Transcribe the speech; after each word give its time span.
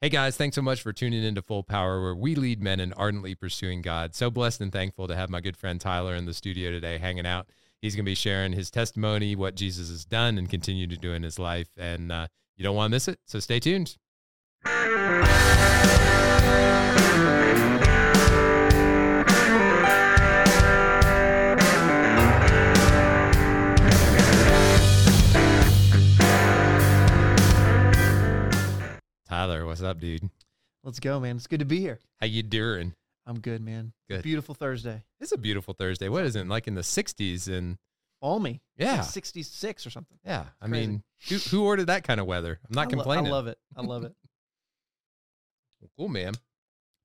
Hey 0.00 0.10
guys, 0.10 0.36
thanks 0.36 0.54
so 0.54 0.62
much 0.62 0.80
for 0.80 0.92
tuning 0.92 1.24
into 1.24 1.42
Full 1.42 1.64
Power, 1.64 2.00
where 2.00 2.14
we 2.14 2.36
lead 2.36 2.62
men 2.62 2.78
in 2.78 2.92
ardently 2.92 3.34
pursuing 3.34 3.82
God. 3.82 4.14
So 4.14 4.30
blessed 4.30 4.60
and 4.60 4.70
thankful 4.70 5.08
to 5.08 5.16
have 5.16 5.28
my 5.28 5.40
good 5.40 5.56
friend 5.56 5.80
Tyler 5.80 6.14
in 6.14 6.24
the 6.24 6.32
studio 6.32 6.70
today 6.70 6.98
hanging 6.98 7.26
out. 7.26 7.48
He's 7.82 7.96
going 7.96 8.04
to 8.04 8.08
be 8.08 8.14
sharing 8.14 8.52
his 8.52 8.70
testimony, 8.70 9.34
what 9.34 9.56
Jesus 9.56 9.90
has 9.90 10.04
done 10.04 10.38
and 10.38 10.48
continue 10.48 10.86
to 10.86 10.96
do 10.96 11.14
in 11.14 11.24
his 11.24 11.36
life. 11.36 11.70
And 11.76 12.12
uh, 12.12 12.28
you 12.56 12.62
don't 12.62 12.76
want 12.76 12.92
to 12.92 12.94
miss 12.94 13.08
it, 13.08 13.18
so 13.26 13.40
stay 13.40 13.58
tuned. 13.58 13.96
Tyler, 29.28 29.66
what's 29.66 29.82
up, 29.82 30.00
dude? 30.00 30.28
Let's 30.84 31.00
go, 31.00 31.20
man. 31.20 31.36
It's 31.36 31.46
good 31.46 31.58
to 31.60 31.66
be 31.66 31.80
here. 31.80 31.98
How 32.20 32.26
you 32.26 32.42
doing? 32.42 32.94
I'm 33.26 33.40
good, 33.40 33.60
man. 33.62 33.92
Good. 34.08 34.22
Beautiful 34.22 34.54
Thursday. 34.54 35.02
It's 35.20 35.32
a 35.32 35.38
beautiful 35.38 35.74
Thursday. 35.74 36.08
What 36.08 36.24
is 36.24 36.34
it? 36.34 36.46
Like 36.48 36.66
in 36.66 36.74
the 36.74 36.80
60s 36.80 37.46
and 37.48 37.76
Balmy. 38.22 38.62
yeah. 38.76 38.96
Like 38.96 39.04
66 39.04 39.86
or 39.86 39.90
something. 39.90 40.18
Yeah. 40.24 40.44
I 40.62 40.68
Crazy. 40.68 40.86
mean, 40.86 41.02
who, 41.28 41.36
who 41.36 41.64
ordered 41.64 41.86
that 41.86 42.04
kind 42.04 42.20
of 42.20 42.26
weather? 42.26 42.58
I'm 42.68 42.74
not 42.74 42.82
I 42.82 42.84
lo- 42.84 42.90
complaining. 42.90 43.26
I 43.26 43.30
love 43.30 43.46
it. 43.48 43.58
I 43.76 43.82
love 43.82 44.04
it. 44.04 44.12
Cool, 45.96 46.08
man. 46.08 46.34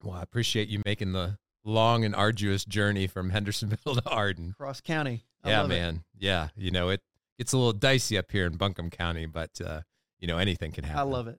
Well, 0.04 0.16
I 0.16 0.24
appreciate 0.24 0.68
you 0.68 0.82
making 0.84 1.12
the 1.14 1.38
long 1.64 2.06
and 2.06 2.16
arduous 2.16 2.66
journey 2.66 3.06
from 3.06 3.30
Hendersonville 3.30 3.96
to 3.96 4.10
Arden. 4.10 4.56
Cross 4.58 4.82
County. 4.82 5.26
I 5.44 5.50
yeah, 5.52 5.62
love 5.62 5.72
it. 5.72 5.76
man. 5.76 6.04
Yeah. 6.18 6.48
You 6.56 6.72
know, 6.72 6.90
it 6.90 7.02
gets 7.38 7.54
a 7.54 7.58
little 7.58 7.74
dicey 7.74 8.18
up 8.18 8.32
here 8.32 8.46
in 8.48 8.56
Buncombe 8.58 8.90
County, 8.90 9.26
but, 9.28 9.62
uh, 9.64 9.82
you 10.20 10.28
know, 10.28 10.38
anything 10.40 10.72
can 10.72 10.84
happen. 10.86 11.00
I 11.00 11.04
love 11.04 11.28
it. 11.28 11.38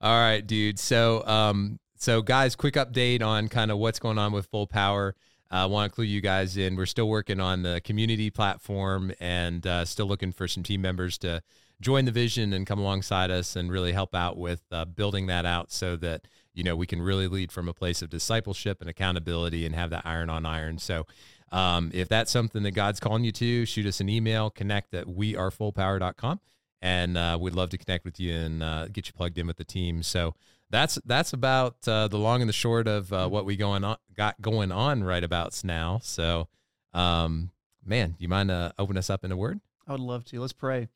All 0.00 0.18
right, 0.18 0.46
dude. 0.46 0.78
So, 0.78 1.24
um, 1.26 1.78
so 1.96 2.22
guys, 2.22 2.56
quick 2.56 2.74
update 2.74 3.22
on 3.22 3.48
kind 3.48 3.70
of 3.70 3.78
what's 3.78 3.98
going 3.98 4.18
on 4.18 4.32
with 4.32 4.46
Full 4.46 4.66
Power. 4.66 5.14
I 5.50 5.66
want 5.66 5.90
to 5.90 5.94
clue 5.94 6.04
you 6.04 6.20
guys 6.20 6.56
in. 6.56 6.76
We're 6.76 6.86
still 6.86 7.08
working 7.08 7.40
on 7.40 7.62
the 7.62 7.80
community 7.82 8.30
platform 8.30 9.12
and 9.18 9.66
uh, 9.66 9.84
still 9.84 10.06
looking 10.06 10.32
for 10.32 10.46
some 10.46 10.62
team 10.62 10.80
members 10.80 11.18
to 11.18 11.42
join 11.80 12.04
the 12.04 12.12
vision 12.12 12.52
and 12.52 12.66
come 12.66 12.78
alongside 12.78 13.30
us 13.30 13.56
and 13.56 13.70
really 13.70 13.92
help 13.92 14.14
out 14.14 14.36
with 14.36 14.62
uh, 14.70 14.84
building 14.84 15.26
that 15.26 15.44
out 15.44 15.72
so 15.72 15.96
that 15.96 16.28
you 16.54 16.62
know 16.62 16.76
we 16.76 16.86
can 16.86 17.02
really 17.02 17.26
lead 17.26 17.50
from 17.50 17.68
a 17.68 17.74
place 17.74 18.00
of 18.00 18.10
discipleship 18.10 18.80
and 18.80 18.88
accountability 18.88 19.66
and 19.66 19.74
have 19.74 19.90
that 19.90 20.02
iron 20.04 20.30
on 20.30 20.46
iron. 20.46 20.78
So. 20.78 21.06
Um, 21.52 21.90
if 21.92 22.08
that's 22.08 22.30
something 22.30 22.62
that 22.62 22.76
God's 22.76 23.00
calling 23.00 23.24
you 23.24 23.32
to, 23.32 23.66
shoot 23.66 23.84
us 23.84 23.98
an 23.98 24.08
email, 24.08 24.50
connect 24.50 24.94
at 24.94 25.06
wearefullpower.com 25.06 26.38
and 26.82 27.16
uh, 27.16 27.38
we'd 27.40 27.54
love 27.54 27.70
to 27.70 27.78
connect 27.78 28.04
with 28.04 28.18
you 28.18 28.34
and 28.34 28.62
uh, 28.62 28.88
get 28.88 29.06
you 29.06 29.12
plugged 29.12 29.38
in 29.38 29.46
with 29.46 29.56
the 29.56 29.64
team. 29.64 30.02
So 30.02 30.34
that's 30.70 30.98
that's 31.04 31.32
about 31.32 31.76
uh, 31.86 32.08
the 32.08 32.18
long 32.18 32.40
and 32.40 32.48
the 32.48 32.54
short 32.54 32.86
of 32.86 33.12
uh, 33.12 33.28
what 33.28 33.44
we 33.44 33.56
going 33.56 33.84
on 33.84 33.96
got 34.14 34.40
going 34.40 34.72
on 34.72 35.04
right 35.04 35.22
about 35.22 35.60
now. 35.64 36.00
So, 36.02 36.48
um, 36.94 37.50
man, 37.84 38.10
do 38.10 38.16
you 38.18 38.28
mind 38.28 38.50
uh, 38.50 38.72
open 38.78 38.96
us 38.96 39.10
up 39.10 39.24
in 39.24 39.32
a 39.32 39.36
word? 39.36 39.60
I 39.86 39.92
would 39.92 40.00
love 40.00 40.24
to. 40.26 40.40
Let's 40.40 40.52
pray. 40.52 40.88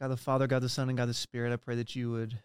God 0.00 0.08
the 0.08 0.16
Father, 0.16 0.46
God 0.46 0.62
the 0.62 0.68
Son, 0.68 0.88
and 0.88 0.98
God 0.98 1.08
the 1.08 1.14
Spirit, 1.14 1.52
I 1.52 1.56
pray 1.56 1.76
that 1.76 1.96
you 1.96 2.10
would 2.10 2.38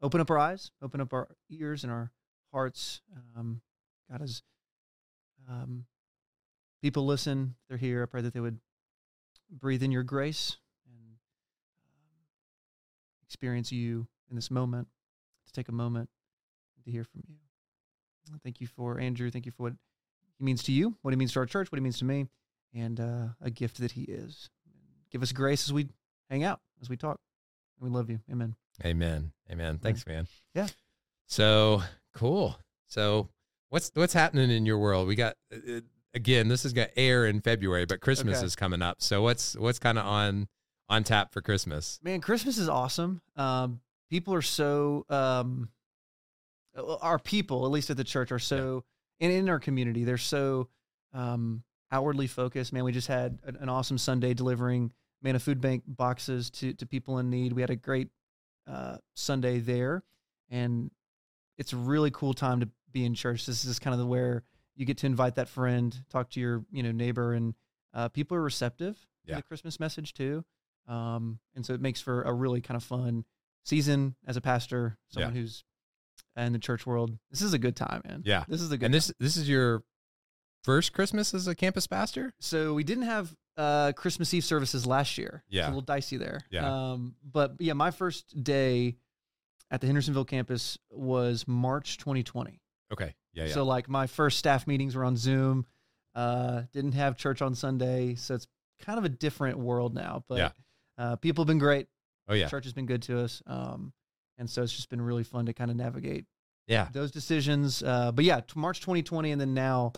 open 0.00 0.20
up 0.20 0.30
our 0.30 0.38
eyes, 0.38 0.70
open 0.80 1.00
up 1.00 1.12
our 1.12 1.28
ears 1.50 1.84
and 1.84 1.92
our 1.92 2.10
hearts. 2.52 3.02
Um, 3.36 3.60
God, 4.10 4.22
as 4.22 4.42
um, 5.48 5.84
people 6.80 7.04
listen, 7.04 7.56
they're 7.68 7.78
here. 7.78 8.02
I 8.02 8.06
pray 8.06 8.22
that 8.22 8.32
they 8.32 8.40
would 8.40 8.58
breathe 9.52 9.82
in 9.82 9.92
your 9.92 10.02
grace 10.02 10.56
and 10.86 11.16
um, 11.86 12.26
experience 13.26 13.70
you 13.70 14.06
in 14.30 14.36
this 14.36 14.50
moment, 14.50 14.88
to 15.46 15.52
take 15.52 15.68
a 15.68 15.72
moment 15.72 16.08
to 16.84 16.90
hear 16.90 17.04
from 17.04 17.22
you. 17.26 17.36
Thank 18.42 18.60
you 18.60 18.66
for 18.66 18.98
Andrew. 18.98 19.30
Thank 19.30 19.46
you 19.46 19.52
for 19.52 19.64
what 19.64 19.72
he 20.38 20.44
means 20.44 20.62
to 20.64 20.72
you, 20.72 20.96
what 21.02 21.12
he 21.12 21.16
means 21.16 21.32
to 21.34 21.40
our 21.40 21.46
church, 21.46 21.70
what 21.70 21.76
he 21.78 21.82
means 21.82 21.98
to 21.98 22.04
me, 22.04 22.26
and 22.74 22.98
uh, 22.98 23.26
a 23.40 23.50
gift 23.50 23.78
that 23.78 23.92
he 23.92 24.02
is. 24.02 24.48
Give 25.10 25.22
us 25.22 25.32
grace 25.32 25.66
as 25.66 25.72
we 25.72 25.88
hang 26.30 26.42
out, 26.44 26.60
as 26.80 26.88
we 26.88 26.96
talk. 26.96 27.20
We 27.78 27.90
love 27.90 28.08
you. 28.08 28.20
Amen. 28.30 28.54
Amen. 28.84 29.32
Amen. 29.50 29.78
Thanks, 29.78 30.06
man. 30.06 30.26
Yeah. 30.54 30.68
So 31.26 31.82
cool. 32.14 32.56
So 32.86 33.28
what's 33.68 33.90
what's 33.94 34.14
happening 34.14 34.50
in 34.50 34.64
your 34.64 34.78
world? 34.78 35.06
We 35.08 35.14
got 35.14 35.36
uh, 35.52 35.80
again. 36.14 36.48
This 36.48 36.64
is 36.64 36.72
going 36.72 36.88
to 36.88 36.98
air 36.98 37.26
in 37.26 37.40
February, 37.40 37.86
but 37.86 38.00
Christmas 38.00 38.38
Okay. 38.38 38.46
is 38.46 38.56
coming 38.56 38.82
up. 38.82 39.00
So 39.02 39.22
what's 39.22 39.56
what's 39.56 39.78
kind 39.78 39.98
of 39.98 40.06
on 40.06 40.48
on 40.88 41.04
tap 41.04 41.32
for 41.32 41.40
Christmas? 41.40 41.98
Man, 42.02 42.20
Christmas 42.20 42.58
is 42.58 42.68
awesome. 42.68 43.20
Um, 43.36 43.80
people 44.10 44.34
are 44.34 44.42
so 44.42 45.06
um, 45.08 45.70
uh, 46.76 46.96
our 46.96 47.18
people, 47.18 47.64
at 47.64 47.70
least 47.70 47.90
at 47.90 47.96
the 47.96 48.04
church, 48.04 48.32
are 48.32 48.38
so 48.38 48.84
and 49.20 49.32
in 49.32 49.48
our 49.48 49.58
community, 49.60 50.04
they're 50.04 50.18
so 50.18 50.68
um, 51.14 51.62
outwardly 51.90 52.26
focused. 52.26 52.72
Man, 52.72 52.84
we 52.84 52.92
just 52.92 53.08
had 53.08 53.38
an, 53.44 53.56
an 53.60 53.68
awesome 53.68 53.98
Sunday 53.98 54.34
delivering 54.34 54.92
man 55.22 55.36
a 55.36 55.38
food 55.38 55.60
bank 55.60 55.84
boxes 55.86 56.50
to 56.50 56.72
to 56.74 56.86
people 56.86 57.18
in 57.18 57.30
need. 57.30 57.52
We 57.52 57.62
had 57.62 57.70
a 57.70 57.76
great 57.76 58.08
uh, 58.66 58.96
Sunday 59.14 59.60
there, 59.60 60.02
and 60.50 60.90
it's 61.58 61.72
a 61.72 61.76
really 61.76 62.10
cool 62.10 62.34
time 62.34 62.60
to 62.60 62.68
be 62.90 63.04
in 63.04 63.14
church. 63.14 63.46
This 63.46 63.64
is 63.64 63.78
kind 63.78 63.94
of 63.94 64.00
the 64.00 64.06
where 64.06 64.42
you 64.74 64.86
get 64.86 64.98
to 64.98 65.06
invite 65.06 65.34
that 65.36 65.48
friend, 65.48 65.96
talk 66.10 66.30
to 66.30 66.40
your 66.40 66.64
you 66.72 66.82
know 66.82 66.92
neighbor, 66.92 67.32
and 67.34 67.54
uh, 67.94 68.08
people 68.08 68.36
are 68.36 68.42
receptive 68.42 68.96
Yeah. 69.26 69.34
to 69.36 69.40
the 69.40 69.46
Christmas 69.46 69.78
message 69.80 70.14
too. 70.14 70.44
Um, 70.88 71.38
and 71.54 71.64
so 71.64 71.74
it 71.74 71.80
makes 71.80 72.00
for 72.00 72.22
a 72.22 72.32
really 72.32 72.60
kind 72.60 72.76
of 72.76 72.82
fun 72.82 73.24
season 73.64 74.16
as 74.26 74.36
a 74.36 74.40
pastor, 74.40 74.98
someone 75.08 75.34
who's 75.34 75.64
in 76.36 76.52
the 76.52 76.58
church 76.58 76.86
world. 76.86 77.16
This 77.30 77.42
is 77.42 77.52
a 77.52 77.58
good 77.58 77.76
time, 77.76 78.02
man. 78.06 78.22
Yeah. 78.24 78.44
this 78.48 78.60
is 78.62 78.72
a 78.72 78.76
good. 78.78 78.86
And 78.86 78.92
time. 78.94 78.96
this 78.96 79.12
this 79.20 79.36
is 79.36 79.48
your 79.48 79.84
first 80.64 80.92
Christmas 80.92 81.34
as 81.34 81.46
a 81.46 81.54
campus 81.54 81.86
pastor? 81.86 82.32
So 82.40 82.74
we 82.74 82.84
didn't 82.84 83.04
have 83.04 83.34
uh, 83.56 83.92
Christmas 83.92 84.32
Eve 84.32 84.44
services 84.44 84.86
last 84.86 85.18
year. 85.18 85.44
Yeah. 85.48 85.60
It's 85.62 85.66
a 85.66 85.70
little 85.70 85.82
dicey 85.82 86.16
there. 86.16 86.40
Yeah. 86.50 86.90
Um, 86.92 87.14
but 87.22 87.56
yeah, 87.60 87.74
my 87.74 87.90
first 87.90 88.42
day 88.42 88.96
at 89.70 89.80
the 89.80 89.86
Hendersonville 89.86 90.24
campus 90.24 90.78
was 90.90 91.46
March 91.46 91.98
2020. 91.98 92.60
Okay. 92.92 93.14
Yeah, 93.34 93.44
yeah. 93.46 93.52
So 93.52 93.64
like 93.64 93.88
my 93.88 94.06
first 94.06 94.38
staff 94.38 94.66
meetings 94.66 94.94
were 94.94 95.04
on 95.04 95.16
Zoom. 95.16 95.66
Uh, 96.14 96.62
didn't 96.72 96.92
have 96.92 97.16
church 97.16 97.40
on 97.40 97.54
Sunday, 97.54 98.14
so 98.16 98.34
it's 98.34 98.46
kind 98.80 98.98
of 98.98 99.04
a 99.04 99.08
different 99.08 99.58
world 99.58 99.94
now. 99.94 100.24
But 100.28 100.38
Yeah. 100.38 100.50
uh, 100.98 101.16
people 101.16 101.42
have 101.44 101.48
been 101.48 101.58
great. 101.58 101.88
oh 102.28 102.34
yeah. 102.34 102.48
Church 102.48 102.64
has 102.64 102.72
been 102.72 102.86
good 102.86 103.02
to 103.02 103.18
us. 103.20 103.42
Um, 103.46 103.92
and 104.38 104.48
so 104.48 104.62
it's 104.62 104.72
just 104.74 104.88
been 104.90 105.00
really 105.00 105.24
fun 105.24 105.46
to 105.46 105.52
kind 105.54 105.70
of 105.70 105.76
navigate 105.76 106.26
Yeah. 106.66 106.88
those 106.92 107.10
decisions. 107.10 107.82
Uh, 107.82 108.12
but 108.12 108.24
yeah, 108.24 108.40
t- 108.40 108.52
March 108.56 108.80
2020, 108.80 109.30
and 109.32 109.40
then 109.40 109.54
now, 109.54 109.92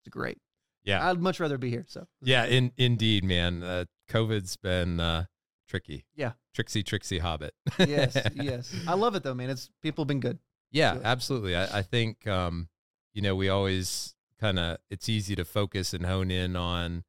it's 0.00 0.08
great. 0.10 0.38
Yeah. 0.84 1.08
I'd 1.08 1.20
much 1.20 1.40
rather 1.40 1.58
be 1.58 1.70
here. 1.70 1.84
So 1.88 2.06
Yeah, 2.22 2.44
in 2.46 2.72
indeed, 2.76 3.24
man. 3.24 3.62
Uh, 3.62 3.84
COVID's 4.08 4.56
been 4.56 5.00
uh, 5.00 5.26
tricky. 5.68 6.04
Yeah. 6.14 6.32
Trixie, 6.54 6.82
Trixie 6.82 7.18
Hobbit. 7.18 7.54
yes, 7.78 8.16
yes. 8.34 8.74
I 8.86 8.94
love 8.94 9.14
it 9.14 9.22
though, 9.22 9.34
man. 9.34 9.50
It's 9.50 9.70
people 9.82 10.02
have 10.04 10.08
been 10.08 10.20
good. 10.20 10.38
Yeah, 10.70 10.94
Good. 10.94 11.02
absolutely. 11.04 11.56
I, 11.56 11.78
I 11.78 11.82
think 11.82 12.26
um, 12.26 12.68
you 13.14 13.22
know, 13.22 13.34
we 13.34 13.48
always 13.48 14.14
kind 14.40 14.58
of 14.58 14.78
it's 14.90 15.08
easy 15.08 15.34
to 15.36 15.44
focus 15.44 15.92
and 15.94 16.06
hone 16.06 16.30
in 16.30 16.56
on 16.56 17.04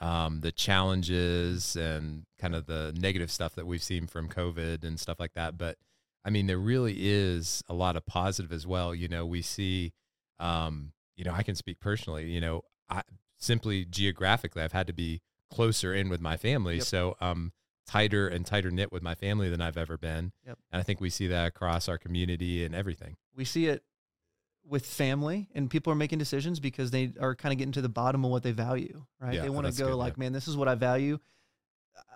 um, 0.00 0.40
the 0.40 0.52
challenges 0.52 1.76
and 1.76 2.24
kind 2.38 2.54
of 2.54 2.66
the 2.66 2.94
negative 2.96 3.30
stuff 3.30 3.54
that 3.54 3.66
we've 3.66 3.82
seen 3.82 4.06
from 4.06 4.28
COVID 4.28 4.84
and 4.84 4.98
stuff 5.00 5.18
like 5.18 5.32
that. 5.34 5.56
But 5.56 5.78
I 6.24 6.30
mean, 6.30 6.46
there 6.46 6.58
really 6.58 6.96
is 6.98 7.62
a 7.68 7.74
lot 7.74 7.96
of 7.96 8.06
positive 8.06 8.52
as 8.52 8.66
well. 8.66 8.94
You 8.94 9.08
know, 9.08 9.24
we 9.26 9.42
see, 9.42 9.92
um, 10.38 10.92
you 11.16 11.24
know, 11.24 11.32
I 11.32 11.42
can 11.42 11.54
speak 11.54 11.80
personally. 11.80 12.30
You 12.30 12.40
know, 12.40 12.62
I 12.88 13.02
simply 13.38 13.84
geographically, 13.84 14.62
I've 14.62 14.72
had 14.72 14.86
to 14.88 14.92
be 14.92 15.20
closer 15.52 15.94
in 15.94 16.08
with 16.08 16.20
my 16.20 16.36
family, 16.36 16.76
Yep. 16.76 16.84
so 16.84 17.16
um, 17.20 17.52
tighter 17.86 18.28
and 18.28 18.46
tighter 18.46 18.70
knit 18.70 18.90
with 18.92 19.02
my 19.02 19.14
family 19.14 19.48
than 19.50 19.60
I've 19.60 19.76
ever 19.76 19.96
been. 19.98 20.32
Yep. 20.46 20.58
And 20.72 20.80
I 20.80 20.82
think 20.82 21.00
we 21.00 21.10
see 21.10 21.26
that 21.28 21.46
across 21.46 21.88
our 21.88 21.98
community 21.98 22.64
and 22.64 22.74
everything. 22.74 23.16
We 23.34 23.44
see 23.44 23.66
it 23.66 23.82
with 24.66 24.86
family, 24.86 25.48
and 25.54 25.68
people 25.68 25.92
are 25.92 25.96
making 25.96 26.18
decisions 26.18 26.58
because 26.58 26.90
they 26.90 27.12
are 27.20 27.34
kind 27.34 27.52
of 27.52 27.58
getting 27.58 27.72
to 27.72 27.82
the 27.82 27.88
bottom 27.88 28.24
of 28.24 28.30
what 28.30 28.42
they 28.42 28.52
value. 28.52 29.04
Right? 29.20 29.34
Yeah, 29.34 29.42
they 29.42 29.50
want 29.50 29.66
to 29.66 29.72
go 29.72 29.88
good, 29.88 29.96
like, 29.96 30.14
yeah. 30.14 30.20
man, 30.20 30.32
this 30.32 30.48
is 30.48 30.56
what 30.56 30.68
I 30.68 30.74
value. 30.74 31.18
Uh, 31.96 32.14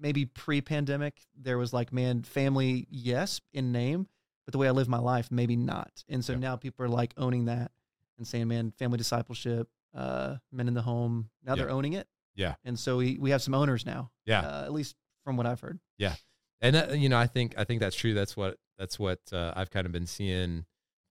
Maybe 0.00 0.24
pre-pandemic, 0.24 1.20
there 1.38 1.58
was 1.58 1.72
like, 1.72 1.92
man, 1.92 2.22
family, 2.22 2.86
yes, 2.90 3.40
in 3.52 3.72
name, 3.72 4.08
but 4.46 4.52
the 4.52 4.58
way 4.58 4.68
I 4.68 4.70
live 4.70 4.88
my 4.88 4.98
life, 4.98 5.30
maybe 5.30 5.54
not. 5.54 6.02
And 6.08 6.24
so 6.24 6.32
Yeah. 6.32 6.38
now 6.38 6.56
people 6.56 6.84
are 6.86 6.88
like 6.88 7.12
owning 7.18 7.44
that 7.44 7.70
and 8.16 8.26
saying, 8.26 8.48
man, 8.48 8.72
family 8.78 8.96
discipleship, 8.96 9.68
uh, 9.94 10.36
men 10.50 10.68
in 10.68 10.74
the 10.74 10.82
home. 10.82 11.28
Now 11.44 11.54
they're 11.54 11.70
owning 11.70 11.92
it. 11.92 12.08
Yeah. 12.34 12.54
And 12.64 12.78
so 12.78 12.96
we, 12.96 13.18
we 13.18 13.30
have 13.30 13.42
some 13.42 13.54
owners 13.54 13.84
now. 13.84 14.10
Yeah. 14.24 14.40
Uh, 14.40 14.64
at 14.64 14.72
least 14.72 14.96
from 15.24 15.36
what 15.36 15.46
I've 15.46 15.60
heard. 15.60 15.78
Yeah, 15.98 16.14
and 16.60 16.76
that, 16.76 16.98
you 16.98 17.08
know 17.08 17.18
i 17.18 17.26
think 17.26 17.54
i 17.58 17.64
think 17.64 17.80
that's 17.80 17.96
true 17.96 18.14
that's 18.14 18.36
what 18.36 18.56
that's 18.78 18.98
what 18.98 19.18
uh, 19.32 19.52
i've 19.56 19.70
kind 19.70 19.84
of 19.84 19.92
been 19.92 20.06
seeing 20.06 20.64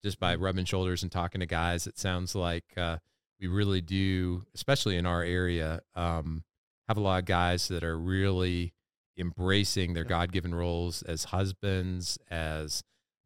just 0.04 0.20
by 0.20 0.34
rubbing 0.36 0.66
shoulders 0.66 1.04
and 1.04 1.12
talking 1.12 1.42
to 1.42 1.46
guys 1.46 1.86
it 1.86 2.00
sounds 2.00 2.34
like 2.34 2.64
uh, 2.78 2.98
we 3.40 3.48
really 3.48 3.82
do 3.82 4.44
especially 4.56 4.98
in 4.98 5.06
our 5.06 5.24
area 5.24 5.82
um, 5.96 6.44
have 6.88 6.98
a 6.98 7.02
lot 7.02 7.20
of 7.20 7.26
guys 7.26 7.68
that 7.68 7.84
are 7.84 7.98
really 7.98 8.74
embracing 9.18 9.94
their. 9.94 10.04
God 10.04 10.32
given 10.32 10.54
roles 10.54 11.04
as 11.04 11.26
husbands, 11.26 12.18
as 12.30 12.84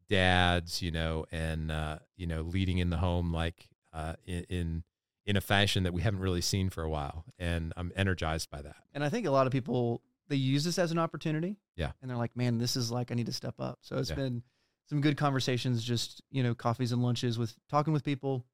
dads, 0.08 0.82
you 0.82 0.92
know, 0.92 1.26
and 1.32 1.72
uh, 1.72 1.98
you 2.16 2.26
know, 2.26 2.42
leading 2.42 2.78
in 2.78 2.90
the 2.90 2.98
home 2.98 3.32
like 3.32 3.68
uh, 3.92 4.14
in 4.24 4.84
in 5.24 5.36
a 5.36 5.40
fashion 5.40 5.82
that 5.82 5.92
we 5.92 6.02
haven't 6.02 6.20
really 6.20 6.40
seen 6.40 6.70
for 6.70 6.84
a 6.84 6.88
while, 6.88 7.24
and 7.38 7.72
I'm 7.76 7.92
energized 7.96 8.50
by 8.50 8.62
that. 8.62 8.76
And 8.94 9.02
I 9.02 9.08
think 9.08 9.26
a 9.26 9.30
lot 9.32 9.46
of 9.46 9.52
people 9.52 10.02
they 10.28 10.36
use 10.36 10.64
this 10.64 10.78
as 10.78 10.90
an 10.92 10.98
opportunity. 10.98 11.56
Yeah. 11.76 11.92
And 12.00 12.10
they're 12.10 12.16
like, 12.18 12.36
man, 12.36 12.58
this 12.58 12.76
is 12.76 12.90
like 12.90 13.10
I 13.12 13.14
need 13.14 13.26
to 13.26 13.32
step 13.32 13.54
up. 13.60 13.78
So 13.82 13.96
it's 13.98 14.10
Yeah. 14.10 14.16
been 14.16 14.42
some 14.88 15.00
good 15.00 15.16
conversations, 15.16 15.82
just 15.84 16.22
you 16.30 16.42
know, 16.42 16.54
coffees 16.54 16.92
and 16.92 17.02
lunches 17.02 17.38
with 17.38 17.54
talking 17.68 17.92
with 17.92 18.04
people. 18.04 18.44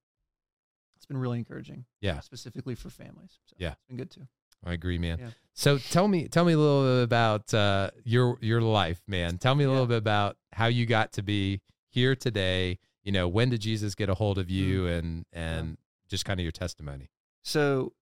It's 0.97 1.07
been 1.07 1.17
really 1.19 1.39
encouraging. 1.39 1.85
Yeah. 2.01 2.21
Specifically 2.21 2.75
for 2.75 2.91
families. 2.91 3.39
So 3.47 3.57
Yeah. 3.59 3.73
It's 3.73 3.85
been 3.89 3.97
good 3.97 4.11
too. 4.11 4.27
I 4.65 4.73
agree, 4.75 4.99
man. 4.99 5.19
Yeah. 5.19 5.31
So 5.55 5.79
tell 5.79 6.07
me, 6.07 6.29
tell 6.29 6.45
me 6.45 6.53
a 6.53 6.59
little 6.59 6.85
bit 6.99 7.03
about 7.05 7.53
uh, 7.53 7.91
your 8.05 8.39
your 8.41 8.63
life, 8.63 9.03
man. 9.09 9.39
Tell 9.39 9.55
me 9.57 9.65
a 9.65 9.69
little 9.69 9.85
Yeah. 9.85 9.89
bit 9.89 9.99
about 9.99 10.37
how 10.53 10.67
you 10.67 10.87
got 10.87 11.13
to 11.15 11.23
be 11.23 11.61
here 11.89 12.15
today. 12.15 12.79
You 13.03 13.11
know, 13.11 13.27
when 13.27 13.49
did 13.51 13.61
Jesus 13.61 13.97
get 13.97 14.09
a 14.09 14.15
hold 14.15 14.39
of 14.39 14.49
you, 14.51 14.87
and 14.87 15.27
and 15.33 15.79
just 16.09 16.25
kind 16.25 16.39
of 16.39 16.45
your 16.45 16.53
testimony. 16.53 17.11
So 17.43 17.93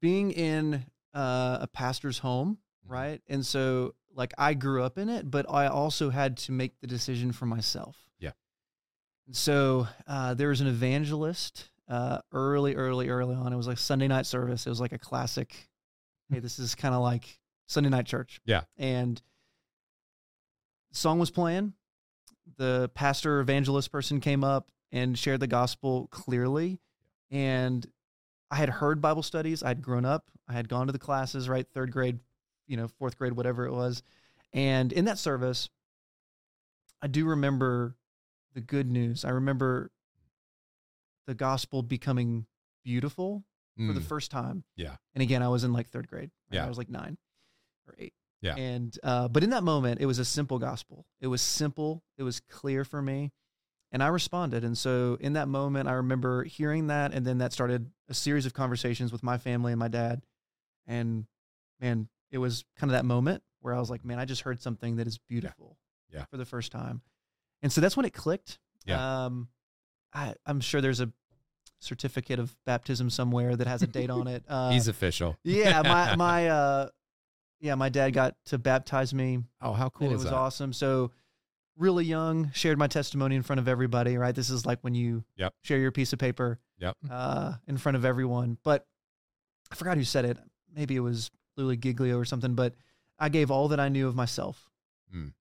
being 0.00 0.30
in 0.30 0.84
uh, 1.14 1.58
a 1.62 1.66
pastor's 1.66 2.18
home. 2.18 2.58
Right? 2.86 3.20
And 3.28 3.44
so 3.44 3.94
like 4.14 4.32
I 4.38 4.54
grew 4.54 4.82
up 4.82 4.98
in 4.98 5.08
it, 5.08 5.30
but 5.30 5.46
I 5.48 5.66
also 5.66 6.10
had 6.10 6.36
to 6.38 6.52
make 6.52 6.80
the 6.80 6.86
decision 6.86 7.32
for 7.32 7.46
myself. 7.46 7.96
Yeah. 8.18 8.32
And 9.26 9.36
so 9.36 9.88
uh, 10.06 10.34
there 10.34 10.48
was 10.48 10.60
an 10.60 10.66
evangelist 10.66 11.70
uh, 11.88 12.18
early, 12.32 12.74
early, 12.74 13.08
early 13.08 13.34
on. 13.34 13.52
It 13.52 13.56
was 13.56 13.66
like 13.66 13.78
Sunday 13.78 14.08
night 14.08 14.26
service. 14.26 14.66
It 14.66 14.70
was 14.70 14.80
like 14.80 14.92
a 14.92 14.98
classic. 14.98 15.68
Hey, 16.30 16.38
this 16.38 16.58
is 16.58 16.74
kind 16.74 16.94
of 16.94 17.02
like 17.02 17.38
Sunday 17.68 17.90
night 17.90 18.06
church. 18.06 18.40
Yeah. 18.44 18.62
And 18.76 19.20
the 20.90 20.98
song 20.98 21.18
was 21.18 21.30
playing. 21.30 21.74
The 22.56 22.90
pastor 22.94 23.40
evangelist 23.40 23.90
person 23.90 24.20
came 24.20 24.44
up 24.44 24.70
and 24.90 25.18
shared 25.18 25.40
the 25.40 25.46
gospel 25.46 26.08
clearly. 26.10 26.80
And 27.30 27.86
I 28.50 28.56
had 28.56 28.68
heard 28.68 29.00
Bible 29.00 29.22
studies. 29.22 29.62
I'd 29.62 29.80
grown 29.80 30.04
up. 30.04 30.30
I 30.48 30.52
had 30.52 30.68
gone 30.68 30.86
to 30.86 30.92
the 30.92 30.98
classes, 30.98 31.48
right? 31.48 31.66
Third 31.72 31.90
grade, 31.92 32.18
you 32.66 32.76
know, 32.76 32.88
fourth 32.88 33.18
grade, 33.18 33.32
whatever 33.32 33.66
it 33.66 33.72
was. 33.72 34.02
And 34.52 34.92
in 34.92 35.06
that 35.06 35.18
service, 35.18 35.68
I 37.00 37.06
do 37.06 37.24
remember 37.26 37.96
the 38.54 38.60
good 38.60 38.90
news. 38.90 39.24
I 39.24 39.30
remember 39.30 39.90
the 41.26 41.34
gospel 41.34 41.82
becoming 41.82 42.46
beautiful 42.84 43.44
for 43.76 43.92
the 43.94 44.00
Mm, 44.00 44.04
first 44.04 44.30
time. 44.30 44.64
Yeah. 44.76 44.96
And 45.14 45.22
again, 45.22 45.42
I 45.42 45.48
was 45.48 45.64
in 45.64 45.72
like 45.72 45.88
third 45.88 46.06
grade. 46.08 46.30
right? 46.50 46.56
Yeah. 46.56 46.66
I 46.66 46.68
was 46.68 46.76
like 46.78 46.90
nine 46.90 47.16
or 47.88 47.94
eight. 47.98 48.12
Yeah. 48.42 48.54
And 48.56 48.96
uh, 49.02 49.28
but 49.28 49.42
in 49.42 49.50
that 49.50 49.62
moment, 49.62 50.00
it 50.00 50.06
was 50.06 50.18
a 50.18 50.24
simple 50.24 50.58
gospel. 50.58 51.06
It 51.20 51.28
was 51.28 51.40
simple. 51.40 52.02
It 52.18 52.22
was 52.24 52.40
clear 52.40 52.84
for 52.84 53.00
me, 53.00 53.32
and 53.92 54.02
I 54.02 54.08
responded. 54.08 54.64
And 54.64 54.76
so 54.76 55.16
in 55.20 55.34
that 55.34 55.48
moment, 55.48 55.88
I 55.88 55.92
remember 55.92 56.42
hearing 56.44 56.88
that, 56.88 57.14
and 57.14 57.24
then 57.24 57.38
that 57.38 57.52
started 57.52 57.90
a 58.08 58.14
series 58.14 58.44
of 58.44 58.52
conversations 58.52 59.10
with 59.12 59.22
my 59.22 59.38
family 59.38 59.72
and 59.72 59.78
my 59.78 59.88
dad. 59.88 60.22
And 60.86 61.26
man, 61.80 62.08
it 62.32 62.38
was 62.38 62.64
kind 62.76 62.90
of 62.90 62.94
that 62.96 63.04
moment 63.04 63.42
where 63.60 63.74
I 63.74 63.78
was 63.78 63.90
like, 63.90 64.04
man, 64.04 64.18
I 64.18 64.24
just 64.24 64.40
heard 64.42 64.60
something 64.60 64.96
that 64.96 65.06
is 65.06 65.18
beautiful. 65.18 65.78
Yeah. 66.12 66.24
For 66.30 66.36
the 66.36 66.44
first 66.44 66.72
time, 66.72 67.00
and 67.62 67.72
so 67.72 67.80
that's 67.80 67.96
when 67.96 68.04
it 68.04 68.12
clicked. 68.12 68.58
Yeah. 68.84 69.24
Um, 69.26 69.48
I, 70.12 70.34
I'm 70.44 70.60
sure 70.60 70.80
there's 70.82 71.00
a 71.00 71.10
certificate 71.80 72.38
of 72.38 72.54
baptism 72.66 73.08
somewhere 73.10 73.56
that 73.56 73.66
has 73.66 73.82
a 73.82 73.86
date 73.86 74.10
on 74.10 74.26
it. 74.28 74.44
Uh, 74.48 74.70
He's 74.70 74.88
official. 74.88 75.36
yeah, 75.44 75.80
my 75.82 76.14
my 76.16 76.48
uh, 76.48 76.88
yeah, 77.60 77.76
my 77.76 77.88
dad 77.88 78.10
got 78.10 78.34
to 78.46 78.58
baptize 78.58 79.14
me, 79.14 79.38
Oh, 79.60 79.72
how 79.72 79.88
cool 79.88 80.08
it 80.10 80.12
was 80.14 80.24
that? 80.24 80.32
awesome. 80.34 80.72
So 80.74 81.12
really 81.78 82.04
young, 82.04 82.50
shared 82.52 82.76
my 82.78 82.88
testimony 82.88 83.36
in 83.36 83.42
front 83.42 83.60
of 83.60 83.66
everybody. 83.68 84.18
Right, 84.18 84.34
this 84.34 84.50
is 84.50 84.66
like 84.66 84.80
when 84.82 84.94
you 84.94 85.24
Yep. 85.36 85.54
share 85.62 85.78
your 85.78 85.92
piece 85.92 86.12
of 86.12 86.18
paper 86.18 86.58
Yep. 86.78 86.96
uh, 87.10 87.54
in 87.66 87.78
front 87.78 87.96
of 87.96 88.04
everyone. 88.04 88.58
But 88.64 88.86
I 89.70 89.76
forgot 89.76 89.96
who 89.96 90.04
said 90.04 90.24
it. 90.26 90.36
Maybe 90.74 90.94
it 90.96 91.00
was 91.00 91.30
Louie 91.56 91.76
Giglio 91.76 92.18
or 92.18 92.24
something. 92.24 92.54
But 92.54 92.74
I 93.18 93.28
gave 93.28 93.50
all 93.50 93.68
that 93.68 93.80
I 93.80 93.88
knew 93.88 94.08
of 94.08 94.14
myself 94.14 94.68
Mm. 95.14 95.32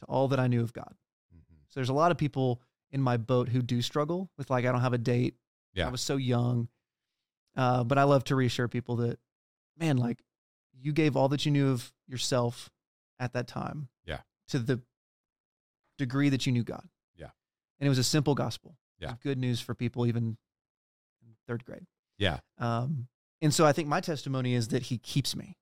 to 0.00 0.04
all 0.06 0.28
that 0.28 0.40
I 0.40 0.46
knew 0.48 0.62
of 0.62 0.72
God. 0.72 0.96
Mhm. 1.34 1.56
So 1.68 1.74
there's 1.80 1.88
a 1.88 1.94
lot 1.94 2.10
of 2.10 2.18
people 2.18 2.60
in 2.90 3.00
my 3.00 3.16
boat 3.16 3.48
who 3.50 3.62
do 3.62 3.80
struggle 3.82 4.30
with 4.36 4.50
like 4.50 4.64
I 4.64 4.72
don't 4.72 4.80
have 4.80 4.92
a 4.92 4.98
date. 4.98 5.36
Yeah. 5.72 5.86
I 5.86 5.90
was 5.90 6.00
so 6.00 6.16
young. 6.16 6.68
Uh, 7.56 7.84
but 7.84 7.98
I 7.98 8.02
love 8.04 8.24
to 8.24 8.36
reassure 8.36 8.66
people 8.68 8.96
that, 8.96 9.18
man, 9.76 9.96
like 9.96 10.22
you 10.72 10.92
gave 10.92 11.16
all 11.16 11.28
that 11.28 11.44
you 11.46 11.52
knew 11.52 11.70
of 11.70 11.92
yourself 12.08 12.70
at 13.18 13.32
that 13.34 13.46
time. 13.46 13.88
Yeah. 14.04 14.22
To 14.48 14.58
the 14.58 14.82
degree 15.98 16.28
that 16.30 16.46
you 16.46 16.52
knew 16.52 16.64
God. 16.64 16.88
Yeah. 17.14 17.30
And 17.78 17.86
it 17.86 17.88
was 17.88 17.98
a 17.98 18.04
simple 18.04 18.34
gospel. 18.34 18.76
Yeah. 18.98 19.16
Good 19.22 19.38
news 19.38 19.60
for 19.60 19.74
people 19.74 20.06
even 20.06 20.36
in 21.22 21.36
third 21.46 21.64
grade. 21.64 21.86
Yeah. 22.18 22.40
Um, 22.58 23.08
and 23.40 23.54
so 23.54 23.64
I 23.64 23.72
think 23.72 23.88
my 23.88 24.00
testimony 24.00 24.54
is 24.54 24.68
that 24.68 24.84
he 24.84 24.98
keeps 24.98 25.34
me. 25.36 25.56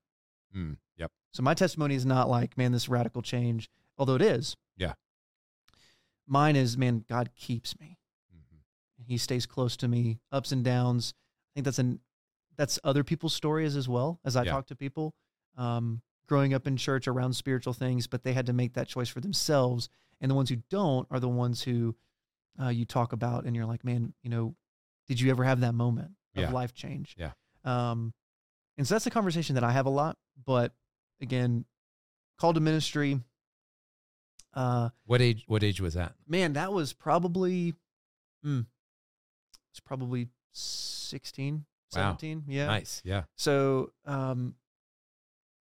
Mm. 0.55 0.77
Yep. 0.97 1.11
So 1.31 1.43
my 1.43 1.53
testimony 1.53 1.95
is 1.95 2.05
not 2.05 2.29
like, 2.29 2.57
man, 2.57 2.71
this 2.71 2.89
radical 2.89 3.21
change, 3.21 3.69
although 3.97 4.15
it 4.15 4.21
is. 4.21 4.55
Yeah. 4.77 4.93
Mine 6.27 6.55
is, 6.55 6.77
man, 6.77 7.05
God 7.09 7.31
keeps 7.35 7.79
me. 7.79 7.97
Mhm. 8.33 8.59
He 9.05 9.17
stays 9.17 9.45
close 9.45 9.75
to 9.77 9.87
me, 9.87 10.19
ups 10.31 10.51
and 10.51 10.63
downs. 10.63 11.13
I 11.17 11.49
think 11.55 11.65
that's 11.65 11.79
an 11.79 11.99
that's 12.55 12.77
other 12.83 13.05
people's 13.05 13.33
stories 13.33 13.77
as 13.77 13.87
well 13.87 14.19
as 14.25 14.35
I 14.35 14.43
Yeah. 14.43 14.51
talk 14.51 14.67
to 14.67 14.75
people. 14.75 15.15
Um, 15.55 16.01
growing 16.27 16.53
up 16.53 16.67
in 16.67 16.75
church 16.75 17.07
around 17.07 17.31
spiritual 17.33 17.71
things, 17.73 18.05
but 18.05 18.23
they 18.23 18.33
had 18.33 18.45
to 18.47 18.53
make 18.53 18.73
that 18.73 18.87
choice 18.89 19.07
for 19.07 19.21
themselves. 19.21 19.87
And 20.19 20.29
the 20.29 20.35
ones 20.35 20.49
who 20.49 20.57
don't 20.69 21.07
are 21.09 21.21
the 21.21 21.29
ones 21.29 21.61
who 21.63 21.95
uh, 22.61 22.67
you 22.67 22.83
talk 22.83 23.13
about, 23.13 23.45
and 23.45 23.55
you're 23.55 23.65
like, 23.65 23.85
man, 23.85 24.13
you 24.21 24.29
know, 24.29 24.53
did 25.07 25.21
you 25.21 25.31
ever 25.31 25.45
have 25.45 25.61
that 25.61 25.73
moment 25.73 26.11
of 26.35 26.41
Yeah. 26.41 26.51
life 26.51 26.73
change? 26.73 27.15
Yeah. 27.17 27.31
Um, 27.63 28.13
and 28.79 28.87
so 28.87 28.95
that's 28.95 29.05
a 29.05 29.09
conversation 29.11 29.55
that 29.55 29.63
I 29.63 29.71
have 29.71 29.85
a 29.85 29.89
lot. 29.91 30.17
But 30.45 30.71
again, 31.21 31.65
call 32.39 32.53
to 32.53 32.59
ministry. 32.61 33.19
Uh, 34.53 34.89
What 35.05 35.21
age? 35.21 35.43
What 35.47 35.63
age 35.63 35.79
was 35.81 35.93
that? 35.95 36.15
man, 36.25 36.53
that 36.53 36.71
was 36.73 36.93
probably, 36.93 37.75
hmm, 38.41 38.61
it's 39.71 39.79
probably 39.81 40.29
16, 40.53 41.55
Wow. 41.55 42.17
17. 42.17 42.45
Yeah. 42.47 42.67
Nice. 42.67 43.01
Yeah. 43.03 43.23
So, 43.35 43.91
um, 44.05 44.55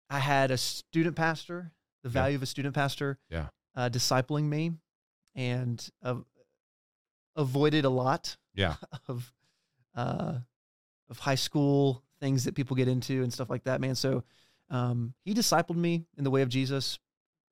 I 0.09 0.19
had 0.19 0.51
a 0.51 0.57
student 0.57 1.15
pastor, 1.15 1.71
the 2.01 2.09
Yeah. 2.09 2.13
value 2.13 2.35
of 2.35 2.43
a 2.43 2.45
student 2.47 2.73
pastor, 2.75 3.19
Yeah. 3.29 3.49
uh, 3.75 3.89
discipling 3.89 4.45
me 4.45 4.73
and, 5.35 5.87
uh, 6.01 6.21
avoided 7.35 7.85
a 7.85 7.89
lot 7.89 8.37
Yeah. 8.53 8.75
of, 9.07 9.31
uh, 9.95 10.39
of 11.09 11.19
high 11.19 11.35
school 11.35 12.03
things 12.23 12.45
that 12.45 12.55
people 12.55 12.75
get 12.77 12.87
into 12.87 13.21
and 13.21 13.33
stuff 13.33 13.49
like 13.49 13.65
that, 13.65 13.81
man. 13.81 13.95
So, 13.95 14.23
um, 14.69 15.13
he 15.25 15.33
discipled 15.33 15.75
me 15.75 16.05
in 16.17 16.23
the 16.23 16.31
way 16.31 16.41
of 16.41 16.47
Jesus, 16.47 16.97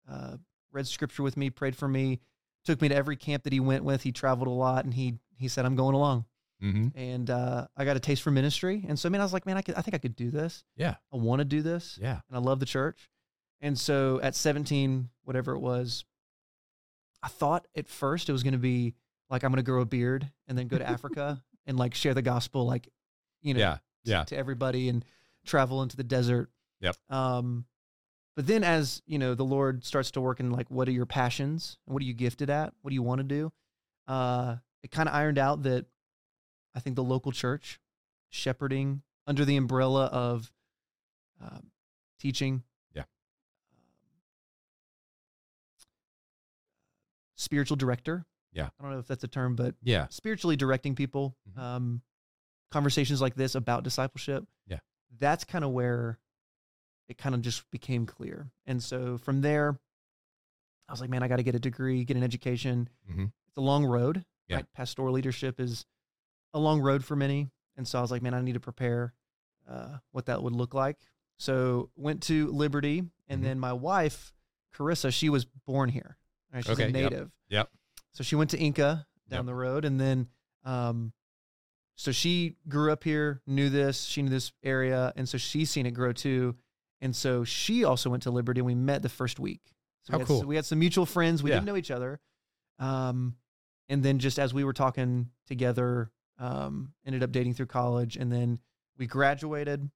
uh, 0.10 0.38
read 0.72 0.88
scripture 0.88 1.24
with 1.24 1.36
me, 1.36 1.50
prayed 1.50 1.76
for 1.76 1.88
me, 1.90 2.22
took 2.64 2.82
me 2.82 2.88
to 2.88 2.96
every 2.96 3.18
camp 3.18 3.44
that 3.44 3.52
he 3.52 3.60
went 3.60 3.84
with. 3.84 4.02
He 4.02 4.12
traveled 4.14 4.48
a 4.48 4.52
lot 4.52 4.86
and 4.86 4.94
he, 4.94 5.16
he 5.36 5.50
said, 5.50 5.66
I'm 5.66 5.76
going 5.76 5.94
along. 5.94 6.24
Mm-hmm. 6.64 6.98
And, 6.98 7.30
uh, 7.30 7.68
I 7.76 7.84
got 7.84 7.98
a 7.98 8.00
taste 8.00 8.22
for 8.22 8.32
ministry. 8.32 8.86
And 8.88 8.98
so, 8.98 9.10
I 9.10 9.12
mean, 9.12 9.20
I 9.20 9.26
was 9.26 9.34
like, 9.34 9.46
man, 9.46 9.58
I 9.58 9.62
could, 9.62 9.76
I 9.76 9.82
think 9.82 9.94
I 9.94 9.98
could 9.98 10.16
do 10.16 10.32
this. 10.32 10.64
Yeah. 10.78 10.96
I 11.14 11.18
want 11.18 11.40
to 11.40 11.46
do 11.46 11.62
this 11.62 12.00
Yeah. 12.02 12.20
and 12.30 12.38
I 12.38 12.40
love 12.40 12.60
the 12.62 12.66
church. 12.66 13.10
And 13.60 13.78
so 13.78 14.20
at 14.24 14.36
17, 14.36 15.10
whatever 15.24 15.54
it 15.54 15.60
was, 15.60 16.06
I 17.22 17.28
thought 17.28 17.68
at 17.76 17.88
first 17.90 18.30
it 18.30 18.32
was 18.32 18.42
going 18.44 18.54
to 18.54 18.58
be 18.60 18.96
like, 19.30 19.44
I'm 19.44 19.52
going 19.52 19.58
to 19.64 19.70
grow 19.70 19.82
a 19.82 19.86
beard 19.86 20.32
and 20.48 20.58
then 20.58 20.68
go 20.68 20.78
to 20.78 20.90
Africa 20.96 21.44
and 21.68 21.78
like 21.78 21.94
share 21.94 22.14
the 22.14 22.22
gospel, 22.22 22.66
like, 22.66 22.88
you 23.42 23.54
know, 23.54 23.60
Yeah. 23.60 23.78
Yeah. 24.04 24.24
to 24.26 24.36
everybody 24.38 24.90
and 24.90 25.06
travel 25.46 25.82
into 25.84 25.96
the 25.98 26.04
desert. 26.04 26.50
Yep. 26.80 26.96
Um, 27.10 27.66
but 28.36 28.48
then 28.48 28.64
as, 28.64 29.02
you 29.06 29.20
know, 29.20 29.36
the 29.36 29.44
Lord 29.46 29.84
starts 29.86 30.12
to 30.12 30.22
work 30.22 30.40
in 30.40 30.52
like, 30.52 30.70
what 30.72 30.88
are 30.88 30.92
your 30.92 31.06
passions 31.06 31.78
and 31.86 31.94
what 31.94 32.02
are 32.02 32.06
you 32.06 32.14
gifted 32.14 32.50
at? 32.50 32.74
What 32.82 32.90
do 32.90 32.96
you 32.96 33.04
want 33.04 33.20
to 33.20 33.24
do? 33.24 33.52
Uh, 34.08 34.56
it 34.84 34.90
kind 34.92 35.08
of 35.10 35.14
ironed 35.16 35.38
out 35.38 35.64
that 35.64 35.86
I 36.74 36.80
think 36.80 36.96
the 36.96 37.04
local 37.04 37.32
church 37.32 37.80
shepherding 38.30 39.02
under 39.28 39.46
the 39.46 39.58
umbrella 39.58 40.06
of 40.06 40.52
um, 41.42 41.72
teaching. 42.20 42.64
Yeah. 42.96 43.02
um, 43.02 43.08
spiritual 47.36 47.78
director. 47.78 48.26
Yeah. 48.54 48.70
I 48.80 48.84
don't 48.84 48.92
know 48.94 49.00
if 49.00 49.08
that's 49.08 49.24
a 49.24 49.28
term, 49.28 49.56
but 49.56 49.76
Yeah. 49.82 50.08
spiritually 50.10 50.56
directing 50.56 50.96
people. 50.96 51.36
Mhm. 51.50 51.58
Um, 51.62 52.02
conversations 52.72 53.22
like 53.22 53.36
this 53.36 53.56
about 53.56 53.84
discipleship. 53.84 54.46
Yeah. 54.68 54.80
That's 55.20 55.44
kind 55.44 55.64
of 55.66 55.72
where 55.72 56.20
it 57.08 57.18
kind 57.18 57.36
of 57.36 57.42
just 57.42 57.70
became 57.72 58.06
clear. 58.06 58.50
And 58.66 58.82
so 58.82 59.18
from 59.18 59.42
there, 59.42 59.78
I 60.88 60.94
was 60.94 61.02
like, 61.02 61.10
man, 61.10 61.24
I 61.24 61.28
got 61.28 61.38
to 61.38 61.44
get 61.44 61.56
a 61.56 61.60
degree, 61.60 62.04
get 62.06 62.18
an 62.18 62.24
education. 62.24 62.90
Mhm. 63.10 63.32
It's 63.48 63.58
a 63.58 63.62
long 63.62 63.86
road. 63.86 64.26
Yeah. 64.48 64.58
Right? 64.58 64.66
Pastoral 64.74 65.14
leadership 65.14 65.60
is 65.60 65.86
a 66.54 66.60
long 66.60 66.82
road 66.82 67.04
for 67.04 67.16
many. 67.16 67.50
And 67.78 67.88
so 67.88 68.00
I 68.00 68.02
was 68.02 68.12
like, 68.12 68.22
man, 68.22 68.34
I 68.34 68.42
need 68.42 68.54
to 68.54 68.60
prepare 68.60 69.14
uh, 69.68 70.00
what 70.12 70.26
that 70.26 70.42
would 70.44 70.54
look 70.54 70.74
like. 70.74 70.98
So 71.38 71.92
went 71.96 72.24
to 72.24 72.48
Liberty, 72.48 73.04
and 73.30 73.40
Mhm. 73.42 73.44
then 73.44 73.60
my 73.60 73.72
wife, 73.74 74.34
Carissa, 74.74 75.14
she 75.14 75.30
was 75.30 75.46
born 75.46 75.88
here. 75.90 76.18
Right? 76.52 76.66
She's 76.66 76.74
Okay, 76.74 76.84
a 76.84 76.88
yep, 76.88 76.94
native. 76.94 77.32
yep. 77.48 77.72
So 78.12 78.24
she 78.24 78.36
went 78.36 78.50
to 78.50 78.58
UNCA 78.58 79.06
down 79.30 79.40
Yep. 79.40 79.46
the 79.46 79.54
road, 79.54 79.86
and 79.86 80.00
then, 80.00 80.28
um, 80.66 81.14
so 82.02 82.12
she 82.12 82.56
grew 82.68 82.92
up 82.92 83.04
here, 83.04 83.42
knew 83.46 83.70
this, 83.70 84.02
she 84.06 84.22
knew 84.24 84.30
this 84.30 84.52
area, 84.64 85.14
and 85.16 85.30
so 85.30 85.38
she's 85.38 85.70
seen 85.70 85.86
it 85.86 85.92
grow 85.92 86.12
too. 86.14 86.56
And 87.00 87.16
so 87.16 87.44
she 87.44 87.84
also 87.84 88.10
went 88.10 88.24
to 88.24 88.32
Liberty, 88.32 88.60
and 88.60 88.66
we 88.66 88.74
met 88.76 89.02
the 89.04 89.10
first 89.10 89.40
week. 89.40 89.62
So 90.04 90.14
How 90.14 90.18
we 90.18 90.22
had, 90.22 90.28
cool. 90.28 90.44
We 90.44 90.56
had 90.56 90.66
some 90.66 90.80
mutual 90.80 91.06
friends. 91.06 91.44
We 91.44 91.50
Yeah. 91.52 91.58
didn't 91.58 91.68
know 91.68 91.76
each 91.76 91.92
other. 91.92 92.20
Um, 92.80 93.36
and 93.90 94.02
then 94.02 94.18
just 94.20 94.40
as 94.40 94.52
we 94.54 94.64
were 94.64 94.74
talking 94.74 95.30
together, 95.46 96.12
um, 96.40 96.94
ended 97.06 97.22
up 97.22 97.32
dating 97.32 97.54
through 97.54 97.68
college, 97.68 98.18
and 98.18 98.32
then 98.32 98.60
we 98.98 99.06
graduated. 99.06 99.90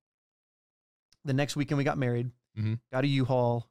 The 1.23 1.33
next 1.33 1.55
weekend, 1.55 1.79
we 1.79 1.83
got 1.83 1.97
married. 1.97 2.29
Mhm. 2.55 2.79
Got 2.91 3.03
a 3.03 3.07
U-Haul, 3.07 3.67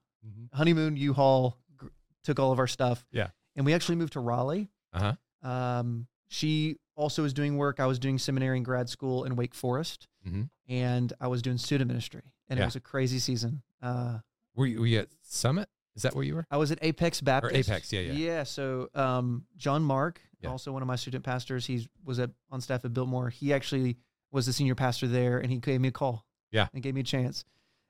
honeymoon 0.52 0.96
U-Haul. 0.96 1.56
Gr- 1.76 1.86
took 2.24 2.40
all 2.40 2.50
of 2.50 2.58
our 2.58 2.66
stuff. 2.66 3.06
Yeah. 3.12 3.30
and 3.56 3.64
we 3.64 3.72
actually 3.72 3.94
moved 3.94 4.14
to 4.14 4.20
Raleigh. 4.20 4.68
Uh 4.92 5.14
huh. 5.42 5.48
Um, 5.48 6.08
she 6.34 6.76
also 6.96 7.22
was 7.22 7.32
doing 7.32 7.56
work. 7.56 7.78
I 7.80 7.86
was 7.86 7.98
doing 7.98 8.18
seminary 8.18 8.56
and 8.56 8.64
grad 8.64 8.88
school 8.88 9.24
in 9.24 9.36
Wake 9.36 9.54
Forest, 9.54 10.08
Mhm. 10.26 10.50
and 10.68 11.12
I 11.20 11.28
was 11.28 11.42
doing 11.42 11.58
student 11.58 11.88
ministry, 11.88 12.22
and 12.48 12.58
Yeah. 12.58 12.64
it 12.64 12.66
was 12.66 12.76
a 12.76 12.80
crazy 12.80 13.18
season. 13.18 13.62
Uh, 13.80 14.18
Were 14.56 14.66
you, 14.66 14.80
were 14.80 14.86
you 14.86 14.98
at 15.00 15.08
Summit? 15.22 15.68
Is 15.96 16.02
that 16.02 16.14
where 16.14 16.24
you 16.24 16.34
were? 16.34 16.46
I 16.50 16.56
was 16.56 16.70
at 16.72 16.78
Apex 16.82 17.20
Baptist. 17.20 17.54
Or 17.54 17.56
Apex, 17.72 17.92
yeah, 17.92 18.00
yeah. 18.00 18.12
Yeah. 18.12 18.42
So 18.42 18.88
um, 18.94 19.46
John 19.56 19.82
Mark, 19.84 20.20
Yeah. 20.40 20.50
also 20.50 20.72
one 20.72 20.82
of 20.82 20.88
my 20.88 20.96
student 20.96 21.24
pastors, 21.24 21.66
he 21.66 21.88
was 22.04 22.18
at 22.18 22.30
on 22.50 22.60
staff 22.60 22.84
at 22.84 22.92
Biltmore. 22.92 23.30
He 23.30 23.52
actually 23.52 23.96
was 24.32 24.46
the 24.46 24.52
senior 24.52 24.74
pastor 24.74 25.06
there, 25.06 25.38
and 25.38 25.50
he 25.52 25.58
gave 25.58 25.80
me 25.80 25.88
a 25.88 25.92
call. 25.92 26.26
Yeah. 26.50 26.68
and 26.72 26.82
gave 26.84 26.94
me 26.94 27.00
a 27.00 27.04
chance. 27.04 27.44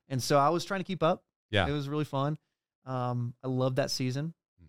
And 0.08 0.22
so 0.22 0.38
I 0.38 0.48
was 0.48 0.64
trying 0.64 0.80
to 0.80 0.84
keep 0.84 1.02
up. 1.02 1.22
Yeah. 1.50 1.66
it 1.68 1.72
was 1.72 1.86
really 1.88 2.04
fun. 2.06 2.38
Um, 2.86 3.34
I 3.42 3.48
loved 3.48 3.76
that 3.76 3.90
season. 3.90 4.32
Mhm. 4.62 4.68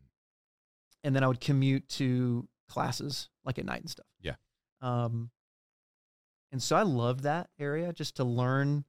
And 1.03 1.15
then 1.15 1.23
I 1.23 1.27
would 1.27 1.39
commute 1.39 1.87
to 1.89 2.47
classes 2.67 3.29
like 3.43 3.57
at 3.59 3.65
night 3.65 3.81
and 3.81 3.89
stuff. 3.89 4.07
Yeah. 4.21 4.35
Um, 4.81 5.31
and 6.51 6.61
so 6.61 6.75
I 6.75 6.83
loved 6.83 7.23
that 7.23 7.49
area 7.59 7.91
just 7.93 8.15
to 8.17 8.23
learn 8.23 8.85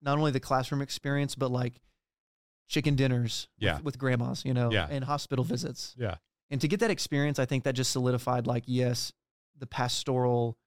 not 0.00 0.18
only 0.18 0.30
the 0.30 0.40
classroom 0.40 0.82
experience, 0.82 1.34
but 1.34 1.50
like 1.50 1.80
chicken 2.68 2.96
dinners 2.96 3.48
with- 3.58 3.62
Yeah. 3.64 3.80
with, 3.80 3.98
grandmas, 3.98 4.44
you 4.44 4.54
know, 4.54 4.70
Yeah. 4.70 4.86
and 4.90 5.04
hospital 5.04 5.44
visits. 5.44 5.94
Yeah. 5.98 6.16
And 6.50 6.60
to 6.60 6.68
get 6.68 6.80
that 6.80 6.90
experience, 6.90 7.38
I 7.38 7.44
think 7.46 7.64
that 7.64 7.74
just 7.74 7.92
solidified 7.92 8.46
like, 8.46 8.64
yes, 8.66 9.12
the 9.56 9.66
pastoral 9.66 10.58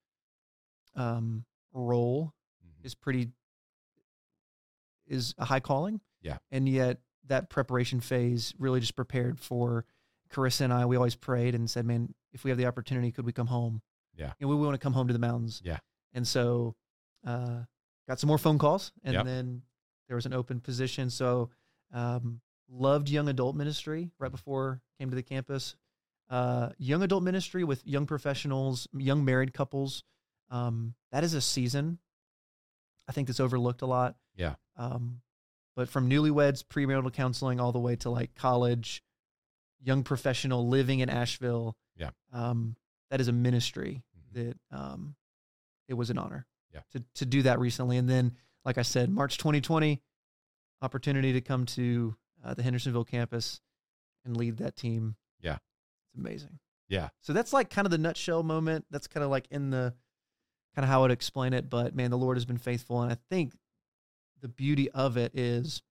um, 0.94 1.44
role 1.72 2.32
Mhm. 2.64 2.84
is 2.84 2.94
pretty, 2.94 3.30
is 5.06 5.34
a 5.38 5.44
high 5.44 5.60
calling. 5.60 6.00
Yeah. 6.22 6.38
And 6.50 6.68
yet 6.68 7.00
that 7.24 7.50
preparation 7.50 8.00
phase 8.00 8.54
really 8.58 8.80
just 8.80 8.96
prepared 8.96 9.38
for 9.38 9.84
Carissa 10.30 10.62
and 10.62 10.72
I. 10.72 10.86
We 10.86 10.96
always 10.96 11.14
prayed 11.14 11.54
and 11.54 11.68
said, 11.70 11.84
man, 11.86 12.14
if 12.32 12.44
we 12.44 12.50
have 12.50 12.58
the 12.58 12.66
opportunity, 12.66 13.12
could 13.12 13.24
we 13.26 13.32
come 13.32 13.46
home? 13.46 13.82
Yeah. 14.14 14.32
And 14.40 14.48
we 14.48 14.56
want 14.56 14.74
to 14.74 14.78
come 14.78 14.92
home 14.92 15.06
to 15.08 15.12
the 15.12 15.18
mountains. 15.18 15.60
Yeah. 15.64 15.78
And 16.12 16.26
so, 16.26 16.74
uh, 17.26 17.60
got 18.08 18.18
some 18.20 18.28
more 18.28 18.38
phone 18.38 18.58
calls 18.58 18.92
and 19.04 19.14
Yep. 19.14 19.24
then 19.24 19.62
there 20.08 20.14
was 20.16 20.26
an 20.26 20.32
open 20.32 20.60
position. 20.60 21.10
So, 21.10 21.50
um, 21.92 22.40
loved 22.68 23.08
young 23.08 23.28
adult 23.28 23.54
ministry 23.56 24.10
right 24.18 24.30
before 24.30 24.80
came 24.98 25.10
to 25.10 25.16
the 25.16 25.22
campus. 25.22 25.76
Uh, 26.28 26.70
young 26.78 27.02
adult 27.02 27.22
ministry 27.22 27.62
with 27.64 27.86
young 27.86 28.06
professionals, 28.06 28.88
young 28.92 29.24
married 29.24 29.52
couples. 29.54 30.02
Um, 30.50 30.94
that 31.12 31.22
is 31.24 31.34
a 31.34 31.40
season 31.40 31.98
I 33.08 33.12
think 33.12 33.28
that's 33.28 33.40
overlooked 33.40 33.82
a 33.82 33.86
lot. 33.86 34.16
Yeah. 34.34 34.56
Um, 34.76 35.20
but 35.76 35.88
from 35.88 36.10
newlyweds, 36.10 36.64
premarital 36.64 37.12
counseling, 37.12 37.60
all 37.60 37.70
the 37.72 37.78
way 37.78 37.96
to 37.96 38.10
like 38.10 38.34
college, 38.34 39.02
young 39.80 40.02
professional 40.02 40.68
living 40.68 41.00
in 41.00 41.08
Asheville. 41.08 41.76
Yeah. 41.96 42.10
Um, 42.32 42.76
that 43.10 43.20
is 43.20 43.28
a 43.28 43.32
ministry 43.32 44.02
Mhm. 44.18 44.32
that 44.34 44.76
um, 44.76 45.16
it 45.88 45.94
was 45.94 46.10
an 46.10 46.18
honor. 46.18 46.46
Yeah. 46.72 46.80
To 46.92 47.04
to 47.14 47.26
do 47.26 47.42
that 47.42 47.58
recently, 47.58 47.96
and 47.96 48.08
then 48.08 48.36
like 48.64 48.78
I 48.78 48.82
said, 48.82 49.08
March 49.10 49.38
2020, 49.38 50.02
opportunity 50.82 51.32
to 51.32 51.40
come 51.40 51.64
to 51.66 52.16
uh, 52.44 52.54
the 52.54 52.62
Hendersonville 52.62 53.04
campus 53.04 53.60
and 54.24 54.36
lead 54.36 54.58
that 54.58 54.76
team. 54.76 55.16
Yeah. 55.40 55.58
It's 56.08 56.14
amazing. 56.18 56.58
Yeah. 56.88 57.08
So 57.20 57.32
that's 57.32 57.52
like 57.52 57.70
kind 57.70 57.86
of 57.86 57.90
the 57.90 57.98
nutshell 57.98 58.42
moment. 58.42 58.86
That's 58.90 59.06
kind 59.06 59.24
of 59.24 59.30
like 59.30 59.46
in 59.50 59.70
the 59.70 59.94
kind 60.74 60.84
of 60.84 60.88
how 60.88 60.98
I 60.98 61.02
would 61.02 61.10
explain 61.10 61.52
it. 61.54 61.70
But 61.70 61.94
man, 61.94 62.10
the 62.10 62.18
Lord 62.18 62.36
has 62.36 62.44
been 62.44 62.58
faithful. 62.58 63.00
And 63.02 63.10
I 63.10 63.16
think 63.30 63.54
the 64.40 64.48
beauty 64.48 64.90
of 64.90 65.16
it 65.16 65.32
is, 65.34 65.82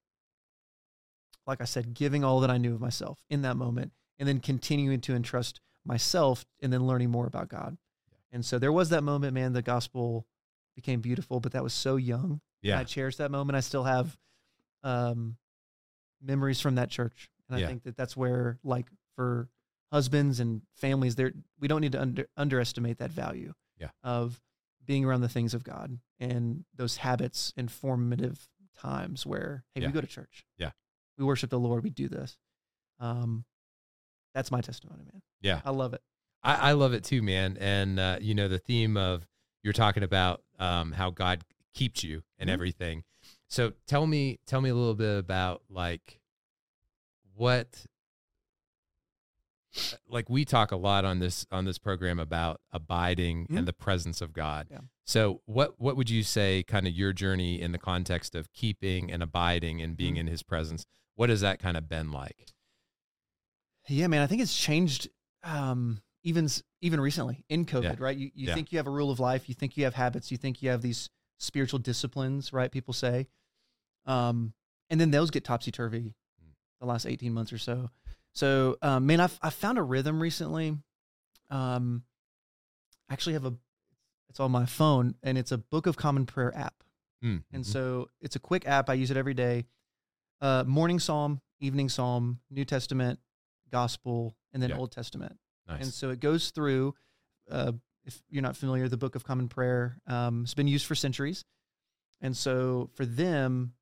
like 1.48 1.62
I 1.62 1.66
said, 1.66 1.94
giving 1.94 2.24
all 2.24 2.40
that 2.42 2.50
I 2.50 2.58
knew 2.58 2.74
of 2.74 2.82
myself 2.82 3.20
in 3.30 3.42
that 3.44 3.56
moment 3.58 3.92
and 4.20 4.28
then 4.28 4.40
continuing 4.40 5.02
to 5.02 5.14
entrust 5.16 5.62
myself 5.86 6.46
and 6.62 6.72
then 6.74 6.88
learning 6.88 7.12
more 7.12 7.28
about 7.28 7.50
God. 7.50 7.78
And 8.32 8.44
so 8.46 8.58
there 8.60 8.72
was 8.72 8.90
that 8.90 9.04
moment, 9.04 9.34
man, 9.34 9.54
the 9.54 9.62
gospel 9.62 10.26
became 10.76 11.00
beautiful, 11.02 11.40
but 11.40 11.52
that 11.54 11.64
was 11.64 11.74
so 11.74 11.96
young. 11.96 12.42
Yeah. 12.62 12.80
I 12.80 12.84
cherish 12.84 13.18
that 13.18 13.32
moment. 13.32 13.56
I 13.56 13.60
still 13.62 13.84
have 13.84 14.18
um, 14.84 15.38
memories 16.22 16.60
from 16.60 16.76
that 16.76 16.90
church. 16.90 17.30
And 17.50 17.60
Yeah. 17.60 17.66
I 17.66 17.70
think 17.70 17.84
that 17.84 17.96
that's 17.96 18.18
where, 18.18 18.60
like, 18.64 18.88
for 19.16 19.50
husbands 19.92 20.40
and 20.40 20.64
families, 20.74 21.16
there 21.16 21.32
we 21.60 21.68
don't 21.68 21.82
need 21.82 21.92
to 21.94 22.02
under, 22.02 22.28
underestimate 22.36 22.98
that 22.98 23.12
value 23.12 23.54
Yeah. 23.80 23.90
of 24.04 24.42
being 24.84 25.06
around 25.06 25.22
the 25.22 25.30
things 25.30 25.54
of 25.54 25.64
God 25.64 26.00
and 26.20 26.66
those 26.74 26.98
habits 26.98 27.54
and 27.56 27.72
formative 27.72 28.50
times 28.78 29.26
where, 29.26 29.64
hey, 29.74 29.82
Yeah. 29.82 29.88
we 29.88 29.94
go 29.94 30.02
to 30.02 30.08
church. 30.08 30.46
Yeah. 30.58 30.72
We 31.18 31.24
worship 31.26 31.50
the 31.50 31.60
Lord. 31.60 31.84
We 31.84 31.90
do 31.90 32.08
this. 32.10 32.38
Um, 33.00 33.46
that's 34.34 34.52
my 34.52 34.62
testimony, 34.62 35.04
man. 35.04 35.22
Yeah. 35.42 35.62
I 35.66 35.72
love 35.72 35.94
it. 35.94 36.02
I, 36.44 36.70
I 36.70 36.72
love 36.74 36.94
it 36.94 37.04
too, 37.04 37.22
man. 37.22 37.58
And 37.60 38.00
uh, 38.00 38.18
you 38.22 38.36
know, 38.36 38.48
the 38.48 38.60
theme 38.60 38.98
of 38.98 39.26
you're 39.64 39.74
talking 39.74 40.04
about 40.04 40.44
um, 40.60 40.92
how 40.92 41.10
God 41.10 41.44
keeps 41.74 42.04
you 42.04 42.24
and 42.38 42.50
Mhm. 42.50 42.54
everything. 42.54 43.04
So 43.48 43.74
tell 43.88 44.06
me, 44.08 44.40
tell 44.46 44.62
me 44.62 44.70
a 44.70 44.76
little 44.76 44.96
bit 44.96 45.18
about 45.18 45.64
like 45.70 46.20
what, 47.36 47.86
like 50.08 50.30
we 50.30 50.46
talk 50.46 50.72
a 50.72 50.76
lot 50.78 51.04
on 51.04 51.20
this 51.20 51.46
on 51.52 51.66
this 51.66 51.78
program 51.78 52.18
about 52.20 52.62
abiding 52.72 53.48
Mhm. 53.48 53.58
and 53.60 53.68
the 53.68 53.74
presence 53.74 54.22
of 54.22 54.32
God. 54.32 54.68
Yeah. 54.72 54.82
So 55.06 55.42
what 55.46 55.80
what 55.80 55.98
would 55.98 56.10
you 56.10 56.24
say, 56.24 56.64
kind 56.64 56.88
of 56.88 56.94
your 56.94 57.12
journey 57.12 57.60
in 57.60 57.72
the 57.74 57.78
context 57.78 58.36
of 58.36 58.52
keeping 58.54 59.12
and 59.12 59.22
abiding 59.22 59.82
and 59.82 59.98
being 59.98 60.16
Mhm. 60.16 60.20
in 60.22 60.28
His 60.28 60.44
presence? 60.44 60.86
What 61.16 61.30
has 61.30 61.42
that 61.42 61.60
kind 61.60 61.78
of 61.78 61.88
been 61.90 62.12
like? 62.12 62.48
Yeah, 63.88 64.08
man, 64.08 64.22
I 64.22 64.28
think 64.28 64.42
it's 64.42 64.56
changed 64.58 65.10
um, 65.44 66.02
even 66.24 66.48
even 66.82 67.00
recently 67.00 67.46
in 67.50 67.66
COVID, 67.66 68.00
right? 68.00 68.18
You 68.18 68.32
you 68.34 68.48
Yeah. 68.48 68.56
think 68.56 68.72
you 68.72 68.78
have 68.80 68.88
a 68.88 68.92
rule 68.92 69.12
of 69.12 69.20
life, 69.20 69.48
you 69.48 69.56
think 69.56 69.78
you 69.78 69.84
have 69.84 69.94
habits, 69.94 70.32
you 70.32 70.38
think 70.38 70.62
you 70.62 70.70
have 70.70 70.82
these 70.82 71.10
spiritual 71.38 71.80
disciplines, 71.80 72.52
right? 72.52 72.72
People 72.72 72.94
say, 72.94 73.28
um, 74.06 74.54
and 74.90 75.00
then 75.00 75.12
those 75.12 75.30
get 75.32 75.44
topsy 75.44 75.72
turvy 75.72 76.16
Mm. 76.44 76.54
the 76.80 76.86
last 76.86 77.06
eighteen 77.06 77.34
months 77.34 77.54
or 77.54 77.58
so. 77.60 77.90
So, 78.34 78.78
um, 78.82 79.06
man, 79.06 79.20
I've 79.20 79.40
I 79.42 79.50
found 79.52 79.78
a 79.78 79.84
rhythm 79.84 80.20
recently. 80.22 80.78
Um, 81.50 82.04
I 83.08 83.14
actually 83.14 83.34
have 83.34 83.46
a 83.46 83.54
it's 84.30 84.40
on 84.40 84.52
my 84.52 84.66
phone, 84.66 85.16
and 85.24 85.38
it's 85.38 85.52
a 85.52 85.58
Book 85.60 85.86
of 85.86 85.96
Common 85.96 86.26
Prayer 86.26 86.56
app. 86.58 86.84
Mm, 87.24 87.44
And 87.52 87.64
mhm. 87.64 87.68
so 87.68 88.10
it's 88.20 88.36
a 88.36 88.40
quick 88.40 88.68
app. 88.68 88.90
I 88.90 88.96
use 88.96 89.12
it 89.12 89.18
every 89.18 89.36
day. 89.36 89.66
Uh, 90.42 90.64
morning 90.68 91.00
psalm, 91.00 91.42
evening 91.60 91.90
psalm, 91.90 92.40
New 92.50 92.66
Testament, 92.66 93.20
Gospel, 93.72 94.36
and 94.54 94.62
then 94.62 94.70
Yeah. 94.72 94.78
Old 94.78 94.92
Testament. 94.92 95.38
nice. 95.68 95.84
And 95.84 95.94
so 95.94 96.10
it 96.12 96.20
goes 96.20 96.52
through. 96.52 96.94
Uh, 97.50 97.72
if 98.04 98.22
you're 98.30 98.44
not 98.44 98.56
familiar, 98.56 98.88
the 98.88 98.98
Book 98.98 99.16
of 99.16 99.24
Common 99.24 99.48
Prayer 99.48 99.98
um, 100.06 100.44
has 100.44 100.54
been 100.54 100.68
used 100.68 100.86
for 100.86 100.94
centuries, 100.96 101.44
and 102.22 102.38
so 102.38 102.90
for 102.94 103.06
them, 103.06 103.74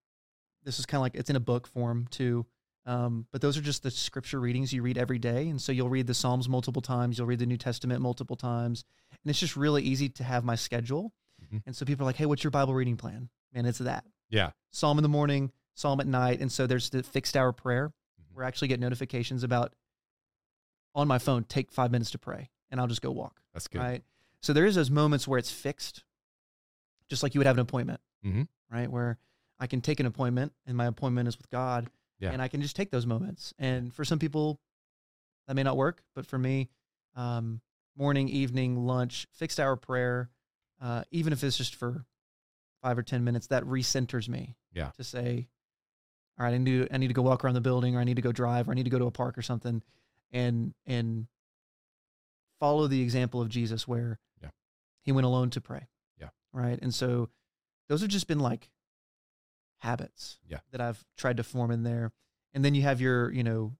this 0.63 0.79
is 0.79 0.85
kind 0.85 0.99
of 0.99 1.01
like 1.01 1.15
it's 1.15 1.29
in 1.29 1.35
a 1.35 1.41
book 1.41 1.67
form 1.67 2.07
too. 2.09 2.45
Um, 2.85 3.27
but 3.31 3.41
those 3.41 3.57
are 3.57 3.61
just 3.61 3.83
the 3.83 3.91
scripture 3.91 4.39
readings 4.39 4.71
you 4.73 4.81
read 4.81 4.97
every 4.97 5.19
day, 5.19 5.49
and 5.49 5.61
so 5.61 5.71
you'll 5.73 5.89
read 5.89 6.07
the 6.07 6.13
Psalms 6.13 6.47
multiple 6.47 6.81
times, 6.81 7.17
you'll 7.17 7.27
read 7.27 7.39
the 7.39 7.45
New 7.45 7.57
Testament 7.57 8.01
multiple 8.01 8.35
times, 8.37 8.85
and 9.11 9.29
it's 9.29 9.39
just 9.39 9.55
really 9.57 9.83
easy 9.83 10.07
to 10.09 10.23
have 10.23 10.43
my 10.45 10.55
schedule. 10.55 11.13
Mhm. 11.41 11.63
And 11.65 11.75
so 11.75 11.85
people 11.85 12.03
are 12.05 12.07
like, 12.09 12.15
"Hey, 12.17 12.25
what's 12.25 12.43
your 12.43 12.51
Bible 12.51 12.73
reading 12.73 12.95
plan?" 12.97 13.29
Man, 13.53 13.65
it's 13.65 13.79
that 13.79 14.05
yeah. 14.29 14.51
psalm 14.71 14.97
in 14.97 15.03
the 15.03 15.09
morning, 15.09 15.51
psalm 15.75 15.99
at 15.99 16.07
night. 16.07 16.39
And 16.39 16.51
so 16.51 16.67
there's 16.67 16.89
the 16.89 17.03
fixed 17.03 17.35
hour 17.35 17.51
prayer 17.51 17.89
Mhm. 17.89 18.35
where 18.35 18.45
I 18.45 18.47
actually 18.47 18.67
get 18.67 18.79
notifications 18.79 19.43
about 19.43 19.73
on 20.95 21.07
my 21.07 21.17
phone, 21.17 21.43
take 21.43 21.71
five 21.71 21.91
minutes 21.91 22.11
to 22.11 22.17
pray 22.19 22.49
and 22.69 22.79
I'll 22.79 22.87
just 22.87 23.01
go 23.01 23.11
walk. 23.11 23.41
That's 23.53 23.67
good. 23.67 23.79
Right. 23.79 24.03
So 24.41 24.53
there 24.53 24.65
is 24.65 24.75
those 24.75 24.89
moments 24.91 25.27
where 25.27 25.39
it's 25.39 25.51
fixed, 25.51 26.03
just 27.09 27.23
like 27.23 27.33
you 27.33 27.39
would 27.39 27.47
have 27.47 27.55
an 27.55 27.61
appointment. 27.61 28.01
Mhm. 28.23 28.47
Right. 28.69 28.89
Where 28.89 29.17
I 29.59 29.67
can 29.67 29.81
take 29.81 29.99
an 29.99 30.05
appointment 30.05 30.53
and 30.65 30.77
my 30.77 30.85
appointment 30.85 31.27
is 31.27 31.37
with 31.37 31.49
God. 31.49 31.89
Yeah. 32.19 32.31
And 32.31 32.41
I 32.41 32.47
can 32.47 32.61
just 32.61 32.75
take 32.75 32.91
those 32.91 33.05
moments. 33.05 33.53
And 33.57 33.93
for 33.93 34.05
some 34.05 34.19
people, 34.19 34.59
that 35.47 35.55
may 35.55 35.63
not 35.63 35.75
work. 35.77 36.03
But 36.13 36.25
for 36.25 36.37
me, 36.37 36.69
um, 37.15 37.61
morning, 37.95 38.29
evening, 38.29 38.85
lunch, 38.85 39.27
fixed 39.31 39.59
hour 39.59 39.75
prayer, 39.75 40.29
uh, 40.79 41.03
even 41.11 41.33
if 41.33 41.43
it's 41.43 41.57
just 41.57 41.75
for 41.75 42.05
five 42.81 42.97
or 42.97 43.03
10 43.03 43.23
minutes, 43.23 43.47
that 43.47 43.63
recenters 43.63 44.27
me 44.29 44.55
Yeah. 44.73 44.91
To 44.91 45.03
say, 45.03 45.47
all 46.39 46.45
right, 46.45 46.53
I 46.53 46.57
need 46.57 46.87
to, 46.87 46.93
I 46.93 46.97
need 46.97 47.07
to 47.09 47.13
go 47.13 47.21
walk 47.21 47.43
around 47.43 47.53
the 47.53 47.61
building, 47.61 47.95
or 47.95 47.99
I 47.99 48.03
need 48.03 48.15
to 48.15 48.21
go 48.21 48.31
drive, 48.31 48.67
or 48.67 48.71
I 48.71 48.75
need 48.75 48.83
to 48.85 48.89
go 48.89 48.99
to 48.99 49.05
a 49.05 49.11
park 49.11 49.37
or 49.37 49.41
something, 49.41 49.81
and 50.31 50.73
and 50.85 51.27
follow 52.59 52.87
the 52.87 53.01
example 53.01 53.41
of 53.41 53.49
Jesus, 53.49 53.87
where 53.87 54.19
Yeah. 54.41 54.49
he 55.01 55.11
went 55.11 55.25
alone 55.25 55.49
to 55.51 55.61
pray. 55.61 55.87
Yeah. 56.19 56.29
Right. 56.51 56.79
And 56.81 56.93
so 56.93 57.29
those 57.89 58.01
have 58.01 58.09
just 58.09 58.27
been 58.27 58.39
like 58.39 58.69
habits. 59.79 60.39
Yeah. 60.47 60.59
That 60.71 60.81
I've 60.81 61.03
tried 61.17 61.37
to 61.37 61.43
form 61.43 61.71
in 61.71 61.83
there, 61.83 62.11
and 62.53 62.63
then 62.63 62.75
you 62.75 62.81
have 62.83 63.01
your 63.01 63.31
you 63.31 63.43
know, 63.43 63.75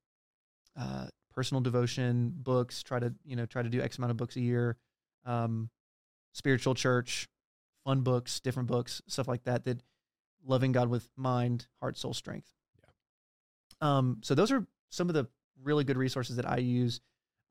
uh, 0.75 1.07
personal 1.31 1.62
devotion 1.62 2.33
books. 2.36 2.83
Try 2.83 3.00
to 3.00 3.13
you 3.25 3.36
know 3.36 3.45
try 3.45 3.63
to 3.63 3.69
do 3.69 3.81
X 3.81 3.98
amount 3.98 4.12
of 4.12 4.17
books 4.17 4.36
a 4.36 4.41
year. 4.41 4.77
Um, 5.25 5.69
spiritual 6.33 6.75
church, 6.75 7.27
fun 7.86 8.01
books, 8.01 8.39
different 8.39 8.67
books, 8.67 9.01
stuff 9.07 9.27
like 9.27 9.43
that. 9.45 9.63
That 9.63 9.81
loving 10.46 10.72
God 10.72 10.90
with 10.90 11.08
mind, 11.16 11.68
heart, 11.80 11.98
soul, 11.98 12.14
strength. 12.14 12.48
Yeah. 12.80 13.98
Um, 13.98 14.18
so 14.22 14.36
those 14.36 14.52
are 14.52 14.66
some 14.90 15.10
of 15.10 15.16
the 15.16 15.28
really 15.62 15.84
good 15.84 15.98
resources 15.98 16.36
that 16.36 16.50
I 16.50 16.58
use, 16.58 17.02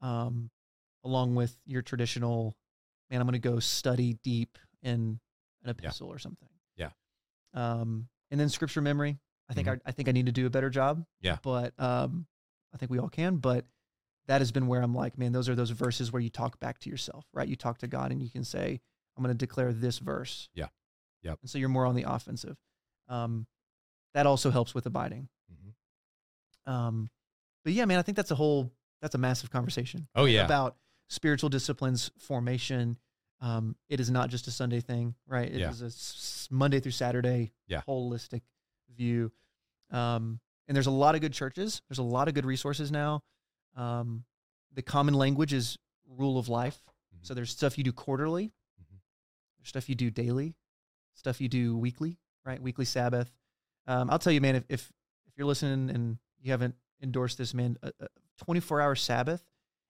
um, 0.01 0.51
along 1.05 1.35
with 1.35 1.57
your 1.67 1.83
traditional, 1.83 2.55
man, 3.11 3.21
I'm 3.21 3.27
going 3.27 3.41
to 3.41 3.49
go 3.49 3.59
study 3.59 4.19
deep 4.23 4.59
in 4.83 5.19
an 5.65 5.71
epistle 5.71 6.09
or 6.09 6.19
something. 6.19 6.49
Yeah. 6.77 6.91
Um, 7.55 8.09
and 8.31 8.41
then 8.41 8.49
scripture 8.49 8.81
memory. 8.81 9.19
I 9.49 9.55
think 9.55 9.69
I, 9.69 9.79
I 9.85 9.93
think 9.93 10.09
I 10.09 10.13
need 10.13 10.27
to 10.27 10.33
do 10.33 10.47
a 10.47 10.51
better 10.51 10.71
job. 10.71 11.05
Yeah. 11.21 11.37
But 11.43 11.75
um, 11.79 12.27
I 12.75 12.79
think 12.79 12.91
we 12.91 12.99
all 12.99 13.09
can. 13.09 13.37
But 13.37 13.67
that 14.27 14.41
has 14.41 14.53
been 14.53 14.67
where 14.67 14.81
I'm 14.81 14.95
like, 14.95 15.19
man, 15.19 15.33
those 15.33 15.49
are 15.49 15.55
those 15.55 15.71
verses 15.71 16.13
where 16.13 16.23
you 16.23 16.31
talk 16.31 16.59
back 16.61 16.79
to 16.81 16.91
yourself, 16.91 17.27
right? 17.33 17.49
You 17.49 17.57
talk 17.57 17.79
to 17.79 17.87
God 17.87 18.13
and 18.13 18.23
you 18.23 18.31
can 18.31 18.45
say, 18.45 18.81
I'm 19.17 19.23
going 19.23 19.35
to 19.37 19.39
declare 19.39 19.73
this 19.73 19.99
verse. 19.99 20.49
Yeah. 20.55 20.69
Yep. 21.23 21.39
And 21.43 21.51
so 21.51 21.59
you're 21.59 21.69
more 21.69 21.87
on 21.87 21.95
the 21.95 22.05
offensive. 22.05 22.57
Um, 23.09 23.47
that 24.15 24.27
also 24.27 24.51
helps 24.51 24.75
with 24.75 24.87
abiding. 24.87 25.29
Mhm. 25.51 26.71
Um, 26.71 27.11
but 27.65 27.73
yeah, 27.73 27.85
man, 27.85 27.99
I 27.99 28.03
think 28.03 28.17
that's 28.17 28.31
a 28.31 28.35
whole 28.37 28.73
that's 29.01 29.15
a 29.15 29.19
massive 29.19 29.51
conversation. 29.51 30.07
Oh 30.15 30.27
yeah. 30.27 30.45
About 30.45 30.77
spiritual 31.09 31.49
disciplines 31.51 32.11
formation. 32.19 32.97
Um, 33.41 33.75
it 33.89 33.99
is 33.99 34.09
not 34.11 34.31
just 34.31 34.47
a 34.47 34.53
Sunday 34.53 34.81
thing, 34.81 35.17
right? 35.27 35.49
It 35.51 35.61
is 35.61 35.81
Yeah. 35.81 35.87
a 35.87 35.89
s- 35.89 36.47
Monday 36.51 36.79
through 36.79 36.93
Saturday 36.93 37.53
Yeah. 37.67 37.83
holistic 37.89 38.43
view. 38.89 39.33
Um, 39.91 40.41
and 40.69 40.77
there's 40.77 40.87
a 40.87 40.93
lot 40.93 41.17
of 41.17 41.21
good 41.21 41.33
churches. 41.33 41.83
There's 41.89 41.99
a 41.99 42.03
lot 42.05 42.29
of 42.29 42.35
good 42.35 42.47
resources 42.47 42.93
now. 42.93 43.25
Um, 43.75 44.25
the 44.73 44.83
common 44.83 45.15
language 45.15 45.53
is 45.53 45.77
rule 46.07 46.39
of 46.39 46.49
life. 46.49 46.81
Mhm. 47.17 47.27
So 47.27 47.35
there's 47.35 47.51
stuff 47.51 47.77
you 47.77 47.83
do 47.85 47.93
quarterly, 47.93 48.53
Mhm. 48.81 49.01
there's 49.59 49.69
stuff 49.69 49.89
you 49.89 49.95
do 49.97 50.11
daily, 50.11 50.55
stuff 51.15 51.41
you 51.41 51.49
do 51.49 51.77
weekly, 51.77 52.19
right? 52.45 52.61
Weekly 52.61 52.85
Sabbath. 52.85 53.31
Um, 53.87 54.11
I'll 54.11 54.19
tell 54.19 54.33
you, 54.33 54.41
man, 54.41 54.57
if, 54.57 54.65
if 54.69 54.93
if 55.27 55.39
you're 55.39 55.47
listening 55.47 55.95
and 55.95 56.19
you 56.41 56.51
haven't 56.51 56.75
endorsed 57.03 57.39
this, 57.39 57.55
man, 57.55 57.77
a, 57.83 57.93
a 58.01 58.07
24 58.45 58.81
hour 58.81 58.95
Sabbath, 58.95 59.43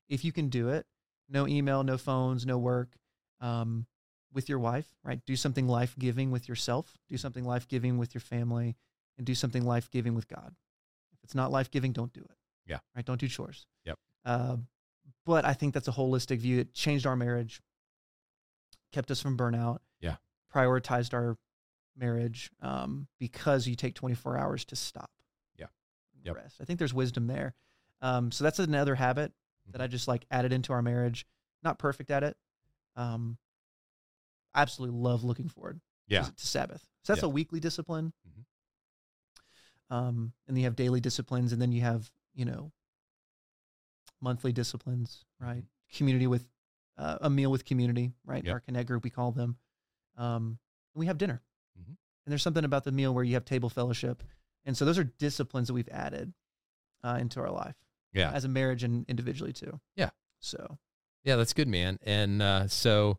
if 0.08 0.24
you 0.24 0.32
can 0.32 0.48
do 0.48 0.68
it, 0.68 0.86
no 1.28 1.46
email, 1.48 1.82
no 1.82 1.98
phones, 1.98 2.46
no 2.46 2.58
work, 2.58 2.96
um, 3.40 3.86
with 4.32 4.48
your 4.48 4.58
wife, 4.58 4.86
right? 5.04 5.20
Do 5.26 5.36
something 5.36 5.66
life 5.66 5.94
giving 5.98 6.30
with 6.30 6.48
yourself. 6.48 6.98
Do 7.08 7.16
something 7.16 7.44
life 7.44 7.68
giving 7.68 7.98
with 7.98 8.14
your 8.14 8.20
family, 8.20 8.76
and 9.18 9.26
do 9.26 9.34
something 9.34 9.64
life 9.64 9.90
giving 9.90 10.14
with 10.14 10.28
God. 10.28 10.54
If 11.12 11.24
it's 11.24 11.34
not 11.34 11.50
life 11.50 11.70
giving, 11.70 11.92
don't 11.92 12.12
do 12.12 12.20
it. 12.20 12.36
Yeah. 12.66 12.78
Right. 12.94 13.04
Don't 13.04 13.20
do 13.20 13.28
chores. 13.28 13.66
Yep. 13.84 13.98
Uh, 14.24 14.56
but 15.26 15.44
I 15.44 15.52
think 15.52 15.74
that's 15.74 15.88
a 15.88 15.92
holistic 15.92 16.38
view. 16.38 16.60
It 16.60 16.74
changed 16.74 17.06
our 17.06 17.16
marriage, 17.16 17.60
kept 18.92 19.10
us 19.10 19.20
from 19.20 19.36
burnout. 19.36 19.78
Yeah. 20.00 20.16
Prioritized 20.54 21.14
our 21.14 21.36
marriage 21.96 22.50
um, 22.60 23.06
because 23.18 23.66
you 23.66 23.74
take 23.76 23.94
24 23.94 24.38
hours 24.38 24.64
to 24.66 24.76
stop. 24.76 25.10
Yeah. 25.58 25.66
Yep. 26.24 26.36
Rest. 26.36 26.56
I 26.60 26.64
think 26.64 26.78
there's 26.78 26.94
wisdom 26.94 27.26
there. 27.26 27.54
Um, 28.00 28.32
so 28.32 28.42
that's 28.44 28.58
another 28.58 28.94
habit 28.94 29.32
that 29.70 29.74
Mm-hmm. 29.78 29.82
I 29.82 29.86
just 29.86 30.08
like 30.08 30.26
added 30.30 30.52
into 30.52 30.72
our 30.72 30.82
marriage. 30.82 31.24
Not 31.62 31.78
perfect 31.78 32.10
at 32.10 32.24
it. 32.24 32.36
Um, 32.96 33.38
I 34.54 34.62
absolutely 34.62 34.98
love 34.98 35.22
looking 35.22 35.48
forward 35.48 35.80
Yeah. 36.08 36.22
to, 36.22 36.32
to 36.34 36.46
Sabbath. 36.46 36.82
So 37.04 37.12
that's 37.12 37.22
Yeah. 37.22 37.28
a 37.28 37.30
weekly 37.30 37.60
discipline. 37.60 38.12
Mhm. 38.28 38.44
Um, 39.94 40.32
and 40.46 40.56
then 40.56 40.60
you 40.62 40.64
have 40.64 40.76
daily 40.76 41.00
disciplines, 41.00 41.52
and 41.52 41.60
then 41.62 41.70
you 41.72 41.82
have 41.82 42.10
you 42.34 42.44
know 42.44 42.72
monthly 44.20 44.52
disciplines, 44.52 45.24
right? 45.40 45.64
Community 45.94 46.26
with 46.26 46.46
uh, 46.98 47.18
a 47.22 47.30
meal 47.30 47.50
with 47.50 47.64
community, 47.64 48.12
right? 48.24 48.44
Yep. 48.44 48.52
Our 48.52 48.60
connect 48.60 48.88
group, 48.88 49.04
we 49.04 49.10
call 49.10 49.32
them. 49.32 49.56
Um, 50.16 50.58
we 50.94 51.06
have 51.06 51.18
dinner. 51.18 51.40
And 52.24 52.30
there's 52.32 52.42
something 52.42 52.64
about 52.64 52.84
the 52.84 52.92
meal 52.92 53.12
where 53.14 53.24
you 53.24 53.34
have 53.34 53.44
table 53.44 53.68
fellowship, 53.68 54.22
and 54.64 54.76
so 54.76 54.84
those 54.84 54.98
are 54.98 55.04
disciplines 55.04 55.68
that 55.68 55.74
we've 55.74 55.88
added 55.90 56.32
uh, 57.04 57.18
into 57.20 57.40
our 57.40 57.50
life 57.50 57.74
Yeah. 58.12 58.30
as 58.32 58.44
a 58.44 58.48
marriage 58.48 58.84
and 58.84 59.04
individually 59.08 59.52
too. 59.52 59.80
Yeah. 59.96 60.10
So 60.40 60.78
Yeah, 61.24 61.36
that's 61.36 61.52
good, 61.52 61.68
man. 61.68 61.98
And 62.02 62.40
uh, 62.42 62.68
so 62.68 63.18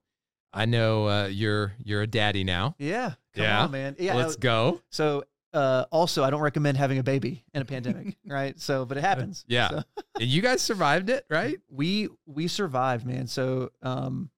I 0.54 0.66
know 0.66 1.08
uh, 1.10 1.28
you're 1.28 1.74
you're 1.84 2.02
a 2.04 2.08
daddy 2.08 2.44
now. 2.44 2.76
yeah, 2.80 3.14
come 3.34 3.44
Yeah. 3.44 3.64
on, 3.64 3.72
man. 3.72 3.96
Yeah, 4.00 4.14
Let's 4.16 4.36
go. 4.38 4.82
So 4.92 5.24
uh, 5.54 5.86
also, 5.92 6.24
I 6.24 6.30
don't 6.32 6.42
recommend 6.42 6.78
having 6.78 6.98
a 6.98 7.04
baby 7.04 7.44
in 7.54 7.62
a 7.62 7.66
pandemic, 7.66 8.18
right? 8.26 8.60
So, 8.60 8.86
but 8.86 8.98
it 8.98 9.02
happens. 9.02 9.46
Yeah. 9.48 9.70
So, 9.70 9.84
and 10.20 10.28
you 10.30 10.42
guys 10.42 10.62
survived 10.64 11.10
it, 11.12 11.26
right? 11.30 11.60
we 11.70 12.10
we 12.26 12.48
survived, 12.48 13.06
man. 13.06 13.28
So 13.28 13.70
um, 13.84 14.32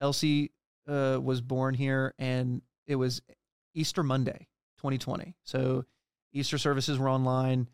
Elsie 0.00 0.52
uh, 0.88 1.18
was 1.22 1.40
born 1.40 1.74
here, 1.74 2.14
and 2.18 2.62
it 2.86 2.96
was 2.96 3.22
Easter 3.74 4.02
Monday, 4.02 4.48
2020. 4.78 5.34
So 5.44 5.84
Easter 6.32 6.58
services 6.58 6.98
were 6.98 7.08
online 7.08 7.68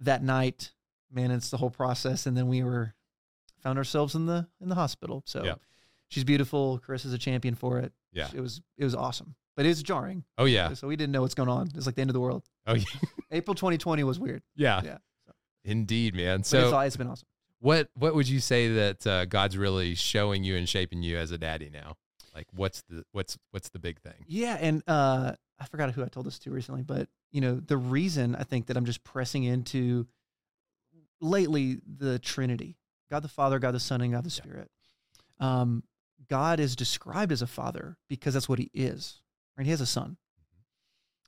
that 0.00 0.22
night. 0.22 0.72
Man, 1.12 1.30
it's 1.30 1.50
the 1.50 1.56
whole 1.56 1.70
process, 1.70 2.26
and 2.26 2.36
then 2.36 2.46
we 2.48 2.62
were 2.62 2.94
found 3.62 3.78
ourselves 3.78 4.14
in 4.14 4.26
the 4.26 4.46
in 4.60 4.68
the 4.68 4.74
hospital. 4.74 5.22
So 5.26 5.44
Yeah. 5.44 5.54
she's 6.08 6.24
beautiful. 6.24 6.80
Carissa 6.86 7.12
a 7.12 7.18
champion 7.18 7.54
for 7.54 7.78
it. 7.78 7.92
Yeah. 8.12 8.28
it 8.34 8.40
was 8.40 8.60
it 8.76 8.84
was 8.84 8.94
awesome, 8.94 9.34
but 9.56 9.64
it 9.66 9.68
was 9.70 9.82
jarring. 9.82 10.24
Oh 10.38 10.44
yeah. 10.44 10.72
So 10.74 10.86
we 10.88 10.96
didn't 10.96 11.12
know 11.12 11.22
what's 11.22 11.34
going 11.34 11.48
on. 11.48 11.68
It's 11.74 11.86
like 11.86 11.94
the 11.96 12.00
end 12.00 12.10
of 12.10 12.14
the 12.14 12.20
world. 12.20 12.44
Oh 12.66 12.74
yeah. 12.74 12.84
April 13.32 13.54
2020 13.54 14.04
was 14.04 14.18
weird. 14.20 14.42
Yeah. 14.56 14.80
Yeah, 14.84 14.98
so- 15.26 15.32
Indeed, 15.64 16.14
man. 16.14 16.38
But 16.38 16.40
it's, 16.40 16.48
So 16.50 16.78
it's 16.80 16.96
been 16.96 17.06
awesome. 17.08 17.26
what 17.58 17.90
what 17.94 18.14
would 18.14 18.28
you 18.28 18.40
say 18.40 18.72
that 18.74 19.06
uh, 19.06 19.24
God's 19.26 19.56
really 19.58 19.94
showing 19.94 20.42
you 20.44 20.56
and 20.56 20.68
shaping 20.68 21.02
you 21.02 21.16
as 21.18 21.30
a 21.32 21.38
daddy 21.38 21.70
now? 21.70 21.96
Like 22.34 22.46
what's 22.52 22.82
the 22.88 23.04
what's 23.12 23.36
what's 23.50 23.68
the 23.70 23.78
big 23.78 24.00
thing? 24.00 24.24
Yeah, 24.26 24.56
and 24.60 24.82
uh, 24.86 25.32
I 25.58 25.64
forgot 25.66 25.90
who 25.92 26.04
I 26.04 26.08
told 26.08 26.26
this 26.26 26.38
to 26.40 26.50
recently, 26.50 26.82
but 26.82 27.08
you 27.32 27.40
know 27.40 27.56
the 27.56 27.76
reason 27.76 28.34
I 28.36 28.44
think 28.44 28.66
that 28.66 28.76
I'm 28.76 28.84
just 28.84 29.02
pressing 29.04 29.44
into 29.44 30.06
lately 31.20 31.78
the 31.86 32.18
Trinity, 32.18 32.76
God 33.10 33.20
the 33.22 33.28
Father, 33.28 33.58
God 33.58 33.74
the 33.74 33.80
Son, 33.80 34.00
and 34.00 34.12
God 34.12 34.24
the 34.24 34.28
Yeah. 34.28 34.42
Spirit. 34.42 34.70
Um, 35.38 35.84
God 36.28 36.60
is 36.60 36.76
described 36.76 37.32
as 37.32 37.42
a 37.42 37.46
father 37.46 37.96
because 38.08 38.34
that's 38.34 38.48
what 38.48 38.58
he 38.58 38.70
is. 38.72 39.22
Right? 39.56 39.64
He 39.64 39.70
has 39.70 39.80
a 39.80 39.86
son. 39.86 40.16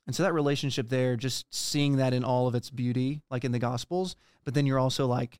And 0.05 0.15
so 0.15 0.23
that 0.23 0.33
relationship 0.33 0.89
there, 0.89 1.15
just 1.15 1.45
seeing 1.53 1.97
that 1.97 2.13
in 2.13 2.23
all 2.23 2.47
of 2.47 2.55
its 2.55 2.69
beauty, 2.69 3.21
like 3.31 3.43
in 3.45 3.51
the 3.51 3.59
Gospels, 3.59 4.15
but 4.43 4.53
then 4.53 4.65
you're 4.65 4.79
also 4.79 5.07
like 5.07 5.39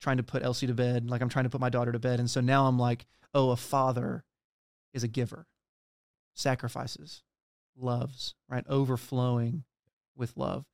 trying 0.00 0.16
to 0.16 0.22
put 0.22 0.42
Elsie 0.44 0.66
to 0.66 0.74
bed, 0.74 1.10
like 1.10 1.22
I'm 1.22 1.28
trying 1.28 1.44
to 1.44 1.50
put 1.50 1.60
my 1.60 1.68
daughter 1.70 1.92
to 1.92 1.98
bed. 1.98 2.20
And 2.20 2.30
so 2.30 2.40
now 2.40 2.66
I'm 2.66 2.78
like, 2.78 3.06
oh, 3.34 3.50
a 3.50 3.56
father 3.56 4.24
is 4.96 5.04
a 5.04 5.08
giver, 5.08 5.46
sacrifices, 6.34 7.22
loves, 7.76 8.34
right? 8.48 8.64
Overflowing 8.68 9.62
with 10.16 10.36
love. 10.36 10.64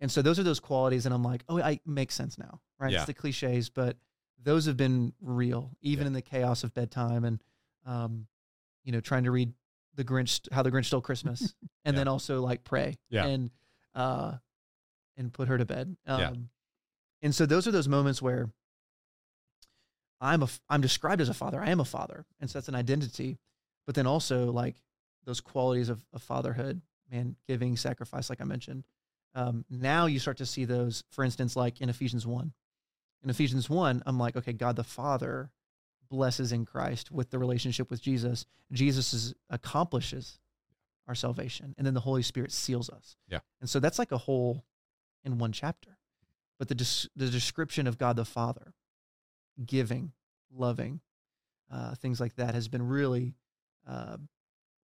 And 0.00 0.10
so 0.10 0.20
those 0.20 0.38
are 0.38 0.42
those 0.42 0.60
qualities. 0.60 1.06
And 1.06 1.14
I'm 1.14 1.22
like, 1.22 1.44
oh, 1.48 1.60
I 1.60 1.80
makes 1.86 2.14
sense 2.14 2.36
now, 2.36 2.60
right? 2.78 2.90
Yeah. 2.90 2.98
It's 2.98 3.06
the 3.06 3.14
cliches, 3.14 3.70
but 3.70 3.96
those 4.42 4.66
have 4.66 4.76
been 4.76 5.12
real, 5.20 5.70
even 5.80 6.02
Yeah. 6.02 6.06
in 6.08 6.12
the 6.12 6.22
chaos 6.22 6.64
of 6.64 6.74
bedtime 6.74 7.24
and, 7.24 7.40
um, 7.86 8.26
you 8.82 8.90
know, 8.90 9.00
trying 9.00 9.24
to 9.24 9.30
read 9.30 9.52
the 9.94 10.04
Grinch, 10.04 10.50
how 10.52 10.62
the 10.62 10.70
Grinch 10.72 10.86
stole 10.86 11.00
Christmas, 11.00 11.54
and 11.84 11.94
Yeah. 11.94 12.00
then 12.00 12.08
also 12.08 12.40
like 12.42 12.64
pray 12.64 12.96
Yeah. 13.10 13.26
and, 13.26 13.50
uh, 13.94 14.38
and 15.16 15.32
put 15.32 15.46
her 15.48 15.56
to 15.58 15.64
bed. 15.64 15.96
Um, 16.06 16.20
Yeah. 16.20 16.32
And 17.24 17.32
so 17.32 17.46
those 17.46 17.68
are 17.68 17.70
those 17.70 17.86
moments 17.86 18.20
where 18.20 18.50
I'm 20.20 20.42
a, 20.42 20.48
I'm 20.68 20.80
described 20.80 21.20
as 21.20 21.28
a 21.28 21.34
father. 21.34 21.60
I 21.60 21.70
am 21.70 21.78
a 21.78 21.84
father. 21.84 22.24
And 22.40 22.50
so 22.50 22.58
that's 22.58 22.68
an 22.68 22.74
identity, 22.74 23.38
but 23.86 23.94
then 23.94 24.06
also 24.06 24.50
like 24.50 24.76
those 25.24 25.40
qualities 25.40 25.88
of, 25.88 26.04
of 26.12 26.22
fatherhood, 26.22 26.80
man, 27.10 27.36
giving, 27.46 27.76
sacrifice, 27.76 28.30
like 28.30 28.40
I 28.40 28.44
mentioned. 28.44 28.84
Um, 29.34 29.64
now 29.70 30.06
you 30.06 30.18
start 30.18 30.38
to 30.38 30.46
see 30.46 30.64
those, 30.64 31.04
for 31.10 31.24
instance, 31.24 31.56
like 31.56 31.80
in 31.80 31.88
Ephesians 31.88 32.26
1. 32.26 32.52
In 33.24 33.30
Ephesians 33.30 33.70
1, 33.70 34.02
I'm 34.04 34.18
like, 34.18 34.36
okay, 34.36 34.52
God 34.52 34.76
the 34.76 34.84
Father 34.84 35.50
blesses 36.10 36.52
in 36.52 36.66
Christ 36.66 37.10
with 37.10 37.30
the 37.30 37.38
relationship 37.38 37.90
with 37.90 38.02
Jesus. 38.02 38.44
Jesus 38.72 39.14
is, 39.14 39.34
accomplishes 39.48 40.38
our 41.08 41.14
salvation, 41.14 41.74
and 41.78 41.86
then 41.86 41.94
the 41.94 42.00
Holy 42.00 42.22
Spirit 42.22 42.52
seals 42.52 42.90
us. 42.90 43.16
Yeah. 43.28 43.40
And 43.60 43.68
so 43.68 43.80
that's 43.80 43.98
like 43.98 44.12
a 44.12 44.18
whole 44.18 44.64
in 45.24 45.38
one 45.38 45.52
chapter. 45.52 45.98
But 46.58 46.68
the, 46.68 46.74
des- 46.74 47.08
the 47.16 47.28
description 47.28 47.86
of 47.86 47.98
God 47.98 48.16
the 48.16 48.24
Father, 48.24 48.74
giving, 49.64 50.12
loving, 50.54 51.00
uh, 51.72 51.94
things 51.94 52.20
like 52.20 52.36
that 52.36 52.54
has 52.54 52.68
been 52.68 52.86
really, 52.86 53.34
uh, 53.86 54.16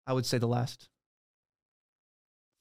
I 0.07 0.13
would 0.13 0.27
say, 0.27 0.39
the 0.39 0.49
last 0.49 0.89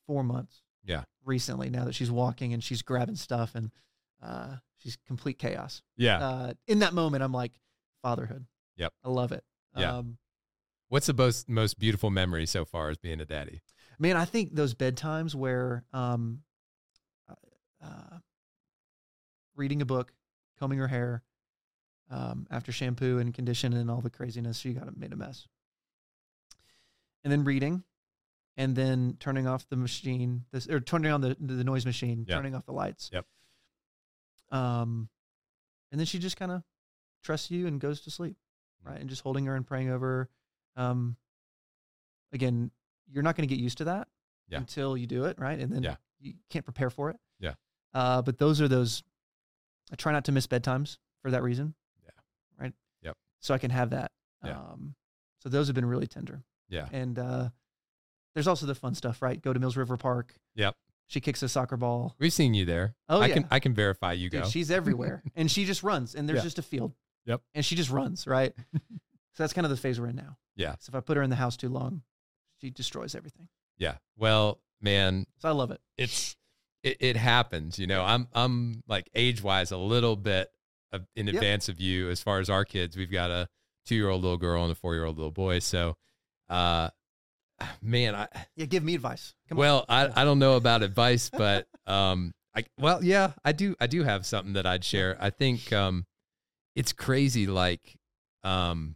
four 0.05 0.23
months 0.23 0.61
Yeah. 0.83 1.03
Recently, 1.25 1.69
now 1.69 1.85
that 1.85 1.95
she's 1.95 2.11
walking 2.11 2.53
and 2.53 2.63
she's 2.63 2.81
grabbing 2.81 3.15
stuff 3.15 3.55
and 3.55 3.71
uh, 4.23 4.55
she's 4.77 4.97
complete 5.05 5.37
chaos. 5.37 5.81
Yeah. 5.97 6.19
Uh, 6.19 6.53
in 6.67 6.79
that 6.79 6.93
moment, 6.93 7.23
I'm 7.23 7.33
like, 7.33 7.51
fatherhood. 8.01 8.45
Yep. 8.77 8.93
I 9.03 9.09
love 9.09 9.31
it. 9.31 9.43
Yeah. 9.75 9.97
Um, 9.97 10.17
What's 10.89 11.07
the 11.07 11.13
most 11.13 11.49
most 11.49 11.77
beautiful 11.77 12.09
memory 12.09 12.45
so 12.45 12.63
far 12.63 12.89
as 12.89 12.97
being 12.97 13.19
a 13.19 13.25
daddy? 13.25 13.61
man, 13.99 14.15
I 14.15 14.25
think 14.25 14.55
those 14.55 14.73
bedtimes 14.73 15.35
where 15.35 15.83
um, 15.91 16.43
uh, 17.83 18.17
reading 19.55 19.81
a 19.81 19.85
book, 19.85 20.13
combing 20.59 20.79
her 20.79 20.87
hair, 20.87 21.23
um, 22.09 22.47
after 22.49 22.71
shampoo 22.71 23.19
and 23.19 23.33
condition 23.33 23.73
and 23.73 23.91
all 23.91 24.01
the 24.01 24.09
craziness, 24.09 24.59
she 24.59 24.73
got 24.73 24.95
made 24.95 25.11
a 25.11 25.15
mess. 25.15 25.47
And 27.23 27.31
then 27.31 27.43
reading, 27.43 27.83
and 28.55 28.75
then 28.75 29.17
turning 29.19 29.47
off 29.47 29.67
the 29.69 29.75
machine, 29.75 30.45
this 30.51 30.67
or 30.67 30.79
turning 30.79 31.11
on 31.11 31.21
the 31.21 31.35
the 31.39 31.63
noise 31.63 31.85
machine, 31.85 32.25
Yeah. 32.27 32.35
turning 32.35 32.55
off 32.55 32.65
the 32.65 32.71
lights. 32.73 33.09
Yep. 33.11 33.25
Um, 34.51 35.09
and 35.91 35.99
then 35.99 36.05
she 36.05 36.19
just 36.19 36.37
kind 36.37 36.51
of 36.51 36.63
trusts 37.23 37.51
you 37.51 37.67
and 37.67 37.79
goes 37.81 38.01
to 38.01 38.11
sleep, 38.11 38.37
Mm. 38.83 38.89
right? 38.91 39.01
And 39.01 39.09
just 39.09 39.21
holding 39.23 39.45
her 39.45 39.55
and 39.55 39.65
praying 39.67 39.89
over. 39.89 40.29
Um, 40.75 41.17
again, 42.31 42.71
you're 43.07 43.23
not 43.23 43.35
going 43.35 43.47
to 43.47 43.53
get 43.53 43.61
used 43.61 43.77
to 43.79 43.85
that 43.85 44.07
Yeah. 44.47 44.59
until 44.59 44.95
you 44.95 45.07
do 45.07 45.25
it, 45.25 45.37
right? 45.39 45.59
And 45.59 45.71
then 45.71 45.83
Yeah. 45.83 45.97
you 46.19 46.35
can't 46.49 46.65
prepare 46.65 46.89
for 46.89 47.09
it. 47.09 47.19
Yeah. 47.39 47.55
Uh, 47.93 48.21
but 48.21 48.37
those 48.37 48.61
are 48.61 48.67
those. 48.67 49.03
I 49.91 49.95
try 49.95 50.11
not 50.11 50.25
to 50.25 50.31
miss 50.31 50.47
bedtimes 50.47 50.97
for 51.21 51.31
that 51.31 51.41
reason. 51.43 51.75
Yeah. 52.03 52.11
Right. 52.57 52.73
Yep. 53.01 53.17
So 53.39 53.53
I 53.53 53.57
can 53.57 53.71
have 53.71 53.89
that. 53.89 54.11
Yeah. 54.43 54.59
Um, 54.61 54.95
so 55.39 55.49
those 55.49 55.67
have 55.67 55.75
been 55.75 55.85
really 55.85 56.07
tender. 56.07 56.43
Yeah. 56.69 56.87
And 56.91 57.17
uh, 57.17 57.49
there's 58.33 58.47
also 58.47 58.65
the 58.65 58.75
fun 58.75 58.93
stuff, 58.95 59.21
right? 59.21 59.41
Go 59.41 59.53
to 59.53 59.59
Mills 59.59 59.77
River 59.77 59.97
Park. 59.97 60.33
Yep. 60.55 60.75
She 61.07 61.21
kicks 61.21 61.41
a 61.41 61.47
soccer 61.49 61.77
ball. 61.77 62.15
We've 62.19 62.33
seen 62.33 62.53
you 62.53 62.65
there. 62.65 62.95
Oh 63.07 63.21
I 63.21 63.27
yeah. 63.27 63.33
can 63.35 63.47
I 63.51 63.59
can 63.59 63.73
verify 63.73 64.11
you 64.13 64.29
Dude, 64.29 64.43
go. 64.43 64.49
she's 64.49 64.69
everywhere, 64.69 65.23
and 65.35 65.49
she 65.49 65.63
just 65.65 65.81
runs, 65.83 66.15
and 66.15 66.27
there's 66.27 66.37
Yeah. 66.39 66.43
just 66.43 66.59
a 66.59 66.63
field. 66.63 66.93
Yep. 67.25 67.41
And 67.55 67.63
she 67.65 67.75
just 67.75 67.89
runs, 67.89 68.27
right? 68.27 68.53
so 68.73 68.79
that's 69.37 69.53
kind 69.53 69.65
of 69.65 69.71
the 69.71 69.77
phase 69.77 69.99
we're 69.99 70.07
in 70.07 70.15
now. 70.17 70.37
Yeah. 70.55 70.75
So 70.79 70.89
if 70.91 70.95
I 70.95 70.99
put 70.99 71.15
her 71.17 71.23
in 71.23 71.29
the 71.29 71.35
house 71.37 71.55
too 71.57 71.69
long, 71.69 72.01
she 72.61 72.69
destroys 72.69 73.15
everything. 73.15 73.47
yeah. 73.77 73.95
Well, 74.17 74.59
man, 74.81 75.25
So 75.37 75.47
I 75.49 75.51
love 75.53 75.71
it. 75.71 75.79
it's 75.97 76.35
it, 76.83 76.97
it 76.99 77.15
happens. 77.15 77.79
You 77.79 77.87
know, 77.87 78.03
I'm 78.03 78.27
I'm 78.33 78.83
like 78.87 79.09
age 79.15 79.41
wise 79.41 79.71
a 79.71 79.77
little 79.77 80.15
bit 80.17 80.51
of, 80.91 81.05
in 81.15 81.27
Yep. 81.27 81.35
advance 81.35 81.69
of 81.69 81.79
you 81.79 82.09
as 82.09 82.21
far 82.21 82.39
as 82.39 82.49
our 82.49 82.65
kids. 82.65 82.97
We've 82.97 83.11
got 83.11 83.31
a 83.31 83.47
two 83.85 83.95
year 83.95 84.09
old 84.09 84.23
little 84.23 84.37
girl 84.37 84.63
and 84.63 84.71
a 84.71 84.75
four 84.75 84.93
year 84.93 85.05
old 85.05 85.15
little 85.17 85.31
boy. 85.31 85.59
So, 85.59 85.95
uh, 86.49 86.89
man, 87.81 88.15
I 88.15 88.27
Yeah, 88.55 88.65
give 88.65 88.83
me 88.83 88.95
advice. 88.95 89.33
Come 89.49 89.57
well, 89.57 89.85
on. 89.89 90.11
I 90.11 90.21
I 90.21 90.23
don't 90.23 90.39
know 90.39 90.55
about 90.55 90.83
advice, 90.83 91.29
but 91.29 91.67
um, 91.87 92.33
I 92.55 92.65
well, 92.79 93.03
yeah, 93.03 93.33
I 93.45 93.51
do 93.51 93.75
I 93.79 93.87
do 93.87 94.03
have 94.03 94.25
something 94.25 94.53
that 94.53 94.65
I'd 94.65 94.83
share. 94.83 95.17
I 95.19 95.29
think 95.29 95.71
um, 95.73 96.05
it's 96.75 96.93
crazy. 96.93 97.47
Like 97.47 97.97
um, 98.43 98.95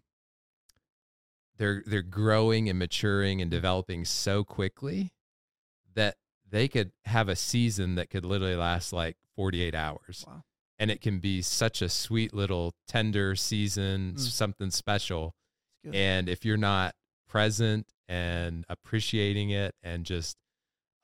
they're 1.57 1.83
they're 1.85 2.01
growing 2.01 2.69
and 2.69 2.79
maturing 2.79 3.41
and 3.41 3.51
developing 3.51 4.05
so 4.05 4.43
quickly 4.43 5.11
that 5.93 6.15
they 6.49 6.67
could 6.67 6.91
have 7.05 7.29
a 7.29 7.35
season 7.35 7.95
that 7.95 8.09
could 8.09 8.25
literally 8.25 8.55
last 8.55 8.91
like 8.93 9.17
48 9.35 9.75
hours. 9.75 10.25
Wow. 10.27 10.43
And 10.79 10.89
it 10.89 10.99
can 11.01 11.19
be 11.19 11.41
such 11.41 11.81
a 11.81 11.89
sweet 11.89 12.33
little 12.33 12.73
tender 12.87 13.35
season, 13.35 14.15
Mm. 14.15 14.19
something 14.19 14.71
special. 14.71 15.35
And 15.93 16.27
if 16.29 16.43
you're 16.45 16.57
not 16.57 16.95
present 17.32 17.88
and 18.10 18.65
appreciating 18.67 19.52
it 19.52 19.74
and 19.82 20.06
just 20.06 20.36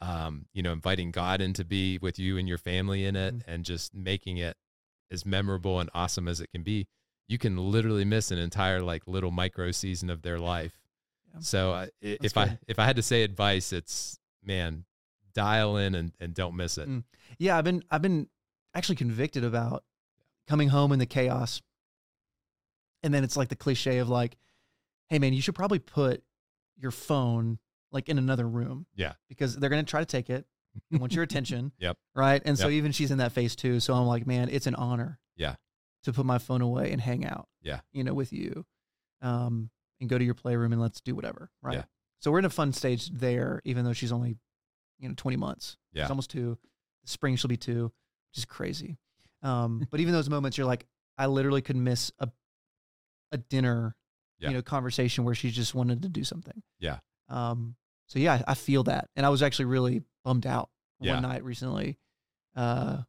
um, 0.01 0.45
you 0.53 0.61
know, 0.61 0.73
inviting 0.73 1.09
God 1.09 1.41
in 1.41 1.53
to 1.53 1.65
be 1.65 1.97
with 1.97 2.19
you 2.19 2.37
and 2.37 2.47
your 2.47 2.59
family 2.59 3.03
in 3.05 3.15
it 3.15 3.33
Mhm. 3.35 3.41
and 3.47 3.65
just 3.65 3.95
making 3.95 4.37
it 4.37 4.55
as 5.09 5.25
memorable 5.25 5.79
and 5.79 5.89
awesome 5.93 6.27
as 6.27 6.39
it 6.39 6.51
can 6.51 6.61
be, 6.61 6.85
you 7.27 7.39
can 7.39 7.57
literally 7.57 8.05
miss 8.05 8.29
an 8.29 8.37
entire 8.37 8.79
like 8.81 9.07
little 9.07 9.31
micro 9.31 9.71
season 9.71 10.11
of 10.11 10.21
their 10.21 10.37
life. 10.37 10.79
Yeah. 11.33 11.39
So 11.39 11.71
uh, 11.71 11.87
if 12.01 12.37
I 12.37 12.59
if 12.67 12.77
I 12.77 12.85
had 12.85 12.97
to 12.97 13.01
say 13.01 13.23
advice, 13.23 13.73
it's 13.73 14.19
man, 14.43 14.85
dial 15.33 15.77
in 15.77 15.95
and, 15.95 16.11
and 16.19 16.35
don't 16.35 16.55
miss 16.55 16.77
it. 16.77 16.87
Mm. 16.87 17.03
yeah, 17.39 17.57
I've 17.57 17.63
been 17.63 17.83
I've 17.89 18.01
been 18.03 18.29
actually 18.75 18.97
convicted 18.97 19.43
about 19.43 19.83
coming 20.47 20.69
home 20.69 20.91
in 20.91 20.99
the 20.99 21.07
chaos. 21.07 21.61
And 23.01 23.13
then 23.13 23.23
it's 23.23 23.37
like 23.37 23.49
the 23.49 23.55
cliche 23.55 23.97
of 23.97 24.09
like, 24.09 24.37
hey 25.09 25.19
man, 25.19 25.33
you 25.33 25.41
should 25.41 25.55
probably 25.55 25.79
put 25.79 26.23
your 26.77 26.91
phone 26.91 27.59
like 27.91 28.09
in 28.09 28.17
another 28.17 28.47
room. 28.47 28.85
Yeah. 28.95 29.13
Because 29.29 29.55
they're 29.55 29.69
gonna 29.69 29.83
try 29.83 29.99
to 30.01 30.05
take 30.05 30.29
it 30.29 30.45
and 30.91 30.99
want 30.99 31.13
your 31.13 31.23
attention. 31.23 31.71
Yep. 31.79 31.97
Right. 32.15 32.41
And 32.45 32.57
so 32.57 32.69
even 32.69 32.91
she's 32.91 33.11
in 33.11 33.19
that 33.19 33.31
phase 33.31 33.55
too. 33.55 33.79
So 33.79 33.93
I'm 33.93 34.05
like, 34.07 34.27
man, 34.27 34.49
it's 34.51 34.67
an 34.67 34.75
honor. 34.75 35.19
Yeah. 35.35 35.55
To 36.03 36.13
put 36.13 36.25
my 36.25 36.37
phone 36.37 36.61
away 36.61 36.91
and 36.91 37.01
hang 37.01 37.25
out. 37.25 37.47
Yeah. 37.61 37.79
You 37.91 38.03
know, 38.03 38.13
with 38.13 38.31
you. 38.33 38.65
Um, 39.21 39.69
and 39.99 40.09
go 40.09 40.17
to 40.17 40.23
your 40.23 40.35
playroom 40.35 40.71
and 40.73 40.81
let's 40.81 41.01
do 41.01 41.15
whatever. 41.15 41.49
Right. 41.61 41.77
Yeah. 41.77 41.83
So 42.19 42.31
we're 42.31 42.39
in 42.39 42.45
a 42.45 42.49
fun 42.49 42.73
stage 42.73 43.09
there, 43.09 43.61
even 43.65 43.83
though 43.85 43.93
she's 43.93 44.11
only, 44.11 44.37
you 44.99 45.09
know, 45.09 45.15
20 45.17 45.37
months. 45.37 45.77
Yeah. 45.93 46.03
She's 46.03 46.09
almost 46.11 46.29
two. 46.29 46.57
The 47.03 47.09
spring 47.09 47.35
she'll 47.35 47.49
be 47.49 47.57
two, 47.57 47.85
which 48.31 48.37
is 48.37 48.45
crazy. 48.45 48.97
Um, 49.43 49.87
but 49.89 49.99
even 49.99 50.13
those 50.13 50.29
moments 50.29 50.57
you're 50.57 50.67
like, 50.67 50.85
I 51.17 51.27
literally 51.27 51.61
could 51.61 51.75
miss 51.75 52.11
a 52.19 52.29
a 53.31 53.37
dinner, 53.37 53.95
Yeah. 54.39 54.49
you 54.49 54.55
know, 54.55 54.61
conversation 54.61 55.23
where 55.23 55.35
she 55.35 55.49
just 55.51 55.73
wanted 55.75 56.01
to 56.03 56.09
do 56.09 56.23
something. 56.23 56.61
Yeah. 56.79 56.99
Um, 57.29 57.75
so 58.07 58.19
yeah, 58.19 58.41
I 58.47 58.53
feel 58.53 58.83
that. 58.83 59.09
And 59.15 59.25
I 59.25 59.29
was 59.29 59.41
actually 59.43 59.65
really 59.65 60.03
bummed 60.23 60.45
out 60.45 60.69
Yeah. 60.99 61.13
one 61.15 61.23
night 61.23 61.43
recently. 61.43 61.97
Uh 62.55 63.03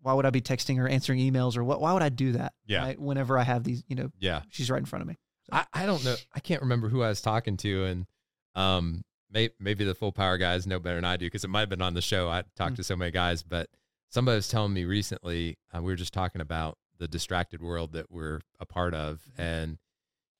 why 0.00 0.12
would 0.14 0.24
I 0.26 0.30
be 0.30 0.40
texting 0.40 0.78
or 0.78 0.86
answering 0.88 1.18
emails, 1.18 1.56
or 1.56 1.64
what? 1.64 1.80
Why 1.80 1.92
would 1.92 2.02
I 2.02 2.08
do 2.08 2.32
that? 2.32 2.52
Yeah. 2.66 2.82
right? 2.84 2.98
Whenever 2.98 3.36
I 3.36 3.42
have 3.42 3.64
these, 3.64 3.82
you 3.88 3.96
know, 3.96 4.10
Yeah. 4.20 4.42
she's 4.48 4.70
right 4.70 4.78
in 4.78 4.84
front 4.86 5.02
of 5.02 5.08
me. 5.08 5.16
I, 5.50 5.66
I 5.72 5.86
don't 5.86 6.04
know. 6.04 6.14
I 6.32 6.38
can't 6.40 6.62
remember 6.62 6.88
who 6.88 7.02
I 7.02 7.08
was 7.08 7.20
talking 7.20 7.56
to, 7.58 7.84
and 7.84 8.06
um, 8.54 9.02
may, 9.30 9.50
maybe 9.58 9.84
the 9.84 9.94
full 9.96 10.12
power 10.12 10.38
guys 10.38 10.66
know 10.68 10.78
better 10.78 10.94
than 10.96 11.04
I 11.04 11.16
do 11.16 11.26
because 11.26 11.42
it 11.42 11.48
might 11.48 11.60
have 11.60 11.68
been 11.68 11.82
on 11.82 11.94
the 11.94 12.00
show. 12.02 12.28
I 12.30 12.44
talked 12.54 12.74
Mm. 12.74 12.76
to 12.76 12.84
so 12.84 12.94
many 12.96 13.10
guys, 13.10 13.42
but 13.42 13.68
somebody 14.08 14.36
was 14.36 14.46
telling 14.48 14.72
me 14.72 14.84
recently. 14.84 15.58
Uh, 15.74 15.82
we 15.82 15.92
were 15.92 15.96
just 15.96 16.12
talking 16.14 16.40
about 16.40 16.78
the 16.98 17.08
distracted 17.08 17.60
world 17.60 17.92
that 17.92 18.10
we're 18.10 18.40
a 18.60 18.66
part 18.66 18.94
of, 18.94 19.22
Mhm. 19.36 19.38
and 19.44 19.78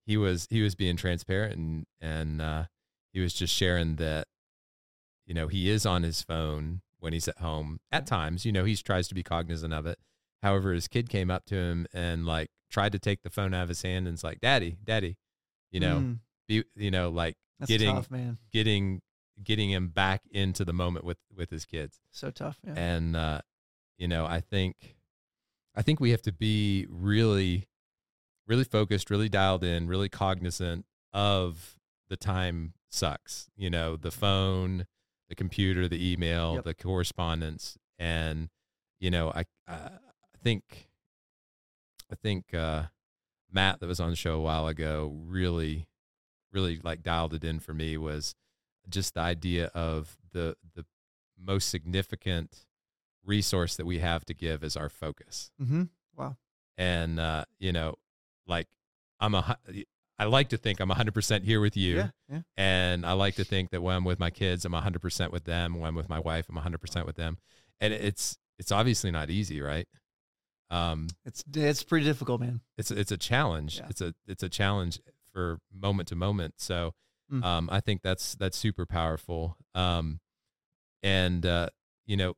he 0.09 0.17
was 0.17 0.47
he 0.51 0.63
was 0.63 0.75
being 0.75 0.97
transparent 0.97 1.55
and 1.57 1.87
and 2.01 2.41
uh, 2.43 2.65
he 3.13 3.21
was 3.21 3.35
just 3.35 3.55
sharing 3.55 3.97
that 3.97 4.27
you 5.27 5.35
know 5.35 5.49
he 5.49 5.69
is 5.69 5.85
on 5.85 6.03
his 6.03 6.23
phone 6.23 6.81
when 6.99 7.13
he's 7.13 7.29
at 7.29 7.39
home 7.39 7.79
at 7.93 8.07
times. 8.07 8.45
You 8.47 8.53
know 8.53 8.65
he 8.65 8.75
tries 8.77 9.07
to 9.09 9.15
be 9.15 9.23
cognizant 9.23 9.73
of 9.75 9.87
it. 9.87 9.99
However, 10.43 10.73
his 10.73 10.89
kid 10.89 11.09
came 11.11 11.31
up 11.31 11.45
to 11.47 11.57
him 11.57 11.87
and 11.93 12.25
like 12.25 12.49
tried 12.71 12.93
to 12.93 12.99
take 12.99 13.23
the 13.23 13.31
phone 13.31 13.53
out 13.55 13.65
of 13.65 13.69
his 13.69 13.83
hand 13.83 14.07
and 14.07 14.15
it's 14.15 14.25
like, 14.25 14.41
"Daddy, 14.41 14.79
Daddy," 14.85 15.17
you 15.71 15.81
know, 15.81 15.99
Mm, 15.99 16.19
be 16.49 16.65
you 16.75 16.91
know 16.91 17.11
like 17.11 17.37
that's 17.59 17.69
getting 17.69 17.95
tough, 17.95 18.11
man. 18.11 18.39
getting 18.53 19.03
getting 19.43 19.71
him 19.71 19.89
back 19.89 20.23
into 20.31 20.65
the 20.65 20.73
moment 20.73 21.05
with 21.05 21.19
with 21.37 21.51
his 21.51 21.65
kids 21.67 22.01
So 22.13 22.31
tough. 22.31 22.57
Yeah. 22.67 22.75
and 22.77 23.15
uh 23.15 23.41
you 23.99 24.09
know 24.09 24.27
i 24.27 24.41
think 24.41 24.97
i 25.77 25.83
think 25.83 26.01
we 26.01 26.11
have 26.11 26.23
to 26.23 26.33
be 26.33 26.87
really 26.91 27.69
really 28.49 28.65
focused 28.65 29.11
really 29.11 29.29
dialed 29.29 29.63
in 29.63 29.87
really 29.87 30.09
cognizant 30.09 30.85
of 31.13 31.79
the 32.09 32.17
time 32.17 32.73
sucks 32.91 33.49
you 33.57 33.69
know 33.71 33.97
the 33.97 34.11
phone 34.11 34.87
the 35.29 35.35
computer 35.35 35.87
the 35.87 36.13
email 36.13 36.55
Yep. 36.55 36.65
the 36.65 36.75
correspondence 36.75 37.77
and 37.99 38.49
you 38.99 39.11
know 39.11 39.31
i 39.31 39.45
i 39.69 39.75
I 39.75 40.39
think 40.43 40.89
i 42.11 42.15
think 42.15 42.55
uh 42.55 42.85
matt 43.53 43.81
that 43.81 43.87
was 43.87 44.01
on 44.01 44.11
the 44.11 44.17
show 44.17 44.37
a 44.37 44.41
while 44.41 44.67
ago 44.69 45.13
really 45.27 45.87
really 46.53 46.81
like 46.83 47.03
dialed 47.03 47.35
it 47.35 47.45
in 47.45 47.61
for 47.61 47.75
me 47.75 47.97
was 47.99 48.35
just 48.89 49.15
the 49.15 49.21
idea 49.21 49.67
of 49.75 50.17
the 50.33 50.57
the 50.75 50.85
most 51.39 51.69
significant 51.69 52.65
resource 53.25 53.77
that 53.77 53.85
we 53.87 53.99
have 53.99 54.25
to 54.25 54.33
give 54.35 54.65
is 54.65 54.77
our 54.77 54.89
focus. 54.89 55.51
mm-hmm. 55.61 55.83
Wow. 56.17 56.37
And 56.79 57.21
uh, 57.21 57.45
you 57.59 57.73
know, 57.73 57.97
like 58.49 58.67
I'm 59.21 59.35
a 59.35 59.57
I 60.21 60.25
like 60.25 60.49
to 60.49 60.57
think 60.57 60.81
I'm 60.81 60.89
100% 60.91 61.45
here 61.45 61.61
with 61.61 61.77
you. 61.77 61.97
Yeah. 61.97 62.09
Yeah. 62.29 62.41
And 62.57 63.07
I 63.07 63.13
like 63.13 63.37
to 63.37 63.45
think 63.45 63.71
that 63.71 63.81
when 63.83 63.95
I'm 63.95 64.05
with 64.05 64.19
my 64.19 64.31
kids, 64.31 64.65
I'm 64.65 64.73
100% 64.73 65.31
with 65.31 65.45
them. 65.45 65.75
When 65.79 65.87
I'm 65.87 65.95
with 65.95 66.09
my 66.09 66.19
wife, 66.19 66.47
I'm 66.51 66.57
100% 66.57 67.07
with 67.07 67.15
them. 67.15 67.39
And 67.81 67.93
it's 67.95 68.37
it's 68.59 68.73
obviously 68.73 69.13
not 69.13 69.31
easy, 69.31 69.61
right? 69.61 69.87
Um, 70.71 71.07
It's 71.25 71.45
it's 71.55 71.83
pretty 71.85 72.05
difficult, 72.05 72.41
man. 72.41 72.61
it's 72.77 72.91
it's 72.91 73.13
a 73.13 73.17
challenge. 73.17 73.79
Yeah. 73.79 73.87
It's 73.91 74.01
a 74.01 74.15
it's 74.27 74.43
a 74.43 74.49
challenge 74.49 75.01
for 75.33 75.59
moment 75.73 76.09
to 76.09 76.17
moment. 76.17 76.55
So 76.59 76.95
Mm. 77.31 77.45
um, 77.45 77.69
I 77.71 77.81
think 77.81 78.01
that's 78.03 78.35
that's 78.37 78.57
super 78.57 78.87
powerful. 78.87 79.59
Um, 79.75 80.19
and 81.03 81.45
uh, 81.45 81.69
you 82.07 82.17
know, 82.17 82.35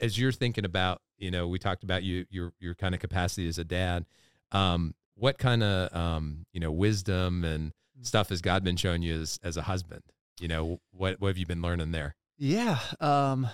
as 0.00 0.16
you're 0.18 0.30
thinking 0.30 0.64
about, 0.64 1.02
you 1.18 1.32
know, 1.32 1.48
we 1.48 1.58
talked 1.58 1.82
about 1.82 2.04
you 2.04 2.24
your 2.30 2.52
your 2.60 2.74
kind 2.76 2.94
of 2.94 3.00
capacity 3.00 3.48
as 3.48 3.58
a 3.58 3.64
dad. 3.64 4.06
Um, 4.52 4.94
what 5.16 5.38
kind 5.38 5.62
of 5.62 5.94
um, 5.96 6.46
you 6.52 6.60
know 6.60 6.72
wisdom 6.72 7.44
and 7.44 7.72
Mm. 7.96 8.04
stuff 8.04 8.30
has 8.30 8.40
God 8.40 8.64
been 8.64 8.76
showing 8.76 9.02
you 9.02 9.14
as 9.20 9.38
as 9.42 9.56
a 9.56 9.62
husband? 9.62 10.02
You 10.40 10.48
know, 10.48 10.80
what 10.90 11.20
what 11.20 11.28
have 11.28 11.38
you 11.38 11.46
been 11.46 11.62
learning 11.62 11.92
there? 11.92 12.16
Yeah. 12.36 12.80
Um, 13.00 13.46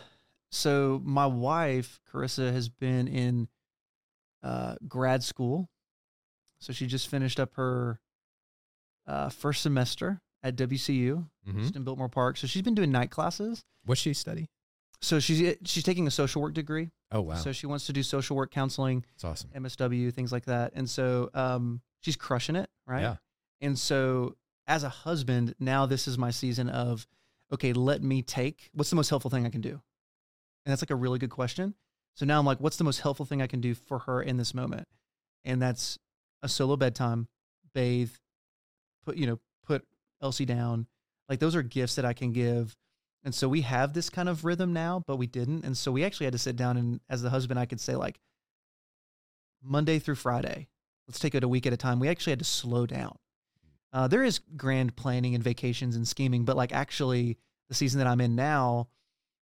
so 0.51 0.99
my 1.05 1.27
wife, 1.27 2.01
Carissa, 2.11 2.51
has 2.51 2.71
been 2.71 3.07
in 3.07 3.49
uh, 4.43 4.77
grad 4.89 5.23
school. 5.23 5.69
So 6.61 6.73
she 6.73 6.87
just 6.87 7.09
finished 7.09 7.39
up 7.39 7.55
her 7.57 8.01
uh, 9.07 9.29
first 9.29 9.63
semester 9.63 10.21
at 10.43 10.57
WCU, 10.57 11.29
hmm 11.45 11.61
just 11.63 11.77
in 11.77 11.85
Biltmore 11.85 12.09
Park. 12.09 12.37
So 12.39 12.47
she's 12.47 12.63
been 12.63 12.75
doing 12.75 12.91
night 12.91 13.11
classes. 13.11 13.63
What's 13.85 14.01
she 14.01 14.15
study? 14.15 14.49
So 15.03 15.19
she's 15.19 15.57
she's 15.65 15.83
taking 15.83 16.07
a 16.07 16.11
social 16.11 16.43
work 16.43 16.55
degree. 16.55 16.91
Oh 17.13 17.23
wow, 17.23 17.35
So 17.35 17.53
she 17.53 17.67
wants 17.67 17.87
to 17.87 17.93
do 17.93 18.03
social 18.03 18.37
work 18.37 18.51
counseling, 18.51 19.05
that's 19.15 19.25
awesome. 19.25 19.51
MSW, 19.57 20.13
things 20.15 20.31
like 20.31 20.45
that. 20.45 20.73
And 20.75 20.89
so 20.89 21.31
um, 21.35 21.81
she's 22.01 22.17
crushing 22.17 22.55
it, 22.55 22.71
right? 22.87 23.03
Yeah. 23.03 23.17
And 23.61 23.79
so 23.79 24.37
as 24.67 24.85
a 24.85 24.89
husband, 24.89 25.55
now 25.59 25.87
this 25.87 26.07
is 26.07 26.17
my 26.19 26.31
season 26.31 26.69
of, 26.69 27.07
okay, 27.53 27.73
let 27.73 28.03
me 28.03 28.23
take 28.23 28.71
what's 28.75 28.91
the 28.91 28.97
most 28.97 29.11
helpful 29.11 29.31
thing 29.31 29.45
I 29.47 29.51
can 29.51 29.61
do? 29.61 29.71
And 29.71 30.73
that's 30.73 30.83
like 30.83 30.91
a 30.91 30.97
really 30.97 31.19
good 31.19 31.31
question. 31.31 31.75
So 32.15 32.27
now 32.27 32.39
I'm 32.39 32.47
like, 32.47 32.59
what's 32.61 32.77
the 32.77 32.85
most 32.85 33.01
helpful 33.01 33.25
thing 33.27 33.41
I 33.41 33.47
can 33.47 33.61
do 33.61 33.75
for 33.75 34.01
her 34.01 34.23
in 34.23 34.37
this 34.37 34.53
moment? 34.55 34.87
And 35.45 35.61
that's 35.61 35.99
a 36.43 36.49
solo 36.49 36.77
bedtime, 36.77 37.29
bathe, 37.75 38.13
put, 39.05 39.17
you 39.17 39.27
know, 39.27 39.41
put 39.65 39.87
Elsie 40.23 40.45
down. 40.45 40.87
Like 41.29 41.39
those 41.39 41.57
are 41.57 41.63
gifts 41.63 41.95
that 41.95 42.05
I 42.05 42.13
can 42.13 42.33
give. 42.33 42.77
And 43.23 43.35
so 43.35 43.49
we 43.49 43.61
have 43.63 43.93
this 43.93 44.09
kind 44.09 44.29
of 44.29 44.45
rhythm 44.45 44.73
now, 44.73 45.05
but 45.07 45.17
we 45.17 45.27
didn't. 45.27 45.65
And 45.65 45.77
so 45.77 45.93
we 45.93 46.05
actually 46.05 46.25
had 46.27 46.33
to 46.33 46.39
sit 46.39 46.57
down 46.57 46.77
and 46.77 47.01
as 47.09 47.21
the 47.23 47.31
husband, 47.31 47.61
I 47.61 47.67
could 47.67 47.81
say 47.81 47.95
like 47.97 48.19
Monday 49.63 49.99
through 49.99 50.15
Friday, 50.15 50.69
let's 51.07 51.19
take 51.19 51.35
it 51.35 51.45
a 51.45 51.49
week 51.49 51.67
at 51.67 51.73
a 51.73 51.77
time. 51.77 52.01
We 52.01 52.09
actually 52.09 52.33
had 52.33 52.39
to 52.39 52.45
slow 52.45 52.87
down. 52.87 53.17
Uh, 53.93 54.09
there 54.09 54.23
is 54.23 54.39
grand 54.57 54.97
planning 54.97 55.35
and 55.35 55.45
vacations 55.45 55.97
and 55.97 56.07
scheming, 56.07 56.45
but 56.45 56.57
like 56.57 56.73
actually 56.73 57.37
the 57.69 57.75
season 57.75 57.99
that 57.99 58.07
I'm 58.07 58.21
in 58.21 58.37
now 58.37 58.89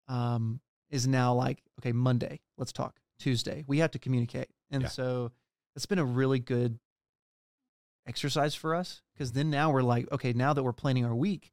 um, 0.08 0.61
is 0.90 1.06
now 1.06 1.32
like, 1.32 1.62
okay, 1.80 1.92
Monday, 1.92 2.40
let's 2.58 2.72
talk. 2.72 2.98
Tuesday, 3.18 3.64
we 3.66 3.78
have 3.78 3.92
to 3.92 3.98
communicate. 3.98 4.48
And 4.70 4.82
Yeah. 4.82 4.88
so 4.88 5.32
it's 5.76 5.87
been 5.87 6.00
a 6.00 6.04
really 6.04 6.40
good 6.40 6.78
exercise 8.06 8.54
for 8.54 8.74
us 8.74 9.00
because 9.14 9.32
then 9.32 9.48
now 9.48 9.70
we're 9.72 9.82
like, 9.82 10.11
okay, 10.12 10.32
now 10.32 10.52
that 10.52 10.62
we're 10.62 10.72
planning 10.72 11.04
our 11.04 11.14
week, 11.14 11.52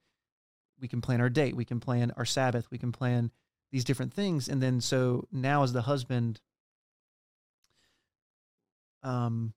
we 0.79 0.87
can 0.87 1.01
plan 1.01 1.21
our 1.21 1.29
date, 1.29 1.55
we 1.55 1.65
can 1.65 1.79
plan 1.79 2.11
our 2.17 2.25
Sabbath, 2.25 2.67
we 2.71 2.77
can 2.77 2.91
plan 2.91 3.31
these 3.71 3.83
different 3.83 4.13
things. 4.13 4.47
And 4.47 4.61
then 4.61 4.81
so 4.81 5.27
now 5.31 5.63
as 5.63 5.73
the 5.73 5.81
husband, 5.83 6.41
um, 9.03 9.53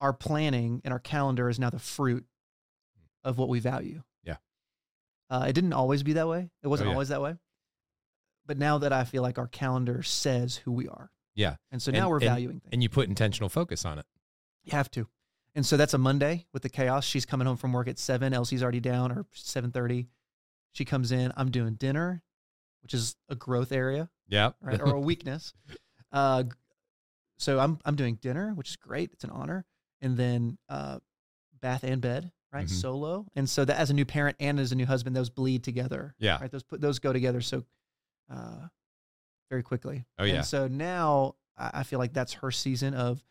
our 0.00 0.12
planning 0.12 0.80
and 0.84 0.92
our 0.92 0.98
calendar 0.98 1.48
is 1.48 1.58
now 1.58 1.70
the 1.70 1.78
fruit 1.78 2.24
of 3.22 3.38
what 3.38 3.48
we 3.48 3.60
value. 3.60 4.02
Yeah. 4.22 4.36
Uh, 5.30 5.46
it 5.48 5.52
didn't 5.54 5.72
always 5.72 6.02
be 6.02 6.14
that 6.14 6.28
way. 6.28 6.50
It 6.62 6.68
wasn't 6.68 6.88
Oh, 6.88 6.90
yeah. 6.90 6.94
always 6.94 7.08
that 7.08 7.22
way. 7.22 7.36
But 8.46 8.58
now 8.58 8.78
that 8.78 8.92
I 8.92 9.04
feel 9.04 9.22
like 9.22 9.38
our 9.38 9.46
calendar 9.48 10.02
says 10.02 10.56
who 10.56 10.72
we 10.72 10.88
are. 10.88 11.10
Yeah. 11.34 11.56
And 11.70 11.80
so 11.80 11.90
And- 11.90 11.98
now 11.98 12.08
we're 12.10 12.16
and- 12.16 12.24
valuing 12.26 12.60
things. 12.60 12.70
And 12.72 12.82
you 12.82 12.88
put 12.88 13.08
intentional 13.08 13.48
focus 13.48 13.84
on 13.84 13.98
it. 13.98 14.06
You 14.64 14.72
have 14.72 14.90
to. 14.92 15.08
And 15.54 15.64
so 15.64 15.76
that's 15.76 15.94
a 15.94 15.98
Monday 15.98 16.46
with 16.52 16.62
the 16.62 16.68
chaos. 16.68 17.04
She's 17.04 17.24
coming 17.24 17.46
home 17.46 17.56
from 17.56 17.72
work 17.72 17.86
at 17.88 17.98
seven. 17.98 18.32
Elsie's 18.34 18.62
already 18.62 18.80
down 18.80 19.12
or 19.12 19.24
seven 19.32 19.70
thirty. 19.70 20.08
She 20.74 20.84
comes 20.84 21.10
in. 21.12 21.32
I'm 21.36 21.50
doing 21.50 21.74
dinner, 21.74 22.22
which 22.82 22.92
is 22.94 23.16
a 23.30 23.34
growth 23.34 23.72
area, 23.72 24.10
Yeah. 24.28 24.50
right, 24.60 24.80
or 24.80 24.94
a 24.94 25.00
weakness. 25.10 25.54
Uh, 26.12 26.44
so 27.38 27.58
I'm 27.58 27.78
I'm 27.84 27.96
doing 27.96 28.16
dinner, 28.16 28.52
which 28.54 28.68
is 28.70 28.76
great. 28.76 29.10
It's 29.12 29.24
an 29.24 29.30
honor. 29.30 29.64
And 30.02 30.16
then 30.16 30.58
uh, 30.68 30.98
bath 31.60 31.82
and 31.84 32.00
bed, 32.02 32.30
right, 32.52 32.66
Mhm. 32.66 32.70
solo. 32.70 33.26
And 33.34 33.48
so 33.48 33.64
that 33.64 33.78
as 33.78 33.90
a 33.90 33.94
new 33.94 34.04
parent 34.04 34.36
and 34.38 34.60
as 34.60 34.70
a 34.72 34.74
new 34.74 34.84
husband, 34.86 35.16
those 35.16 35.30
bleed 35.30 35.64
together. 35.64 36.14
Yeah. 36.18 36.38
Right. 36.40 36.50
Those 36.50 36.62
put 36.62 36.80
those 36.80 36.98
go 36.98 37.12
together 37.12 37.40
so 37.40 37.64
uh, 38.30 38.68
very 39.50 39.62
quickly. 39.62 40.04
Oh, 40.18 40.24
yeah. 40.24 40.36
And 40.36 40.44
so 40.44 40.68
now 40.68 41.36
I 41.56 41.70
I 41.80 41.82
feel 41.84 41.98
like 41.98 42.12
that's 42.12 42.34
her 42.34 42.50
season 42.50 42.94
of 42.94 43.24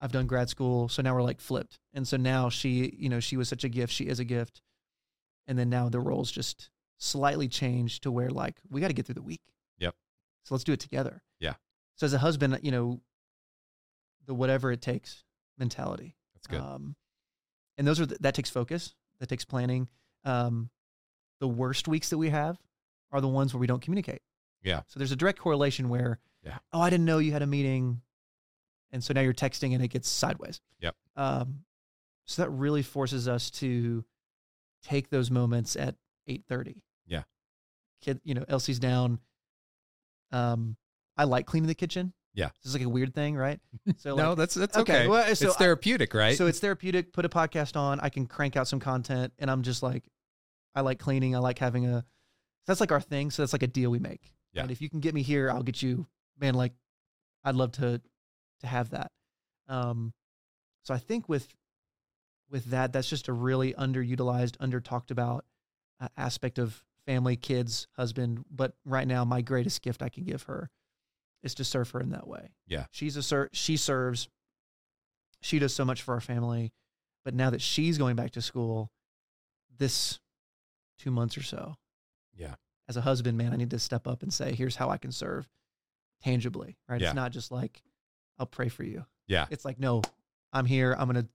I've 0.00 0.12
done 0.12 0.28
grad 0.28 0.48
school, 0.48 0.88
so 0.88 1.02
now 1.02 1.14
we're 1.14 1.22
like 1.22 1.40
flipped. 1.40 1.80
And 1.92 2.06
so 2.06 2.16
now 2.16 2.48
she, 2.50 2.94
you 2.96 3.08
know, 3.08 3.18
she 3.18 3.36
was 3.36 3.48
such 3.48 3.64
a 3.64 3.68
gift, 3.68 3.92
she 3.92 4.06
is 4.06 4.20
a 4.20 4.24
gift. 4.24 4.62
And 5.48 5.58
then 5.58 5.68
now 5.70 5.88
the 5.88 5.98
roles 6.00 6.30
just 6.30 6.70
slightly 6.98 7.48
changed 7.48 8.04
to 8.04 8.10
where 8.12 8.30
like 8.30 8.56
we 8.70 8.80
got 8.80 8.88
to 8.88 8.94
get 8.94 9.06
through 9.06 9.14
the 9.16 9.22
week. 9.22 9.40
Yep. 9.78 9.94
So 10.44 10.54
let's 10.54 10.62
do 10.64 10.72
it 10.72 10.80
together. 10.80 11.22
Yeah. 11.40 11.54
So 11.96 12.04
as 12.06 12.12
a 12.12 12.18
husband, 12.18 12.60
you 12.62 12.70
know, 12.70 13.00
the 14.26 14.34
whatever 14.34 14.70
it 14.70 14.80
takes 14.82 15.24
mentality. 15.58 16.14
That's 16.34 16.46
good. 16.46 16.60
Um, 16.60 16.94
and 17.76 17.86
those 17.86 17.98
are 17.98 18.06
the, 18.06 18.16
that 18.20 18.34
takes 18.34 18.50
focus, 18.50 18.94
that 19.20 19.28
takes 19.28 19.44
planning. 19.44 19.88
Um, 20.24 20.70
the 21.40 21.48
worst 21.48 21.88
weeks 21.88 22.10
that 22.10 22.18
we 22.18 22.28
have 22.30 22.58
are 23.10 23.20
the 23.20 23.28
ones 23.28 23.54
where 23.54 23.60
we 23.60 23.66
don't 23.66 23.80
communicate. 23.82 24.20
Yeah. 24.62 24.82
So 24.88 24.98
there's 24.98 25.12
a 25.12 25.16
direct 25.16 25.38
correlation 25.38 25.88
where, 25.88 26.18
Yeah. 26.44 26.58
oh, 26.72 26.80
I 26.80 26.90
didn't 26.90 27.06
know 27.06 27.18
you 27.18 27.32
had 27.32 27.42
a 27.42 27.46
meeting, 27.46 28.02
and 28.90 29.02
so 29.02 29.14
now 29.14 29.20
you're 29.22 29.32
texting 29.32 29.72
and 29.74 29.82
it 29.82 29.88
gets 29.88 30.08
sideways. 30.08 30.60
Yep. 30.80 30.94
Um, 31.16 31.60
so 32.26 32.42
that 32.42 32.50
really 32.50 32.82
forces 32.82 33.28
us 33.28 33.50
to 33.52 34.04
take 34.82 35.10
those 35.10 35.30
moments 35.30 35.76
at 35.76 35.96
eight 36.26 36.44
thirty. 36.48 36.82
Yeah. 37.06 37.22
Kid, 38.02 38.20
you 38.24 38.34
know, 38.34 38.44
Elsie's 38.48 38.78
down. 38.78 39.18
Um, 40.32 40.76
I 41.16 41.24
like 41.24 41.46
cleaning 41.46 41.68
the 41.68 41.74
kitchen. 41.74 42.12
Yeah. 42.34 42.50
This 42.62 42.70
is 42.70 42.74
like 42.74 42.84
a 42.84 42.88
weird 42.88 43.14
thing, 43.14 43.36
right? 43.36 43.58
So 43.96 44.14
no, 44.14 44.30
like, 44.30 44.38
that's 44.38 44.54
that's 44.54 44.76
okay, 44.76 45.00
okay. 45.00 45.08
well, 45.08 45.24
so 45.34 45.46
it's 45.48 45.56
I- 45.56 45.58
therapeutic, 45.58 46.14
right? 46.14 46.36
so 46.36 46.46
it's 46.46 46.60
therapeutic. 46.60 47.12
Put 47.12 47.24
a 47.24 47.28
podcast 47.28 47.76
on. 47.76 47.98
I 48.00 48.10
can 48.10 48.26
crank 48.26 48.56
out 48.56 48.68
some 48.68 48.78
content, 48.80 49.32
and 49.38 49.50
I'm 49.50 49.62
just 49.62 49.82
like, 49.82 50.04
I 50.74 50.82
like 50.82 50.98
cleaning. 50.98 51.34
I 51.34 51.38
like 51.38 51.58
having 51.58 51.86
a. 51.86 52.04
That's 52.66 52.80
like 52.80 52.92
our 52.92 53.00
thing. 53.00 53.30
So 53.30 53.42
that's 53.42 53.52
like 53.52 53.62
a 53.62 53.66
deal 53.66 53.90
we 53.90 53.98
make. 53.98 54.32
Yeah. 54.52 54.62
And 54.62 54.70
if 54.70 54.80
you 54.80 54.88
can 54.90 55.00
get 55.00 55.14
me 55.14 55.22
here, 55.22 55.50
I'll 55.50 55.62
get 55.62 55.82
you. 55.82 56.06
Man, 56.38 56.54
like, 56.54 56.72
I'd 57.44 57.54
love 57.54 57.72
to, 57.72 58.00
to 58.60 58.66
have 58.66 58.90
that. 58.90 59.10
Um, 59.68 60.12
so 60.84 60.94
I 60.94 60.98
think 60.98 61.28
with, 61.28 61.48
with 62.50 62.66
that, 62.66 62.92
that's 62.92 63.08
just 63.08 63.28
a 63.28 63.32
really 63.32 63.74
underutilized, 63.74 64.56
under 64.60 64.80
talked 64.80 65.10
about 65.10 65.44
uh, 66.00 66.08
aspect 66.16 66.58
of 66.58 66.82
family, 67.06 67.36
kids, 67.36 67.86
husband. 67.96 68.44
But 68.50 68.74
right 68.84 69.06
now, 69.06 69.24
my 69.24 69.40
greatest 69.40 69.82
gift 69.82 70.02
I 70.02 70.08
can 70.08 70.24
give 70.24 70.44
her 70.44 70.70
is 71.42 71.54
to 71.56 71.64
serve 71.64 71.90
her 71.90 72.00
in 72.00 72.10
that 72.10 72.26
way. 72.26 72.50
Yeah. 72.66 72.86
She's 72.90 73.16
a 73.16 73.22
ser- 73.22 73.50
she 73.52 73.76
serves. 73.76 74.28
She 75.40 75.58
does 75.58 75.74
so 75.74 75.84
much 75.84 76.02
for 76.02 76.14
our 76.14 76.20
family, 76.20 76.72
but 77.24 77.32
now 77.32 77.50
that 77.50 77.62
she's 77.62 77.96
going 77.96 78.16
back 78.16 78.32
to 78.32 78.42
school, 78.42 78.90
this 79.78 80.18
two 80.98 81.12
months 81.12 81.38
or 81.38 81.44
so, 81.44 81.76
yeah. 82.36 82.54
as 82.88 82.96
a 82.96 83.00
husband, 83.00 83.38
man, 83.38 83.52
I 83.52 83.56
need 83.56 83.70
to 83.70 83.78
step 83.78 84.08
up 84.08 84.24
and 84.24 84.32
say, 84.32 84.52
here's 84.52 84.74
how 84.74 84.90
I 84.90 84.96
can 84.96 85.12
serve 85.12 85.48
tangibly, 86.24 86.76
right? 86.88 87.00
Yeah. 87.00 87.08
It's 87.08 87.14
not 87.14 87.30
just 87.30 87.52
like, 87.52 87.82
I'll 88.36 88.46
pray 88.46 88.68
for 88.68 88.82
you. 88.82 89.06
Yeah. 89.28 89.46
It's 89.50 89.64
like, 89.64 89.78
no, 89.78 90.02
I'm 90.52 90.66
here. 90.66 90.96
I'm 90.98 91.08
going 91.08 91.22
to 91.22 91.28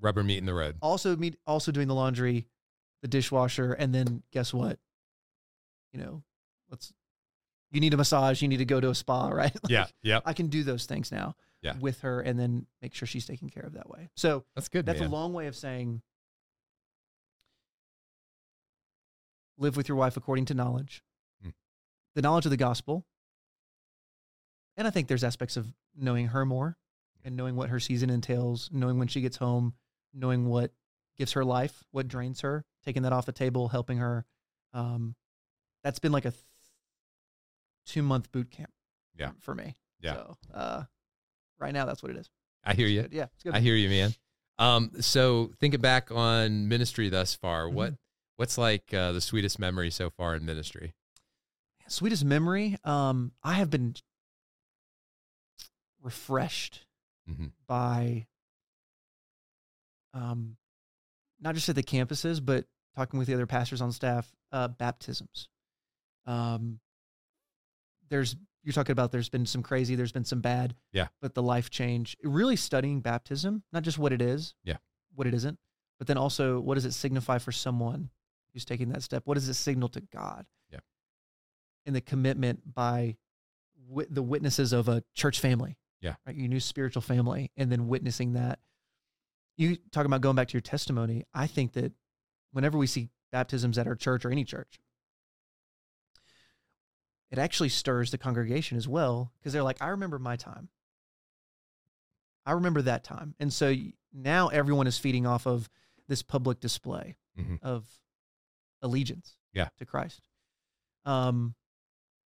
Rubber 0.00 0.22
meet 0.22 0.38
in 0.38 0.46
the 0.46 0.54
road. 0.54 0.76
also 0.82 1.16
meet, 1.16 1.36
also 1.46 1.72
doing 1.72 1.88
the 1.88 1.94
laundry, 1.94 2.46
the 3.02 3.08
dishwasher. 3.08 3.72
And 3.72 3.94
then 3.94 4.22
guess 4.32 4.52
what? 4.52 4.78
You 5.92 6.00
know, 6.00 6.22
let's, 6.70 6.92
you 7.70 7.80
need 7.80 7.94
a 7.94 7.96
massage. 7.96 8.42
You 8.42 8.48
need 8.48 8.58
to 8.58 8.64
go 8.64 8.80
to 8.80 8.90
a 8.90 8.94
spa, 8.94 9.28
right? 9.32 9.54
Like, 9.54 9.70
Yeah. 9.70 9.86
Yep. 10.02 10.22
I 10.26 10.32
can 10.32 10.48
do 10.48 10.62
those 10.64 10.86
things 10.86 11.10
now 11.12 11.36
Yeah. 11.62 11.76
with 11.78 12.00
her 12.00 12.20
and 12.20 12.38
then 12.38 12.66
make 12.82 12.94
sure 12.94 13.06
she's 13.06 13.26
taken 13.26 13.48
care 13.48 13.62
of 13.64 13.74
that 13.74 13.88
way. 13.88 14.08
So 14.16 14.44
That's 14.54 14.68
good, 14.68 14.84
that's 14.86 15.00
man. 15.00 15.08
a 15.08 15.12
long 15.12 15.32
way 15.32 15.46
of 15.46 15.56
saying 15.56 16.02
live 19.56 19.76
with 19.76 19.88
your 19.88 19.96
wife 19.96 20.16
according 20.16 20.46
to 20.46 20.54
knowledge, 20.54 21.02
Hmm. 21.42 21.50
the 22.14 22.22
knowledge 22.22 22.44
of 22.46 22.50
the 22.50 22.56
gospel. 22.56 23.06
And 24.76 24.86
I 24.88 24.90
think 24.90 25.06
there's 25.08 25.22
aspects 25.24 25.56
of 25.56 25.72
knowing 25.94 26.26
her 26.28 26.44
more 26.44 26.76
and 27.22 27.36
knowing 27.36 27.54
what 27.54 27.68
her 27.70 27.78
season 27.78 28.10
entails, 28.10 28.68
knowing 28.72 28.98
when 28.98 29.06
she 29.08 29.20
gets 29.20 29.36
home, 29.36 29.74
knowing 30.14 30.46
what 30.46 30.72
gives 31.16 31.32
her 31.32 31.44
life, 31.44 31.82
what 31.90 32.08
drains 32.08 32.40
her, 32.42 32.64
taking 32.84 33.02
that 33.02 33.12
off 33.12 33.26
the 33.26 33.32
table, 33.32 33.68
helping 33.68 33.98
her. 33.98 34.24
Um, 34.72 35.14
that's 35.82 35.98
been 35.98 36.12
like 36.12 36.24
a 36.24 36.30
th- 36.30 36.42
two 37.86 38.02
month 38.02 38.30
boot 38.32 38.50
camp 38.50 38.70
Yeah. 39.18 39.30
for 39.40 39.54
me. 39.54 39.74
Yeah. 40.00 40.14
So 40.14 40.36
uh, 40.52 40.82
right 41.58 41.72
now, 41.72 41.84
that's 41.86 42.02
what 42.02 42.10
it 42.10 42.16
is. 42.18 42.28
I 42.64 42.74
hear 42.74 42.86
you. 42.88 43.06
Yeah. 43.10 43.26
It's 43.34 43.42
good. 43.44 43.54
I 43.54 43.60
hear 43.60 43.74
you, 43.76 43.88
man. 43.88 44.14
Um, 44.58 44.90
so 45.00 45.52
thinking 45.60 45.80
back 45.80 46.10
on 46.10 46.68
ministry 46.68 47.08
thus 47.08 47.34
far, 47.34 47.66
Mm-hmm. 47.66 47.76
what 47.76 47.94
what's 48.36 48.56
like 48.58 48.92
uh, 48.94 49.12
the 49.12 49.20
sweetest 49.20 49.58
memory 49.58 49.90
so 49.90 50.10
far 50.10 50.34
in 50.34 50.44
ministry? 50.44 50.94
Sweetest 51.86 52.24
memory. 52.24 52.76
Um, 52.84 53.32
I 53.42 53.54
have 53.54 53.68
been 53.70 53.94
refreshed 56.02 56.86
Mhm. 57.30 57.52
by 57.66 58.26
um, 60.14 60.56
not 61.40 61.54
just 61.54 61.68
at 61.68 61.74
the 61.74 61.82
campuses, 61.82 62.42
but 62.44 62.64
talking 62.96 63.18
with 63.18 63.28
the 63.28 63.34
other 63.34 63.46
pastors 63.46 63.80
on 63.82 63.92
staff, 63.92 64.32
uh, 64.52 64.68
baptisms. 64.68 65.48
Um, 66.26 66.80
there's 68.08 68.36
you're 68.62 68.72
talking 68.72 68.92
about 68.92 69.12
there's 69.12 69.28
been 69.28 69.44
some 69.44 69.62
crazy, 69.62 69.94
there's 69.94 70.12
been 70.12 70.24
some 70.24 70.40
bad, 70.40 70.74
Yeah. 70.92 71.08
but 71.20 71.34
the 71.34 71.42
life 71.42 71.68
change. 71.68 72.16
Really 72.22 72.56
studying 72.56 73.00
baptism, 73.02 73.62
not 73.74 73.82
just 73.82 73.98
what 73.98 74.10
it 74.10 74.22
is, 74.22 74.54
Yeah. 74.64 74.78
what 75.14 75.26
it 75.26 75.34
isn't, 75.34 75.58
but 75.98 76.06
then 76.06 76.16
also 76.16 76.60
what 76.60 76.76
does 76.76 76.86
it 76.86 76.92
signify 76.92 77.36
for 77.38 77.52
someone 77.52 78.08
who's 78.54 78.64
taking 78.64 78.88
that 78.90 79.02
step? 79.02 79.22
What 79.26 79.34
does 79.34 79.48
it 79.50 79.54
signal 79.54 79.88
to 79.90 80.00
God? 80.00 80.46
Yeah. 80.70 80.80
and 81.86 81.94
the 81.94 82.00
commitment 82.00 82.72
by 82.74 83.18
wi- 83.88 84.06
the 84.08 84.22
witnesses 84.22 84.72
of 84.72 84.88
a 84.88 85.04
church 85.12 85.38
family. 85.40 85.76
Yeah. 86.00 86.14
Right. 86.26 86.34
Your 86.34 86.48
new 86.48 86.60
spiritual 86.60 87.02
family, 87.02 87.50
and 87.58 87.70
then 87.70 87.88
witnessing 87.88 88.32
that. 88.32 88.58
You 89.56 89.76
talk 89.92 90.04
about 90.06 90.20
going 90.20 90.36
back 90.36 90.48
to 90.48 90.52
your 90.54 90.60
testimony. 90.62 91.24
I 91.32 91.46
think 91.46 91.72
that 91.74 91.92
whenever 92.52 92.76
we 92.78 92.86
see 92.86 93.10
baptisms 93.30 93.78
at 93.78 93.86
our 93.86 93.94
church 93.94 94.24
or 94.24 94.30
any 94.30 94.44
church, 94.44 94.80
it 97.30 97.38
actually 97.38 97.68
stirs 97.68 98.10
the 98.10 98.18
congregation 98.18 98.76
as 98.76 98.86
well 98.88 99.32
because 99.38 99.52
they're 99.52 99.62
like, 99.62 99.80
I 99.82 99.88
remember 99.88 100.18
my 100.18 100.36
time. 100.36 100.68
I 102.46 102.52
remember 102.52 102.82
that 102.82 103.04
time. 103.04 103.34
And 103.40 103.52
so 103.52 103.74
now 104.12 104.48
everyone 104.48 104.86
is 104.86 104.98
feeding 104.98 105.26
off 105.26 105.46
of 105.46 105.68
this 106.08 106.22
public 106.22 106.60
display 106.60 107.16
Mhm. 107.38 107.60
of 107.62 107.88
allegiance 108.82 109.36
Yeah. 109.52 109.70
to 109.78 109.86
Christ. 109.86 110.28
Um, 111.04 111.54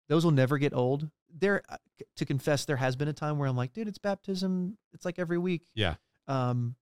those 0.08 0.24
will 0.24 0.32
never 0.32 0.58
get 0.58 0.74
old. 0.74 1.10
There, 1.30 1.62
uh, 1.68 1.76
to 2.16 2.24
confess, 2.26 2.64
there 2.64 2.76
has 2.76 2.96
been 2.96 3.08
a 3.08 3.12
time 3.12 3.38
where 3.38 3.48
I'm 3.48 3.56
like, 3.56 3.72
dude, 3.72 3.86
it's 3.88 3.98
baptism. 3.98 4.76
It's 4.92 5.04
like 5.04 5.18
every 5.18 5.38
week. 5.38 5.70
Yeah. 5.74 5.96
Um, 6.26 6.74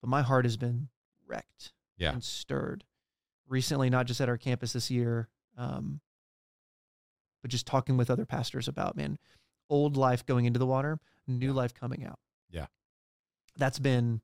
but 0.00 0.08
my 0.08 0.22
heart 0.22 0.44
has 0.44 0.56
been 0.56 0.88
wrecked 1.26 1.72
Yeah. 1.96 2.12
and 2.12 2.22
stirred 2.24 2.84
recently, 3.46 3.90
not 3.90 4.06
just 4.06 4.20
at 4.20 4.28
our 4.28 4.38
campus 4.38 4.72
this 4.72 4.90
year, 4.90 5.28
um, 5.56 6.00
but 7.42 7.50
just 7.50 7.66
talking 7.66 7.96
with 7.96 8.10
other 8.10 8.26
pastors 8.26 8.68
about, 8.68 8.96
man, 8.96 9.18
old 9.70 9.96
life 9.96 10.24
going 10.26 10.44
into 10.44 10.58
the 10.58 10.66
water, 10.66 10.98
new 11.26 11.46
Yeah. 11.48 11.52
life 11.52 11.74
coming 11.74 12.04
out. 12.04 12.18
Yeah. 12.50 12.66
That's 13.56 13.78
been 13.78 14.20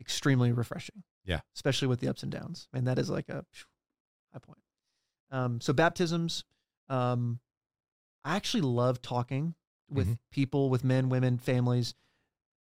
extremely 0.00 0.52
refreshing. 0.52 1.02
Yeah. 1.24 1.40
Especially 1.54 1.88
with 1.88 2.00
the 2.00 2.08
ups 2.08 2.22
and 2.22 2.32
downs. 2.32 2.68
And 2.72 2.86
that 2.86 2.98
is 2.98 3.10
like 3.10 3.28
a 3.28 3.44
high 4.32 4.38
point. 4.38 4.62
Um, 5.30 5.60
so 5.60 5.72
baptisms, 5.72 6.44
um, 6.88 7.40
I 8.24 8.36
actually 8.36 8.62
love 8.62 9.02
talking 9.02 9.54
with 9.88 10.08
Mhm. 10.08 10.18
people, 10.30 10.70
with 10.70 10.84
men, 10.84 11.08
women, 11.08 11.38
families 11.38 11.94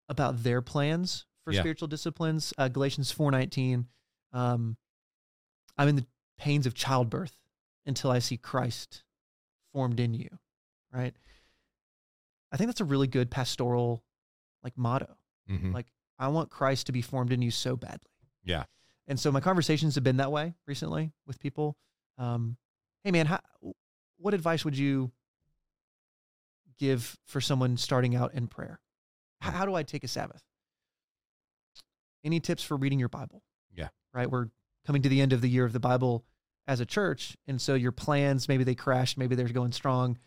about 0.10 0.44
their 0.44 0.62
plans 0.62 1.26
for 1.44 1.52
Yeah. 1.52 1.60
spiritual 1.62 1.88
disciplines. 1.88 2.54
Uh, 2.58 2.68
Galatians 2.68 3.12
4:19. 3.12 3.88
Um, 4.32 4.78
I'm 5.78 5.88
in 5.88 5.96
the 5.96 6.08
pains 6.38 6.66
of 6.66 6.74
childbirth 6.74 7.36
until 7.86 8.12
I 8.12 8.20
see 8.20 8.38
Christ 8.38 9.04
formed 9.72 10.00
in 10.00 10.14
you. 10.14 10.30
Right. 10.92 11.16
I 12.52 12.58
think 12.58 12.68
that's 12.68 12.82
a 12.82 12.86
really 12.86 13.08
good 13.08 13.32
pastoral 13.32 14.04
like 14.64 14.78
motto. 14.78 15.18
Mhm. 15.50 15.74
Like 15.74 15.92
I 16.20 16.28
want 16.30 16.50
Christ 16.52 16.86
to 16.88 16.92
be 16.92 17.02
formed 17.02 17.32
in 17.32 17.42
you 17.42 17.52
so 17.52 17.76
badly. 17.76 18.12
Yeah. 18.44 18.66
And 19.08 19.20
so 19.20 19.32
my 19.32 19.42
conversations 19.42 19.96
have 19.96 20.04
been 20.04 20.18
that 20.18 20.32
way 20.32 20.56
recently 20.66 21.12
with 21.26 21.40
people. 21.40 21.78
Um, 22.18 22.58
hey 23.04 23.12
man, 23.12 23.26
how, 23.26 23.42
what 24.18 24.34
advice 24.34 24.64
would 24.64 24.78
you 24.78 25.12
give 26.78 27.18
for 27.26 27.42
someone 27.42 27.78
starting 27.78 28.16
out 28.16 28.34
in 28.34 28.48
prayer? 28.48 28.80
How, 29.42 29.52
how 29.52 29.66
do 29.66 29.74
I 29.76 29.84
take 29.84 30.04
a 30.04 30.08
Sabbath? 30.08 30.44
Any 32.24 32.40
tips 32.40 32.64
for 32.64 32.78
reading 32.78 33.00
your 33.00 33.10
Bible? 33.10 33.44
Yeah. 33.76 33.90
Right. 34.14 34.30
We're 34.30 34.48
coming 34.86 35.02
to 35.02 35.10
the 35.10 35.22
end 35.22 35.34
of 35.34 35.42
the 35.42 35.50
year 35.50 35.66
of 35.66 35.74
the 35.74 35.80
Bible 35.80 36.26
as 36.68 36.80
a 36.80 36.86
church. 36.86 37.36
And 37.48 37.62
so 37.62 37.74
your 37.76 37.92
plans, 37.92 38.48
maybe 38.48 38.64
they 38.64 38.76
crashed, 38.76 39.18
maybe 39.18 39.36
they're 39.36 39.48
going 39.50 39.72
strong. 39.72 40.18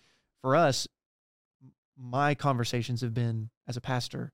For 0.43 0.55
us, 0.57 0.87
my 1.97 2.35
conversations 2.35 3.01
have 3.01 3.15
been 3.15 3.51
as 3.67 3.77
a 3.77 3.81
pastor, 3.81 4.33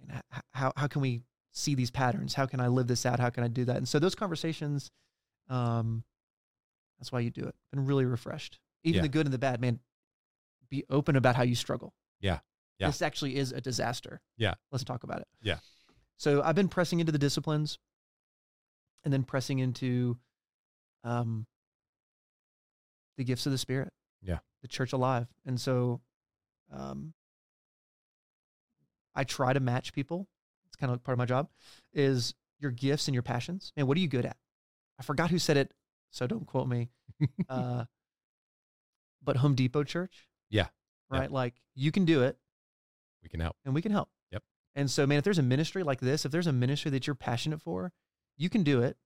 and 0.00 0.20
how, 0.52 0.72
how 0.76 0.86
can 0.88 1.00
we 1.00 1.22
see 1.52 1.74
these 1.76 1.90
patterns? 1.90 2.34
How 2.34 2.46
can 2.46 2.58
I 2.60 2.66
live 2.66 2.88
this 2.88 3.06
out? 3.06 3.20
How 3.20 3.30
can 3.30 3.44
I 3.44 3.48
do 3.48 3.64
that? 3.66 3.76
And 3.76 3.88
so 3.88 3.98
those 4.00 4.16
conversations, 4.16 4.90
um, 5.48 6.02
that's 6.98 7.12
why 7.12 7.20
you 7.20 7.30
do 7.30 7.44
it. 7.44 7.54
Been 7.70 7.86
really 7.86 8.04
refreshed. 8.04 8.58
Even 8.82 8.96
Yeah. 8.96 9.02
the 9.02 9.08
good 9.08 9.26
and 9.26 9.32
the 9.32 9.38
bad, 9.38 9.60
man. 9.60 9.78
Be 10.68 10.84
open 10.90 11.14
about 11.14 11.36
how 11.36 11.42
you 11.44 11.54
struggle. 11.54 11.94
Yeah. 12.20 12.40
Yeah. 12.78 12.88
This 12.88 13.02
actually 13.02 13.36
is 13.36 13.52
a 13.52 13.60
disaster. 13.60 14.20
Yeah. 14.36 14.54
Let's 14.72 14.82
talk 14.84 15.04
about 15.04 15.20
it. 15.20 15.28
Yeah. 15.42 15.58
So 16.22 16.40
I've 16.40 16.54
been 16.54 16.68
pressing 16.68 17.00
into 17.00 17.10
the 17.10 17.18
disciplines 17.18 17.80
and 19.02 19.12
then 19.12 19.24
pressing 19.24 19.58
into 19.58 20.16
um, 21.02 21.46
the 23.16 23.24
gifts 23.24 23.44
of 23.44 23.50
the 23.50 23.58
Spirit. 23.58 23.92
Yeah. 24.22 24.38
The 24.62 24.68
church 24.68 24.92
alive. 24.92 25.26
And 25.44 25.60
so 25.60 26.00
um, 26.72 27.12
I 29.16 29.24
try 29.24 29.52
to 29.52 29.58
match 29.58 29.92
people. 29.92 30.28
It's 30.68 30.76
kind 30.76 30.92
of 30.92 31.02
part 31.02 31.14
of 31.14 31.18
my 31.18 31.24
job 31.24 31.48
is 31.92 32.34
your 32.60 32.70
gifts 32.70 33.08
and 33.08 33.16
your 33.16 33.24
passions. 33.24 33.72
Man, 33.76 33.88
what 33.88 33.96
are 33.96 34.00
you 34.00 34.06
good 34.06 34.24
at? 34.24 34.36
I 35.00 35.02
forgot 35.02 35.28
who 35.28 35.40
said 35.40 35.56
it, 35.56 35.72
so 36.12 36.28
don't 36.28 36.46
quote 36.46 36.68
me. 36.68 36.90
uh, 37.48 37.86
but 39.24 39.38
Home 39.38 39.56
Depot 39.56 39.82
Church. 39.82 40.28
Yeah. 40.50 40.68
Right. 41.10 41.22
Yep. 41.22 41.30
Like 41.32 41.54
you 41.74 41.90
can 41.90 42.04
do 42.04 42.22
it 42.22 42.36
we 43.24 43.28
can 43.28 43.40
help. 43.40 43.56
and 43.64 43.74
we 43.74 43.82
can 43.82 43.90
help. 43.90 44.08
Yep. 44.30 44.44
And 44.74 44.90
so, 44.90 45.06
man, 45.06 45.18
if 45.18 45.24
there's 45.24 45.38
a 45.38 45.42
ministry 45.42 45.82
like 45.82 46.00
this, 46.00 46.24
if 46.24 46.32
there's 46.32 46.46
a 46.46 46.52
ministry 46.52 46.90
that 46.92 47.06
you're 47.06 47.14
passionate 47.14 47.60
for, 47.60 47.92
you 48.36 48.48
can 48.48 48.62
do 48.62 48.82
it. 48.82 48.96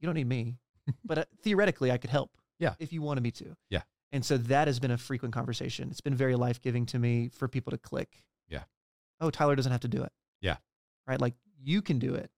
You 0.00 0.06
don't 0.06 0.16
need 0.16 0.28
me, 0.28 0.58
but 1.04 1.18
uh, 1.18 1.24
theoretically, 1.42 1.90
I 1.90 1.98
could 1.98 2.10
help. 2.10 2.30
Yeah. 2.58 2.74
If 2.78 2.92
you 2.92 3.02
wanted 3.02 3.22
me 3.22 3.30
to. 3.32 3.56
Yeah. 3.70 3.82
And 4.12 4.24
so 4.24 4.36
that 4.36 4.68
has 4.68 4.78
been 4.78 4.90
a 4.90 4.98
frequent 4.98 5.34
conversation. 5.34 5.88
It's 5.90 6.00
been 6.00 6.14
very 6.14 6.36
life 6.36 6.60
giving 6.60 6.86
to 6.86 6.98
me 6.98 7.30
for 7.32 7.48
people 7.48 7.70
to 7.70 7.78
click. 7.78 8.22
Yeah. 8.48 8.64
Oh, 9.20 9.30
Tyler 9.30 9.56
doesn't 9.56 9.72
have 9.72 9.80
to 9.80 9.88
do 9.88 10.02
it. 10.02 10.12
Yeah. 10.40 10.56
Right. 11.06 11.20
Like 11.20 11.34
you 11.60 11.82
can 11.82 11.98
do 11.98 12.14
it. 12.14 12.30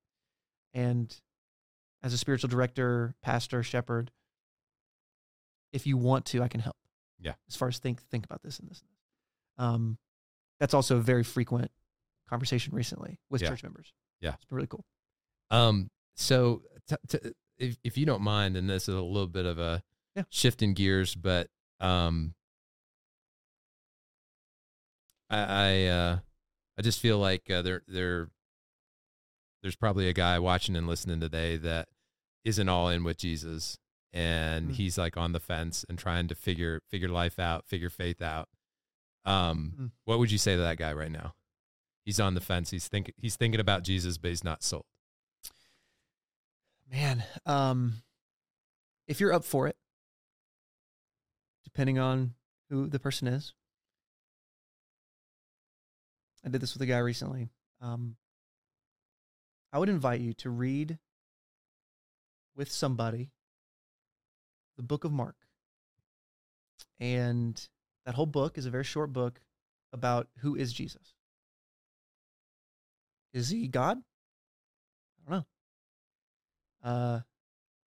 And 0.72 1.14
as 2.02 2.12
a 2.12 2.18
spiritual 2.18 2.48
director, 2.48 3.14
pastor, 3.22 3.62
shepherd, 3.62 4.12
if 5.72 5.86
you 5.86 5.96
want 5.96 6.26
to, 6.26 6.42
I 6.42 6.48
can 6.48 6.60
help. 6.60 6.76
Yeah. 7.18 7.34
As 7.48 7.56
far 7.56 7.68
as 7.68 7.78
think 7.78 8.00
think 8.02 8.24
about 8.24 8.42
this 8.42 8.58
and 8.58 8.70
this 8.70 8.80
and 8.80 8.88
this. 8.88 9.66
Um, 9.66 9.98
that's 10.60 10.74
also 10.74 10.96
a 10.96 11.00
very 11.00 11.24
frequent 11.24 11.70
conversation 12.28 12.74
recently 12.74 13.20
with 13.30 13.42
Yeah. 13.42 13.48
church 13.50 13.62
members. 13.62 13.92
Yeah. 14.20 14.34
It's 14.34 14.44
been 14.44 14.56
really 14.56 14.68
cool. 14.68 14.84
Um, 15.50 15.90
so 16.16 16.62
t- 16.88 16.96
t- 17.08 17.32
if 17.58 17.76
if 17.84 17.96
you 17.98 18.06
don't 18.06 18.22
mind, 18.22 18.56
and 18.56 18.68
this 18.68 18.88
is 18.88 18.94
a 18.94 19.00
little 19.02 19.26
bit 19.28 19.46
of 19.46 19.58
a 19.58 19.82
Yeah. 20.16 20.24
shift 20.30 20.62
in 20.62 20.74
gears, 20.74 21.14
but 21.14 21.50
um, 21.80 22.34
I 25.30 25.38
I, 25.38 25.84
uh, 25.86 26.18
I 26.78 26.82
just 26.82 27.00
feel 27.00 27.18
like 27.18 27.50
uh, 27.50 27.62
there 27.62 27.82
there 27.86 28.28
there's 29.62 29.76
probably 29.76 30.08
a 30.08 30.12
guy 30.12 30.38
watching 30.38 30.76
and 30.76 30.86
listening 30.86 31.20
today 31.20 31.56
that 31.58 31.88
isn't 32.44 32.68
all 32.68 32.88
in 32.90 33.04
with 33.04 33.16
Jesus, 33.16 33.78
and 34.12 34.70
Mm. 34.70 34.74
he's 34.74 34.98
like 34.98 35.16
on 35.16 35.32
the 35.32 35.40
fence 35.40 35.84
and 35.88 35.98
trying 35.98 36.28
to 36.28 36.34
figure 36.34 36.82
figure 36.90 37.08
life 37.08 37.38
out, 37.38 37.66
figure 37.66 37.90
faith 37.90 38.20
out. 38.22 38.48
Um, 39.24 39.74
Mm. 39.78 39.90
what 40.04 40.18
would 40.18 40.30
you 40.30 40.38
say 40.38 40.54
to 40.56 40.60
that 40.62 40.76
guy 40.76 40.92
right 40.92 41.10
now? 41.10 41.34
He's 42.04 42.20
on 42.20 42.34
the 42.34 42.40
fence. 42.40 42.70
He's 42.70 42.86
think 42.88 43.12
he's 43.16 43.36
thinking 43.36 43.60
about 43.60 43.82
Jesus, 43.82 44.18
but 44.18 44.28
he's 44.28 44.44
not 44.44 44.62
sold. 44.62 44.84
Man, 46.90 47.24
um, 47.46 48.02
if 49.08 49.20
you're 49.20 49.32
up 49.32 49.44
for 49.44 49.66
it, 49.66 49.76
depending 51.64 51.98
on 51.98 52.34
who 52.68 52.88
the 52.88 52.98
person 52.98 53.26
is, 53.26 53.54
I 56.44 56.50
did 56.50 56.60
this 56.60 56.74
with 56.74 56.82
a 56.82 56.86
guy 56.86 56.98
recently. 56.98 57.48
Um, 57.80 58.16
I 59.72 59.78
would 59.78 59.88
invite 59.88 60.20
you 60.20 60.34
to 60.34 60.50
read 60.50 60.98
with 62.54 62.70
somebody 62.70 63.30
the 64.76 64.82
book 64.82 65.04
of 65.04 65.12
Mark. 65.12 65.36
And 67.00 67.60
that 68.04 68.14
whole 68.14 68.26
book 68.26 68.58
is 68.58 68.66
a 68.66 68.70
very 68.70 68.84
short 68.84 69.12
book 69.12 69.40
about 69.92 70.28
who 70.38 70.54
is 70.54 70.72
Jesus. 70.72 71.13
Is 73.34 73.50
he 73.50 73.66
God? 73.66 73.98
I 75.18 75.30
don't 75.30 75.44
know. 76.84 76.88
Uh, 76.88 77.20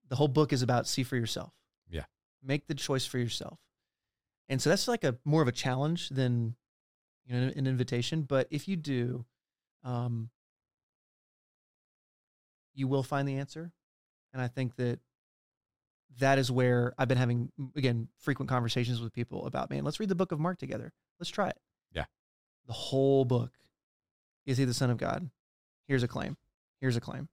the 0.10 0.16
whole 0.16 0.28
book 0.28 0.54
is 0.54 0.62
about 0.62 0.88
see 0.88 1.04
for 1.04 1.16
yourself. 1.16 1.54
Yeah. 1.90 2.04
Make 2.44 2.68
the 2.68 2.76
choice 2.76 3.06
for 3.06 3.18
yourself. 3.18 3.58
And 4.50 4.62
so 4.62 4.70
that's 4.70 4.88
like 4.88 5.04
a 5.04 5.18
more 5.26 5.42
of 5.42 5.48
a 5.48 5.54
challenge 5.54 6.10
than 6.10 6.56
you 7.26 7.36
know 7.36 7.48
an 7.56 7.68
invitation. 7.68 8.24
But 8.24 8.48
if 8.52 8.68
you 8.68 8.76
do, 8.76 9.26
um, 9.84 10.30
you 12.74 12.88
will 12.88 13.04
find 13.04 13.28
the 13.28 13.38
answer. 13.38 13.72
And 14.34 14.42
I 14.42 14.48
think 14.48 14.76
that 14.76 15.00
that 16.20 16.40
is 16.40 16.52
where 16.52 16.94
I've 16.98 17.08
been 17.08 17.18
having 17.18 17.52
again 17.76 18.08
frequent 18.20 18.50
conversations 18.50 19.02
with 19.02 19.14
people 19.14 19.46
about 19.46 19.70
man. 19.70 19.84
Let's 19.84 20.00
read 20.00 20.10
the 20.10 20.16
book 20.16 20.32
of 20.32 20.40
Mark 20.40 20.58
together. 20.60 20.92
Let's 21.20 21.30
try 21.30 21.50
it. 21.50 21.58
Yeah. 21.94 22.06
The 22.68 22.74
whole 22.74 23.24
book. 23.24 23.52
Is 24.46 24.58
he 24.58 24.64
the 24.64 24.74
son 24.74 24.90
of 24.90 24.98
God? 24.98 25.30
Here's 25.88 26.04
a 26.04 26.08
claim. 26.08 26.38
Here's 26.82 26.96
a 26.98 27.02
claim. 27.02 27.30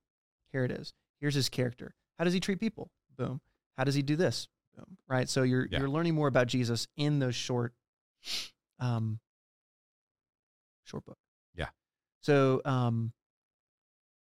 Here 0.53 0.65
it 0.65 0.71
is. 0.71 0.93
Here's 1.21 1.35
his 1.35 1.49
character. 1.49 1.95
How 2.19 2.25
does 2.25 2.33
he 2.33 2.41
treat 2.41 2.61
people? 2.61 2.91
Boom. 3.17 3.41
How 3.77 3.85
does 3.85 3.95
he 3.95 4.03
do 4.03 4.17
this? 4.17 4.49
Boom. 4.77 4.97
Right. 5.09 5.29
So 5.29 5.43
you're 5.43 5.67
Yeah. 5.71 5.81
you're 5.81 5.89
learning 5.89 6.15
more 6.15 6.29
about 6.29 6.47
Jesus 6.47 6.87
in 6.97 7.19
those 7.19 7.35
short, 7.35 7.75
um, 8.79 9.19
short 10.85 11.05
book. 11.05 11.19
Yeah. 11.55 11.69
So 12.21 12.61
um, 12.65 13.13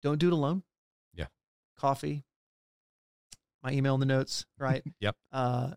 don't 0.01 0.17
do 0.19 0.27
it 0.27 0.33
alone. 0.33 0.63
Yeah. 1.13 1.27
Coffee. 1.77 2.23
My 3.63 3.71
email 3.71 3.93
in 3.93 3.99
the 3.99 4.05
notes. 4.05 4.45
Right. 4.57 4.83
Yep. 4.99 5.15
Uh, 5.31 5.73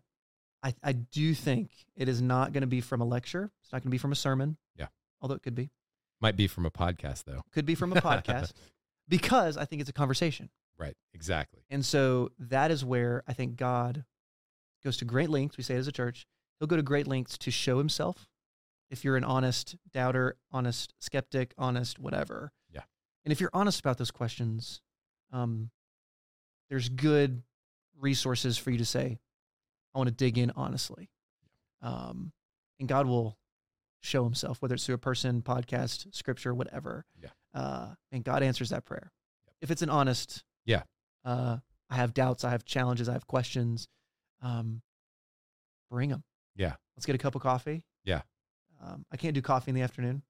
I, 0.63 0.73
I 0.83 0.91
do 0.93 1.33
think 1.33 1.69
it 1.95 2.09
is 2.09 2.21
not 2.21 2.51
going 2.51 2.61
to 2.61 2.67
be 2.67 2.81
from 2.81 2.99
a 3.01 3.05
lecture. 3.05 3.51
It's 3.61 3.71
not 3.71 3.79
going 3.83 3.89
to 3.89 3.91
be 3.91 3.97
from 3.99 4.11
a 4.11 4.15
sermon. 4.15 4.57
Yeah. 4.75 4.87
Although 5.21 5.35
it 5.35 5.43
could 5.43 5.55
be. 5.55 5.69
Might 6.21 6.35
be 6.35 6.47
from 6.47 6.65
a 6.65 6.71
podcast 6.71 7.25
though. 7.25 7.41
Could 7.53 7.65
be 7.65 7.75
from 7.75 7.93
a 7.93 7.95
podcast 8.01 8.53
because 9.07 9.57
I 9.57 9.65
think 9.65 9.81
it's 9.81 9.89
a 9.89 9.93
conversation. 9.93 10.49
Right. 10.77 10.95
Exactly. 11.13 11.61
And 11.69 11.85
so 11.85 12.29
that 12.39 12.71
is 12.71 12.85
where 12.85 13.23
I 13.27 13.33
think 13.33 13.55
God 13.55 14.05
goes 14.83 14.97
to 14.97 15.05
great 15.05 15.29
lengths. 15.29 15.57
We 15.57 15.63
say 15.63 15.75
it 15.75 15.79
as 15.79 15.87
a 15.87 15.91
church. 15.91 16.27
He'll 16.59 16.67
go 16.67 16.75
to 16.75 16.83
great 16.83 17.07
lengths 17.07 17.37
to 17.39 17.51
show 17.51 17.77
himself. 17.77 18.27
If 18.89 19.03
you're 19.03 19.17
an 19.17 19.23
honest 19.23 19.75
doubter, 19.91 20.37
honest 20.51 20.93
skeptic, 20.99 21.53
honest 21.57 21.99
whatever. 21.99 22.51
Yeah. 22.71 22.81
And 23.25 23.31
if 23.31 23.41
you're 23.41 23.49
honest 23.53 23.79
about 23.79 23.97
those 23.97 24.11
questions, 24.11 24.81
um, 25.31 25.71
there's 26.69 26.89
good 26.89 27.43
resources 27.99 28.57
for 28.57 28.71
you 28.71 28.77
to 28.77 28.85
say, 28.85 29.19
I 29.93 29.97
want 29.97 30.09
to 30.09 30.15
dig 30.15 30.37
in 30.37 30.51
honestly. 30.55 31.09
Um, 31.81 32.31
and 32.79 32.87
God 32.87 33.07
will 33.07 33.37
show 34.07 34.23
himself, 34.23 34.61
whether 34.61 34.75
it's 34.75 34.85
through 34.85 34.95
a 34.95 34.99
person, 34.99 35.41
podcast, 35.41 36.13
scripture, 36.15 36.53
whatever. 36.53 37.05
Yeah. 37.21 37.29
Uh, 37.53 37.93
and 38.11 38.23
God 38.23 38.43
answers 38.43 38.69
that 38.69 38.85
prayer. 38.85 39.11
If 39.61 39.71
it's 39.71 39.81
an 39.81 39.89
honest, 39.89 40.43
Yeah. 40.65 40.83
uh, 41.25 41.57
I 41.89 41.95
have 41.95 42.13
doubts, 42.13 42.43
I 42.43 42.51
have 42.51 42.65
challenges, 42.65 43.09
I 43.09 43.13
have 43.13 43.27
questions, 43.27 43.87
um, 44.41 44.81
bring 45.89 46.09
them. 46.09 46.23
Yeah. 46.55 46.75
Let's 46.95 47.05
get 47.05 47.15
a 47.15 47.19
cup 47.19 47.35
of 47.35 47.41
coffee. 47.41 47.83
Yeah. 48.03 48.21
Um, 48.83 49.05
I 49.11 49.17
can't 49.17 49.33
do 49.33 49.41
coffee 49.41 49.71
in 49.71 49.75
the 49.75 49.81
afternoon, 49.81 50.23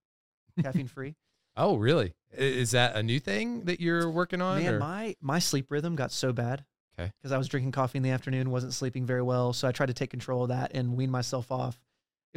caffeine 0.62 0.88
free. 0.88 1.16
Oh, 1.56 1.76
really? 1.78 2.14
Is 2.32 2.72
that 2.72 2.96
a 2.96 3.04
new 3.04 3.20
thing 3.20 3.66
that 3.66 3.80
you're 3.82 4.10
working 4.10 4.42
on? 4.42 4.64
Man, 4.64 4.76
or- 4.76 4.80
my 4.80 5.16
my 5.22 5.40
sleep 5.40 5.72
rhythm 5.72 5.96
got 5.96 6.12
so 6.12 6.32
bad. 6.32 6.64
'Kay. 6.98 7.12
Because 7.20 7.32
I 7.32 7.38
was 7.38 7.48
drinking 7.48 7.72
coffee 7.72 7.98
in 7.98 8.04
the 8.04 8.10
afternoon, 8.12 8.50
wasn't 8.52 8.74
sleeping 8.74 9.06
very 9.06 9.22
well, 9.22 9.54
so 9.54 9.68
I 9.68 9.72
tried 9.72 9.88
to 9.88 9.94
take 9.94 10.10
control 10.12 10.44
of 10.44 10.50
that 10.50 10.72
and 10.74 10.96
wean 10.96 11.10
myself 11.12 11.52
off. 11.52 11.80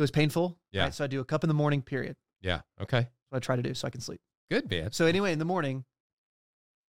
It 0.01 0.03
was 0.03 0.11
painful. 0.11 0.57
Yeah. 0.73 0.85
right? 0.85 0.95
So 0.95 1.05
I 1.05 1.09
do 1.09 1.21
a 1.21 1.25
cup 1.27 1.45
in 1.45 1.49
the 1.49 1.55
morning. 1.55 1.83
Period. 1.83 2.17
yeah. 2.41 2.63
Okay. 2.81 3.01
That's 3.01 3.11
what 3.29 3.37
I 3.37 3.41
try 3.41 3.57
to 3.57 3.63
do 3.63 3.75
so 3.75 3.87
I 3.87 3.91
can 3.91 4.01
sleep. 4.01 4.23
Good, 4.51 4.71
man. 4.71 4.93
So 4.93 5.05
anyway, 5.05 5.31
in 5.35 5.39
the 5.39 5.45
morning, 5.45 5.85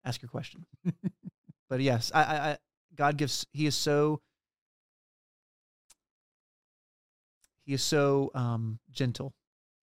ask 0.05 0.21
your 0.21 0.29
question. 0.29 0.65
but 1.69 1.81
yes, 1.81 2.09
I, 2.15 2.23
I, 2.23 2.35
I 2.51 2.57
God 2.95 3.17
gives. 3.17 3.45
He 3.51 3.65
is 3.65 3.75
so. 3.75 4.21
He 7.65 7.73
is 7.73 7.83
so 7.83 8.31
um, 8.33 8.79
gentle. 8.91 9.33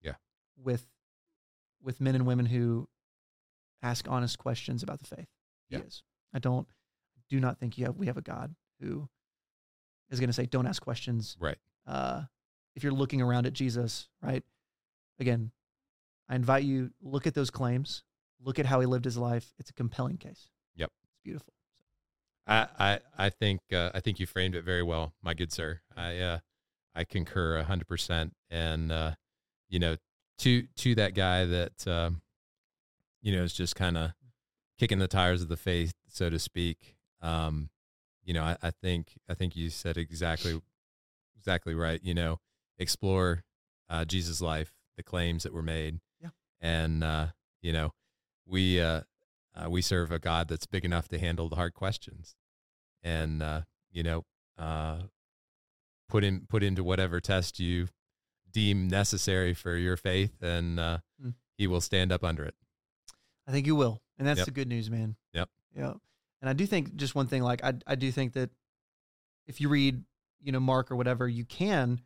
Yeah. 0.03 0.15
With, 0.57 0.87
with 1.83 2.01
men 2.01 2.15
and 2.15 2.27
women 2.27 2.47
who 2.47 2.89
ask 3.83 4.07
honest 4.09 4.39
questions 4.39 4.85
about 4.85 5.01
the 5.01 5.17
faith. 5.17 5.27
He 5.69 5.79
is. 5.79 6.05
I 6.33 6.39
don't. 6.39 6.69
Do 7.29 7.41
not 7.41 7.59
think 7.59 7.77
you 7.77 7.87
have. 7.87 7.97
We 7.97 8.07
have 8.07 8.19
a 8.19 8.23
God 8.23 8.55
who 8.81 9.09
is 10.11 10.21
going 10.21 10.29
to 10.29 10.33
say, 10.33 10.47
"Don't 10.47 10.69
ask 10.69 10.81
questions." 10.81 11.37
Right. 11.41 11.59
uh, 11.89 12.23
if 12.77 12.85
you're 12.85 12.93
looking 12.93 13.23
around 13.23 13.47
at 13.47 13.55
Jesus, 13.55 14.09
right? 14.23 14.45
Again, 15.19 15.51
I 16.29 16.37
invite 16.37 16.63
you 16.63 16.91
look 17.03 17.27
at 17.27 17.35
those 17.35 17.51
claims, 17.51 18.05
look 18.41 18.59
at 18.59 18.67
how 18.67 18.81
he 18.81 18.87
lived 18.87 19.07
his 19.07 19.17
life. 19.17 19.55
It's 19.59 19.71
a 19.71 19.73
compelling 19.73 20.19
case. 20.19 20.51
Yep. 20.77 20.91
it's 21.03 21.19
beautiful. 21.25 21.55
I 22.47 22.69
I 22.79 23.01
I 23.19 23.31
think 23.31 23.61
uh, 23.73 23.91
I 23.95 24.01
think 24.01 24.21
you 24.21 24.27
framed 24.27 24.55
it 24.55 24.63
very 24.63 24.83
well, 24.83 25.15
my 25.23 25.35
good 25.35 25.53
sir. 25.53 25.81
I 25.97 26.19
uh, 26.19 26.39
I 26.95 27.05
concur 27.05 27.57
a 27.57 27.65
hundred 27.65 27.89
percent, 27.89 28.35
and 28.51 28.93
uh, 28.93 29.13
you 29.69 29.79
know, 29.79 29.97
to 30.39 30.63
to 30.63 30.95
that 30.95 31.15
guy 31.15 31.45
that 31.45 31.89
um, 31.89 32.21
you 33.23 33.35
know 33.35 33.43
is 33.43 33.53
just 33.53 33.75
kind 33.75 33.97
of 33.97 34.13
kicking 34.79 34.99
the 34.99 35.09
tires 35.09 35.43
of 35.43 35.49
the 35.49 35.57
faith, 35.57 35.95
so 36.09 36.31
to 36.31 36.39
speak. 36.39 36.97
Um, 37.21 37.71
you 38.23 38.35
know, 38.35 38.43
I, 38.43 38.57
I 38.63 38.71
think 38.71 39.19
I 39.29 39.35
think 39.35 39.57
you 39.57 39.71
said 39.71 39.97
exactly 39.97 40.61
exactly 41.37 41.75
right. 41.75 42.01
You 42.03 42.15
know, 42.15 42.39
explore 42.79 43.45
uh, 43.89 44.05
Jesus' 44.05 44.41
life, 44.41 44.73
the 44.97 45.03
claims 45.03 45.43
that 45.45 45.53
were 45.53 45.63
made, 45.63 46.01
Yeah. 46.21 46.31
and 46.61 47.03
uh, 47.05 47.29
you 47.63 47.73
know, 47.73 47.93
we 48.47 48.81
uh, 48.81 49.03
uh, 49.55 49.71
we 49.71 49.83
serve 49.83 50.11
a 50.13 50.19
God 50.19 50.49
that's 50.49 50.67
big 50.67 50.85
enough 50.85 51.09
to 51.09 51.19
handle 51.19 51.49
the 51.49 51.57
hard 51.57 51.75
questions, 51.75 52.35
and 53.03 53.43
uh, 53.43 53.63
you 53.91 54.03
know, 54.03 54.25
uh, 54.59 55.03
put 56.09 56.25
in 56.25 56.47
put 56.49 56.63
into 56.63 56.83
whatever 56.85 57.21
test 57.21 57.59
you 57.61 57.89
deem 58.51 58.89
necessary 58.89 59.53
for 59.55 59.77
your 59.77 59.97
faith, 59.97 60.43
and 60.43 60.79
uh, 60.81 60.99
Mm. 61.23 61.35
He 61.57 61.67
will 61.67 61.81
stand 61.81 62.13
up 62.13 62.23
under 62.23 62.45
it. 62.45 62.55
I 63.47 63.51
think 63.53 63.67
you 63.67 63.75
will, 63.75 64.03
and 64.19 64.29
that's 64.29 64.39
Yep. 64.41 64.45
the 64.47 64.51
good 64.53 64.69
news, 64.69 64.91
man. 64.91 65.17
Yep. 65.33 65.49
Yeah, 65.75 65.95
and 66.43 66.51
I 66.51 66.53
do 66.53 66.67
think 66.67 66.97
just 66.97 67.15
one 67.15 67.27
thing, 67.27 67.43
like 67.43 67.65
I, 67.65 67.73
I 67.87 67.95
do 67.95 68.13
think 68.13 68.35
that 68.35 68.51
if 69.47 69.59
you 69.61 69.71
read, 69.71 70.05
you 70.43 70.53
know, 70.53 70.61
Mark 70.61 70.91
or 70.91 70.97
whatever, 70.97 71.27
you 71.27 71.47
can 71.47 72.03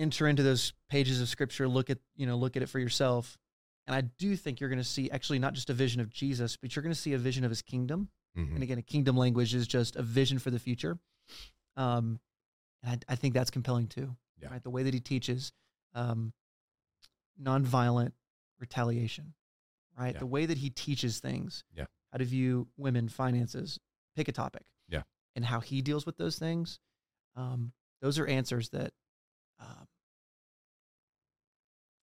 enter 0.00 0.26
into 0.26 0.42
those 0.42 0.72
pages 0.88 1.20
of 1.20 1.28
scripture, 1.28 1.68
look 1.68 1.90
at, 1.90 1.98
you 2.16 2.26
know, 2.26 2.36
look 2.36 2.56
at 2.56 2.62
it 2.62 2.68
for 2.68 2.78
yourself. 2.78 3.38
And 3.86 3.94
I 3.94 4.00
do 4.02 4.34
think 4.36 4.60
you're 4.60 4.68
going 4.70 4.78
to 4.78 4.84
see 4.84 5.10
actually 5.10 5.38
not 5.38 5.52
just 5.52 5.70
a 5.70 5.74
vision 5.74 6.00
of 6.00 6.10
Jesus, 6.10 6.56
but 6.56 6.74
you're 6.74 6.82
going 6.82 6.94
to 6.94 7.00
see 7.00 7.12
a 7.12 7.18
vision 7.18 7.44
of 7.44 7.50
his 7.50 7.62
kingdom. 7.62 8.08
Mhm. 8.36 8.54
And 8.54 8.62
again, 8.62 8.78
a 8.78 8.82
kingdom 8.82 9.16
language 9.16 9.54
is 9.54 9.66
just 9.66 9.96
a 9.96 10.02
vision 10.02 10.38
for 10.38 10.50
the 10.50 10.58
future. 10.58 10.98
Um, 11.76 12.20
and 12.82 13.04
I, 13.08 13.12
I 13.12 13.16
think 13.16 13.34
that's 13.34 13.50
compelling 13.50 13.88
too. 13.88 14.16
Yeah. 14.40 14.48
Right, 14.50 14.62
the 14.62 14.70
way 14.70 14.82
that 14.84 14.94
he 14.94 15.00
teaches 15.00 15.52
um, 15.94 16.32
nonviolent 17.40 18.12
retaliation. 18.58 19.34
Right, 19.98 20.14
Yeah. 20.14 20.20
the 20.20 20.26
way 20.26 20.46
that 20.46 20.58
he 20.58 20.70
teaches 20.70 21.20
things. 21.20 21.64
Yeah. 21.74 21.86
How 22.12 22.18
to 22.18 22.24
view 22.24 22.68
women, 22.76 23.08
finances. 23.08 23.78
Pick 24.16 24.28
a 24.28 24.32
topic. 24.32 24.66
Yeah. 24.88 25.02
And 25.36 25.44
how 25.44 25.60
he 25.60 25.82
deals 25.82 26.06
with 26.06 26.16
those 26.16 26.38
things. 26.38 26.78
Um, 27.36 27.72
those 28.00 28.18
are 28.18 28.26
answers 28.26 28.70
that 28.70 28.92
um, 29.58 29.86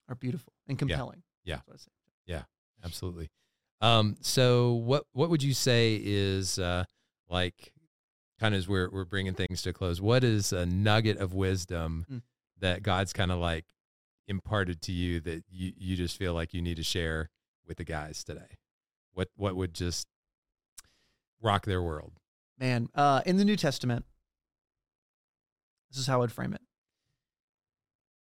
are 0.09 0.15
beautiful 0.15 0.53
and 0.67 0.77
compelling. 0.79 1.23
Yeah. 1.43 1.59
I 1.71 1.77
say. 1.77 1.91
Absolutely. 2.83 3.27
Um, 3.81 4.15
so 4.21 4.73
what 4.73 5.03
what 5.13 5.29
would 5.31 5.41
you 5.41 5.53
say 5.53 5.99
is 6.01 6.59
uh, 6.59 6.83
like 7.27 7.73
kind 8.39 8.53
of 8.53 8.59
as 8.59 8.67
we're 8.67 8.89
we're 8.91 9.03
bringing 9.03 9.33
things 9.33 9.63
to 9.63 9.71
a 9.71 9.73
close? 9.73 9.99
What 9.99 10.23
is 10.23 10.53
a 10.53 10.65
nugget 10.65 11.17
of 11.17 11.33
wisdom 11.33 12.05
Mm. 12.09 12.21
that 12.59 12.83
God's 12.83 13.13
kind 13.13 13.31
of 13.31 13.39
like 13.39 13.65
imparted 14.27 14.81
to 14.83 14.91
you 14.91 15.19
that 15.21 15.43
you 15.49 15.73
you 15.75 15.95
just 15.95 16.17
feel 16.17 16.33
like 16.35 16.53
you 16.53 16.61
need 16.61 16.77
to 16.77 16.83
share 16.83 17.29
with 17.65 17.77
the 17.77 17.83
guys 17.83 18.23
today? 18.23 18.57
What 19.13 19.29
what 19.35 19.55
would 19.55 19.73
just 19.73 20.07
rock 21.41 21.65
their 21.65 21.81
world? 21.81 22.13
Man, 22.59 22.89
uh, 22.95 23.21
in 23.25 23.37
the 23.37 23.45
New 23.45 23.57
Testament, 23.57 24.05
this 25.89 25.99
is 25.99 26.07
how 26.07 26.21
I'd 26.21 26.31
frame 26.31 26.53
it. 26.53 26.61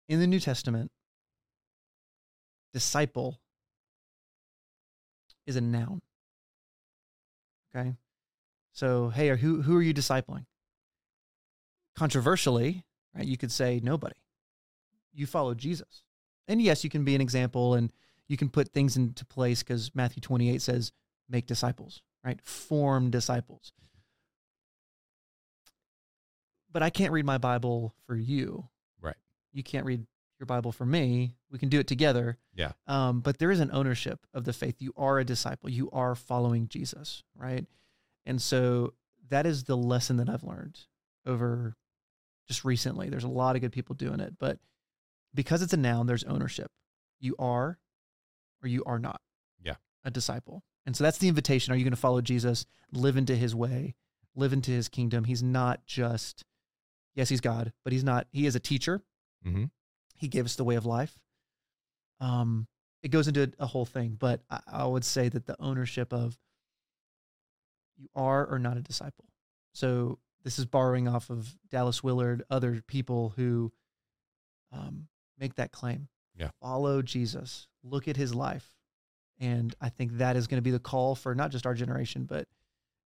In 0.09 0.20
the 0.20 0.27
New 0.27 0.41
Testament, 0.41 0.91
disciple 2.75 3.41
is 5.47 5.57
a 5.57 5.62
noun. 5.62 6.03
Okay. 7.75 7.95
So, 8.72 9.09
hey, 9.09 9.31
or 9.31 9.37
who, 9.37 9.62
who 9.62 9.77
are 9.77 9.83
you 9.83 9.95
discipling? 9.95 10.45
Controversially, 11.97 12.85
right, 13.14 13.25
you 13.25 13.39
could 13.39 13.53
say 13.53 13.81
nobody. 13.83 14.16
You 15.14 15.27
follow 15.27 15.55
Jesus. 15.55 16.05
And 16.49 16.61
yes, 16.61 16.85
you 16.85 16.91
can 16.91 17.05
be 17.05 17.14
an 17.14 17.22
example 17.22 17.75
and 17.75 17.91
you 18.29 18.37
can 18.37 18.51
put 18.51 18.72
things 18.72 18.97
into 18.97 19.25
place 19.25 19.62
because 19.62 19.95
Matthew 19.95 20.20
28 20.20 20.61
says, 20.61 20.93
make 21.31 21.47
disciples, 21.47 22.03
right? 22.22 22.39
Form 22.43 23.11
disciples 23.11 23.72
but 26.75 26.83
I 26.83 26.91
can't 26.91 27.12
read 27.12 27.25
my 27.25 27.39
Bible 27.39 27.95
for 28.07 28.16
you. 28.16 28.68
Right. 29.01 29.16
You 29.53 29.62
can't 29.62 29.87
read 29.87 30.05
your 30.39 30.47
Bible 30.47 30.72
for 30.72 30.85
me. 30.87 31.37
We 31.51 31.59
can 31.59 31.68
do 31.68 31.78
it 31.78 31.87
together. 31.87 32.39
Yeah. 32.55 32.72
Um, 32.87 33.20
but 33.20 33.39
there 33.39 33.51
is 33.51 33.61
an 33.61 33.70
ownership 33.72 34.26
of 34.35 34.45
the 34.45 34.53
faith. 34.53 34.76
You 34.80 34.93
are 34.97 35.18
a 35.18 35.24
disciple. 35.24 35.70
You 35.70 35.91
are 35.93 36.14
following 36.14 36.68
Jesus, 36.68 37.22
right? 37.37 37.66
And 38.26 38.41
so 38.43 38.95
that 39.28 39.47
is 39.47 39.64
the 39.64 39.76
lesson 39.76 40.16
that 40.16 40.28
I've 40.28 40.43
learned 40.45 40.78
over 41.26 41.76
just 42.49 42.64
recently. 42.64 43.09
There's 43.09 43.24
a 43.24 43.28
lot 43.28 43.55
of 43.57 43.62
good 43.62 43.72
people 43.72 43.95
doing 43.95 44.20
it, 44.20 44.35
but 44.39 44.59
because 45.35 45.62
it's 45.62 45.72
a 45.72 45.76
noun, 45.78 46.07
there's 46.07 46.24
ownership. 46.24 46.70
You 47.20 47.35
are 47.39 47.78
or 48.62 48.68
you 48.68 48.82
are 48.85 48.99
not. 48.99 49.20
Yeah. 49.62 49.76
A 50.05 50.11
disciple. 50.11 50.62
And 50.87 50.95
so 50.97 51.05
that's 51.05 51.18
the 51.18 51.28
invitation. 51.28 51.72
Are 51.72 51.76
you 51.76 51.85
going 51.85 51.93
to 51.93 51.97
follow 52.01 52.20
Jesus, 52.20 52.66
live 52.93 53.16
into 53.16 53.35
his 53.35 53.55
way, 53.55 53.95
live 54.35 54.53
into 54.53 54.70
his 54.70 54.89
kingdom? 54.89 55.24
He's 55.24 55.43
not 55.43 55.87
just, 55.87 56.45
yes, 57.14 57.28
he's 57.30 57.41
God, 57.41 57.72
but 57.85 57.93
he's 57.93 58.05
not, 58.05 58.26
he 58.30 58.45
is 58.47 58.55
a 58.55 58.61
teacher. 58.61 59.03
Mhm. 59.47 59.70
He 60.17 60.29
gave 60.29 60.45
us 60.45 60.57
the 60.57 60.65
way 60.65 60.77
of 60.77 60.87
life. 60.87 61.19
Um, 62.21 62.67
it 63.03 63.09
goes 63.09 63.29
into 63.29 63.53
a 63.59 63.67
whole 63.67 63.85
thing, 63.85 64.17
but 64.19 64.41
I, 64.51 64.61
I 64.67 64.87
would 64.87 65.05
say 65.05 65.29
that 65.29 65.47
the 65.47 65.57
ownership 65.61 66.12
of 66.12 66.39
you 67.97 68.09
are 68.15 68.47
or 68.47 68.59
not 68.59 68.77
a 68.77 68.81
disciple. 68.81 69.27
So 69.73 70.19
this 70.43 70.59
is 70.59 70.67
borrowing 70.67 71.09
off 71.09 71.31
of 71.31 71.55
Dallas 71.71 72.03
Willard, 72.03 72.45
other 72.51 72.83
people 72.87 73.33
who 73.37 73.73
um, 74.73 75.09
make 75.39 75.57
that 75.57 75.73
claim. 75.73 76.09
Yeah. 76.37 76.51
Follow 76.61 77.03
Jesus. 77.03 77.69
Look 77.83 78.09
at 78.09 78.17
his 78.17 78.35
life. 78.35 78.69
And 79.41 79.75
I 79.81 79.89
think 79.89 80.19
that 80.19 80.37
is 80.37 80.47
going 80.47 80.59
to 80.59 80.62
be 80.62 80.71
the 80.71 80.79
call 80.79 81.15
for 81.15 81.35
not 81.35 81.51
just 81.51 81.67
our 81.67 81.75
generation, 81.75 82.25
but 82.25 82.47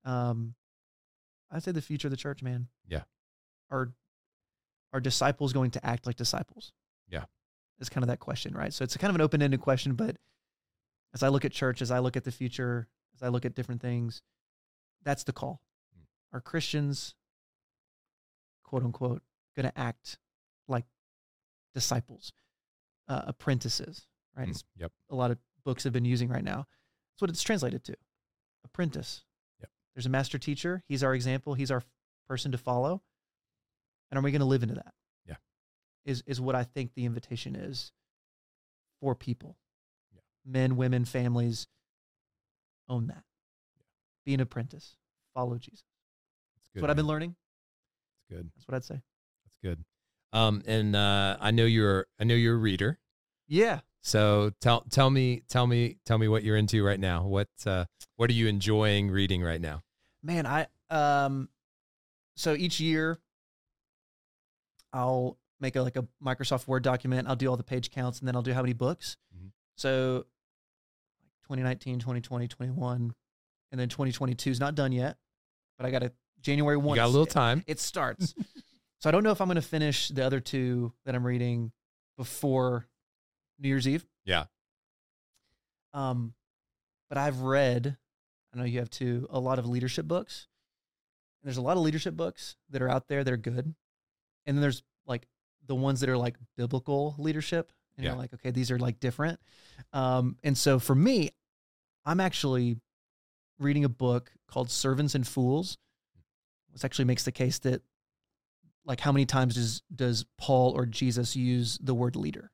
um, 0.05 0.55
I'd 1.51 1.63
say 1.63 1.73
the 1.73 1.81
future 1.83 2.09
of 2.09 2.11
the 2.11 2.17
church, 2.17 2.43
man. 2.43 2.69
Yeah. 2.87 3.03
Are 3.71 3.93
are 4.93 5.01
disciples 5.01 5.53
going 5.53 5.71
to 5.73 5.85
act 5.85 6.07
like 6.07 6.17
disciples? 6.17 6.73
Is 7.81 7.89
kind 7.89 8.03
of 8.03 8.09
that 8.09 8.18
question, 8.18 8.55
right? 8.55 8.72
So 8.74 8.83
it's 8.83 8.97
kind 8.97 9.11
of 9.11 9.14
an 9.14 9.20
open 9.20 9.41
ended 9.41 9.61
question, 9.61 9.95
but 9.95 10.16
as 11.14 11.22
I 11.22 11.29
look 11.29 11.45
at 11.45 11.53
church, 11.53 11.81
as 11.81 11.91
I 11.91 12.01
look 12.01 12.16
at 12.16 12.24
the 12.24 12.33
future, 12.33 12.89
as 13.14 13.22
I 13.22 13.29
look 13.29 13.45
at 13.45 13.55
different 13.55 13.81
things, 13.81 14.20
that's 15.05 15.22
the 15.24 15.33
call. 15.33 15.61
Mm. 15.97 16.03
Are 16.33 16.41
Christians, 16.41 17.14
quote 18.64 18.83
unquote, 18.83 19.22
going 19.57 19.70
to 19.70 19.79
act 19.79 20.18
like 20.66 20.85
disciples, 21.72 22.33
uh, 23.07 23.22
apprentices, 23.26 24.07
right? 24.37 24.49
Mm, 24.49 24.64
Yep. 24.76 24.93
a 25.11 25.14
lot 25.14 25.31
of 25.31 25.39
books 25.64 25.85
have 25.85 25.93
been 25.93 26.05
using 26.05 26.29
right 26.29 26.45
now. 26.45 26.66
That's 27.12 27.20
what 27.20 27.31
it's 27.31 27.43
translated 27.43 27.85
to. 27.85 27.95
Apprentice. 28.64 29.24
Yep. 29.61 29.70
There's 29.95 30.07
a 30.07 30.11
master 30.11 30.39
teacher. 30.39 30.83
He's 30.89 31.03
our 31.05 31.14
example. 31.14 31.55
He's 31.55 31.70
our 31.70 31.83
person 32.26 32.51
to 32.53 32.59
follow. 32.59 33.03
And 34.11 34.18
are 34.18 34.22
we 34.22 34.31
going 34.33 34.41
to 34.41 34.47
live 34.47 34.62
into 34.62 34.74
that? 34.74 34.95
Yeah. 36.05 36.12
Is 36.12 36.22
is 36.26 36.40
what 36.40 36.55
I 36.55 36.64
think 36.64 36.94
the 36.94 37.05
invitation 37.05 37.55
is 37.57 37.92
for 39.01 39.14
people. 39.14 39.57
Yeah. 40.14 40.20
Men, 40.44 40.76
women, 40.76 41.05
families. 41.05 41.66
Own 42.88 43.09
that. 43.09 43.24
Be 44.24 44.34
an 44.34 44.40
apprentice. 44.40 44.96
Follow 45.34 45.59
Jesus. 45.59 45.82
That's 45.82 45.84
That's 46.57 46.74
good. 46.74 46.80
what 46.82 46.90
I've 46.90 46.96
been 46.96 47.07
learning. 47.07 47.36
That's 48.30 48.38
good. 48.40 48.51
That's 48.57 48.68
what 48.68 48.74
I'd 48.76 48.84
say. 48.84 49.01
That's 49.44 49.59
good. 49.62 49.84
Um, 50.32 50.62
and 50.66 50.94
uh, 50.96 51.36
I 51.40 51.51
know 51.51 51.64
you're 51.64 52.07
I 52.18 52.24
know 52.24 52.34
you're 52.34 52.55
a 52.55 52.59
reader. 52.59 52.99
Yeah. 53.46 53.80
So 54.03 54.53
tell 54.61 54.82
tell 54.90 55.11
me 55.11 55.42
tell 55.49 55.66
me 55.66 55.99
tell 56.07 56.18
me 56.18 56.28
what 56.28 56.44
you're 56.44 56.57
into 56.57 56.84
right 56.84 57.01
now. 57.01 57.24
What 57.24 57.49
uh, 57.66 57.84
what 58.16 58.30
are 58.30 58.34
you 58.34 58.46
enjoying 58.46 59.11
reading 59.11 59.42
right 59.42 59.61
now? 59.61 59.82
Man, 60.22 60.46
I 60.46 60.66
um 60.90 61.49
so 62.36 62.55
each 62.55 62.80
year 62.80 63.18
I'll 64.92 65.38
make 65.61 65.77
a 65.77 65.83
like 65.83 65.97
a 65.97 66.07
Microsoft 66.25 66.67
Word 66.67 66.83
document. 66.83 67.29
I'll 67.29 67.37
do 67.37 67.49
all 67.49 67.57
the 67.57 67.63
page 67.63 67.91
counts 67.91 68.19
and 68.21 68.29
then 68.29 68.37
I'll 68.37 68.43
do 68.43 68.53
how 68.53 68.63
many 68.63 68.73
books. 68.75 69.17
Mhm. 69.37 69.51
So 69.77 70.27
2019, 71.43 71.99
2020, 71.99 72.49
21 72.49 73.15
and 73.71 73.81
then 73.81 73.89
2022 73.89 74.51
is 74.51 74.61
not 74.61 74.75
done 74.75 74.93
yet, 74.93 75.19
but 75.77 75.87
I 75.87 75.91
got 75.91 76.03
a 76.03 76.13
January 76.41 76.77
1. 76.77 76.97
You 76.97 77.03
got 77.03 77.07
a 77.07 77.09
little 77.09 77.27
time. 77.27 77.65
It 77.67 77.81
starts. 77.81 78.35
so 79.01 79.09
I 79.09 79.11
don't 79.11 79.23
know 79.23 79.31
if 79.31 79.41
I'm 79.41 79.49
going 79.49 79.57
to 79.57 79.63
finish 79.63 80.09
the 80.09 80.25
other 80.25 80.41
two 80.41 80.93
that 81.05 81.15
I'm 81.15 81.27
reading 81.27 81.73
before 82.17 82.87
New 83.59 83.69
Year's 83.69 83.89
Eve. 83.89 84.07
Yeah. 84.25 84.45
Um, 85.93 86.35
but 87.09 87.19
I've 87.19 87.41
read, 87.41 87.97
I 88.55 88.59
know 88.59 88.65
you 88.65 88.79
have 88.79 88.91
too, 88.91 89.27
a 89.31 89.41
lot 89.41 89.59
of 89.59 89.67
leadership 89.67 90.07
books. 90.07 90.47
And 91.43 91.49
there's 91.49 91.57
a 91.57 91.63
lot 91.63 91.77
of 91.77 91.83
leadership 91.83 92.15
books 92.15 92.57
that 92.71 92.83
are 92.83 92.89
out 92.89 93.09
there 93.09 93.25
that 93.25 93.33
are 93.33 93.37
good. 93.39 93.75
And 94.47 94.57
then 94.57 94.61
there's 94.61 94.83
like 95.07 95.27
the 95.69 95.75
ones 95.77 96.01
that 96.01 96.09
are 96.09 96.16
like 96.16 96.37
biblical 96.57 97.14
leadership. 97.19 97.73
And 97.97 98.05
Yeah. 98.05 98.11
you're 98.12 98.19
like, 98.19 98.35
okay, 98.35 98.51
these 98.51 98.71
are 98.71 98.79
like 98.79 98.99
different. 99.01 99.39
Um, 99.93 100.37
and 100.43 100.57
so 100.59 100.79
for 100.79 100.95
me, 100.95 101.31
I'm 102.05 102.21
actually 102.21 102.77
reading 103.59 103.85
a 103.85 103.89
book 103.89 104.33
called 104.49 104.71
Servants 104.71 105.14
and 105.14 105.27
Fools. 105.27 105.79
This 106.73 106.85
actually 106.85 107.05
makes 107.07 107.25
the 107.25 107.33
case 107.33 107.59
that 107.61 107.83
like 108.85 109.01
how 109.01 109.12
many 109.12 109.27
times 109.27 109.55
does 109.57 109.83
does 109.95 110.25
Paul 110.39 110.73
or 110.73 110.87
Jesus 110.87 111.37
use 111.37 111.79
the 111.83 111.95
word 111.95 112.16
leader? 112.16 112.51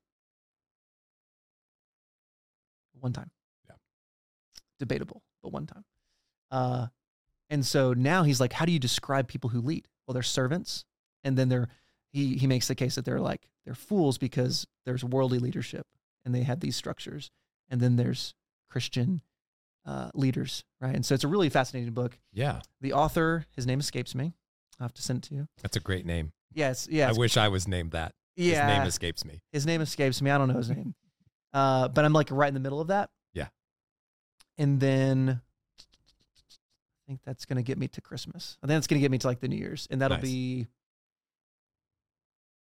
One 3.01 3.13
time. 3.13 3.31
Yeah. 3.69 3.77
Debatable, 4.79 5.23
but 5.43 5.53
one 5.53 5.67
time. 5.67 5.85
Uh 6.51 6.87
and 7.51 7.65
so 7.65 7.93
now 7.93 8.23
he's 8.23 8.41
like, 8.41 8.53
how 8.55 8.65
do 8.65 8.73
you 8.73 8.79
describe 8.79 9.29
people 9.29 9.51
who 9.51 9.61
lead? 9.61 9.87
Well, 10.07 10.15
they're 10.15 10.23
servants, 10.23 10.85
and 11.23 11.37
then 11.37 11.49
they're 11.51 11.69
he 12.15 12.37
he 12.39 12.47
makes 12.47 12.69
the 12.69 12.75
case 12.75 12.95
that 12.95 13.05
they're 13.05 13.21
like 13.21 13.49
they're 13.67 13.75
fools 13.75 14.17
because 14.19 14.67
there's 14.87 15.05
worldly 15.05 15.39
leadership 15.39 15.87
and 16.25 16.35
they 16.35 16.43
have 16.45 16.61
these 16.61 16.77
structures, 16.77 17.31
and 17.69 17.81
then 17.81 17.97
there's 17.97 18.35
Christian 18.71 19.21
uh, 19.85 20.11
leaders, 20.15 20.65
right? 20.81 20.95
And 20.95 21.05
so 21.05 21.15
it's 21.15 21.25
a 21.25 21.29
really 21.29 21.51
fascinating 21.51 21.93
book. 21.93 22.19
Yeah, 22.33 22.61
The 22.81 22.95
author, 22.95 23.45
his 23.55 23.67
name 23.67 23.81
escapes 23.81 24.15
me. 24.15 24.33
I'll 24.81 24.85
have 24.87 24.95
to 24.95 25.03
send 25.03 25.19
it 25.25 25.29
to 25.29 25.35
you. 25.35 25.49
that's 25.61 25.77
a 25.77 25.81
great 25.81 26.07
name. 26.07 26.33
Yes, 26.55 26.89
yeah, 26.91 27.09
I 27.09 27.13
wish 27.13 27.37
I 27.37 27.49
was 27.49 27.69
named 27.69 27.91
that. 27.93 28.13
yeah. 28.37 28.67
His 28.69 28.79
name 28.79 28.87
escapes 28.89 29.25
me. 29.27 29.43
his 29.53 29.67
name 29.67 29.81
escapes 29.83 30.23
me. 30.23 30.31
I 30.31 30.39
don't 30.39 30.49
know 30.49 30.57
his 30.57 30.71
name. 30.71 30.95
Uh, 31.53 31.89
but 31.89 32.05
I'm 32.07 32.13
like 32.15 32.29
right 32.31 32.49
in 32.49 32.55
the 32.55 32.61
middle 32.61 32.81
of 32.81 32.89
that. 32.89 33.11
Yeah. 33.35 33.49
And 34.59 34.81
then 34.81 35.41
I 35.41 37.01
think 37.07 37.21
that's 37.25 37.45
gonna 37.45 37.63
get 37.63 37.79
me 37.79 37.89
to 37.89 38.01
Christmas. 38.01 38.57
I 38.63 38.67
think 38.67 38.79
it's 38.79 38.87
gonna 38.87 39.01
get 39.01 39.11
me 39.11 39.19
to 39.19 39.27
like 39.27 39.41
the 39.41 39.49
New 39.49 39.57
Year's, 39.57 39.87
and 39.91 40.01
that'll 40.01 40.17
Nice. 40.19 40.23
be. 40.25 40.67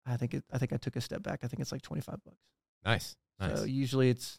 I 0.08 0.16
think 0.16 0.34
it. 0.34 0.44
I 0.52 0.58
think 0.58 0.72
I 0.72 0.76
took 0.76 0.96
a 0.96 1.00
step 1.00 1.22
back. 1.22 1.40
I 1.42 1.48
think 1.48 1.60
it's 1.60 1.72
like 1.72 1.82
25 1.82 2.24
bucks. 2.24 2.36
Nice, 2.84 3.16
nice. 3.38 3.58
So 3.58 3.64
usually 3.64 4.10
it's 4.10 4.38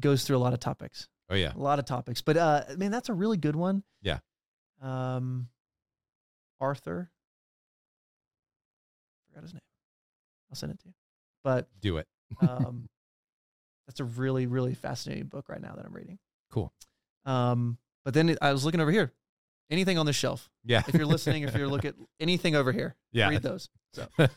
goes 0.00 0.24
through 0.24 0.36
a 0.36 0.38
lot 0.38 0.52
of 0.52 0.60
topics, 0.60 1.08
oh 1.30 1.34
yeah, 1.34 1.52
a 1.54 1.58
lot 1.58 1.78
of 1.78 1.84
topics. 1.84 2.20
But 2.22 2.36
uh, 2.36 2.64
man, 2.76 2.90
that's 2.90 3.08
a 3.08 3.14
really 3.14 3.36
good 3.36 3.56
one. 3.56 3.82
Yeah. 4.02 4.18
Um, 4.80 5.48
Arthur. 6.60 7.10
Forgot 9.28 9.42
his 9.44 9.54
name. 9.54 9.60
I'll 10.50 10.56
send 10.56 10.72
it 10.72 10.80
to 10.80 10.88
you. 10.88 10.94
But 11.44 11.68
do 11.80 11.98
it. 11.98 12.06
um, 12.40 12.88
that's 13.86 14.00
a 14.00 14.04
really 14.04 14.46
really 14.46 14.74
fascinating 14.74 15.26
book 15.26 15.48
right 15.48 15.60
now 15.60 15.74
that 15.76 15.84
I'm 15.84 15.94
reading. 15.94 16.18
Cool. 16.50 16.72
Um, 17.24 17.78
but 18.04 18.14
then 18.14 18.36
I 18.42 18.52
was 18.52 18.64
looking 18.64 18.80
over 18.80 18.90
here. 18.90 19.12
Anything 19.72 19.96
on 19.96 20.04
the 20.04 20.12
shelf? 20.12 20.50
Yeah. 20.64 20.82
If 20.86 20.94
you're 20.94 21.06
listening, 21.06 21.44
if 21.44 21.56
you're 21.56 21.66
looking 21.66 21.88
at 21.88 21.94
anything 22.20 22.54
over 22.54 22.72
here, 22.72 22.94
yeah. 23.10 23.30
read 23.30 23.42
those. 23.42 23.70
So 23.94 24.06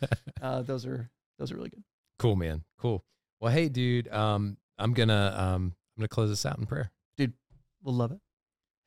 uh, 0.41 0.61
those 0.61 0.86
are 0.86 1.09
those 1.38 1.51
are 1.51 1.57
really 1.57 1.69
good. 1.69 1.83
cool, 2.19 2.38
man. 2.38 2.63
Cool. 2.79 3.03
Well, 3.41 3.51
hey, 3.51 3.67
dude. 3.67 4.07
Um, 4.07 4.55
I'm 4.79 4.93
gonna 4.93 5.36
um, 5.38 5.75
I'm 5.95 6.01
gonna 6.01 6.07
close 6.07 6.29
this 6.29 6.45
out 6.45 6.57
in 6.57 6.65
prayer. 6.65 6.89
Dude, 7.17 7.33
we'll 7.83 7.95
love 7.95 8.13
it. 8.13 8.19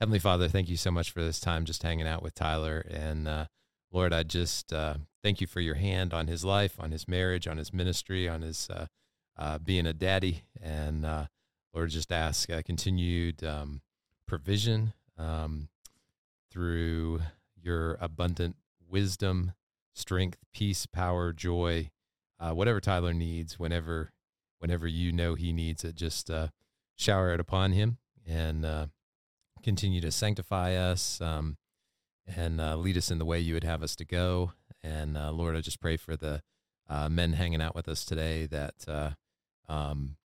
Heavenly 0.00 0.20
Father, 0.20 0.48
thank 0.48 0.70
you 0.70 0.78
so 0.78 0.90
much 0.90 1.10
for 1.10 1.22
this 1.22 1.38
time 1.38 1.66
just 1.66 1.82
hanging 1.82 2.06
out 2.06 2.22
with 2.22 2.34
Tyler. 2.34 2.82
And 2.88 3.28
uh, 3.28 3.46
Lord, 3.92 4.14
I 4.14 4.22
just 4.22 4.72
uh, 4.72 4.94
thank 5.22 5.42
you 5.42 5.46
for 5.46 5.60
your 5.60 5.74
hand 5.74 6.14
on 6.14 6.28
his 6.28 6.44
life, 6.46 6.76
on 6.78 6.92
his 6.92 7.06
marriage, 7.06 7.46
on 7.46 7.58
his 7.58 7.74
ministry, 7.74 8.26
on 8.26 8.40
his 8.40 8.70
uh, 8.70 8.86
uh, 9.36 9.58
being 9.58 9.86
a 9.86 9.92
daddy. 9.92 10.44
And 10.62 11.04
uh, 11.04 11.26
Lord, 11.74 11.90
just 11.90 12.10
ask 12.10 12.48
uh, 12.48 12.62
continued 12.62 13.44
um, 13.44 13.82
provision 14.26 14.92
um, 15.18 15.68
through 16.58 17.20
your 17.54 17.96
abundant 18.00 18.56
wisdom, 18.90 19.52
strength, 19.94 20.38
peace, 20.52 20.86
power, 20.86 21.32
joy, 21.32 21.88
uh, 22.40 22.50
whatever 22.50 22.80
Tyler 22.80 23.14
needs, 23.14 23.60
whenever, 23.60 24.10
whenever 24.58 24.88
you 24.88 25.12
know 25.12 25.36
he 25.36 25.52
needs 25.52 25.84
it, 25.84 25.94
just 25.94 26.28
uh, 26.28 26.48
shower 26.96 27.32
it 27.32 27.38
upon 27.38 27.70
him 27.70 27.98
and 28.26 28.64
uh, 28.64 28.86
continue 29.62 30.00
to 30.00 30.10
sanctify 30.10 30.74
us 30.74 31.20
um, 31.20 31.58
and 32.26 32.60
uh, 32.60 32.74
lead 32.74 32.96
us 32.96 33.12
in 33.12 33.18
the 33.18 33.24
way 33.24 33.38
you 33.38 33.54
would 33.54 33.62
have 33.62 33.80
us 33.84 33.94
to 33.94 34.04
go. 34.04 34.50
And 34.82 35.16
uh, 35.16 35.30
Lord, 35.30 35.54
I 35.54 35.60
just 35.60 35.80
pray 35.80 35.96
for 35.96 36.16
the 36.16 36.42
uh, 36.90 37.08
men 37.08 37.34
hanging 37.34 37.62
out 37.62 37.76
with 37.76 37.88
us 37.88 38.04
today 38.04 38.46
that 38.46 39.14
um, 39.68 40.16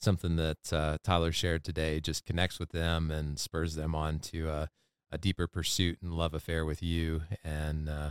something 0.00 0.36
that 0.36 0.98
Tyler 1.04 1.32
shared 1.32 1.64
today 1.64 2.00
just 2.00 2.24
connects 2.24 2.58
with 2.58 2.70
them 2.70 3.10
and 3.10 3.38
spurs 3.38 3.74
them 3.74 3.94
on 3.94 4.20
to 4.20 4.68
a 5.10 5.18
deeper 5.18 5.46
pursuit 5.46 5.98
and 6.02 6.12
love 6.14 6.34
affair 6.34 6.64
with 6.64 6.82
you. 6.82 7.22
And 7.44 7.88
uh, 7.88 8.10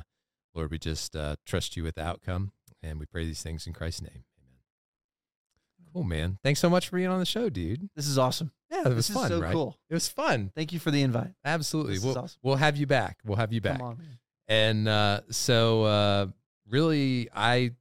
Lord, 0.54 0.72
we 0.72 0.78
just 0.80 1.16
uh, 1.16 1.36
trust 1.46 1.76
you 1.76 1.84
with 1.84 1.96
the 1.96 2.04
outcome. 2.04 2.52
And 2.82 3.00
we 3.00 3.06
pray 3.08 3.26
these 3.26 3.42
things 3.42 3.66
in 3.66 3.74
Christ's 3.74 4.04
name. 4.04 4.26
Amen. 4.40 5.92
Cool, 5.92 6.04
man. 6.04 6.38
Thanks 6.44 6.60
so 6.60 6.70
much 6.70 6.90
for 6.90 6.98
being 6.98 7.10
on 7.10 7.20
the 7.20 7.26
show, 7.26 7.50
dude. 7.50 7.90
This 7.96 8.08
is 8.08 8.20
awesome. 8.20 8.52
Yeah, 8.70 8.82
it 8.82 8.94
was 8.94 9.08
this 9.08 9.16
fun, 9.16 9.32
is 9.32 9.38
so 9.38 9.42
right? 9.42 9.52
cool. 9.52 9.76
It 9.90 9.94
was 9.96 10.08
fun. 10.08 10.52
Thank 10.56 10.72
you 10.72 10.80
for 10.80 10.92
the 10.92 11.02
invite. 11.02 11.32
Absolutely. 11.44 11.94
This 11.94 12.00
is 12.00 12.06
We'll 12.06 12.18
awesome. 12.20 12.40
we'll 12.44 12.56
have 12.58 12.78
you 12.78 12.86
back. 12.86 13.20
We'll 13.26 13.38
have 13.38 13.52
you 13.54 13.62
back. 13.62 13.80
Come 13.80 13.88
on. 13.88 14.04
And 14.48 14.88
uh, 14.88 15.22
so, 15.32 15.84
uh, 15.84 16.28
really, 16.70 17.28
I 17.34 17.72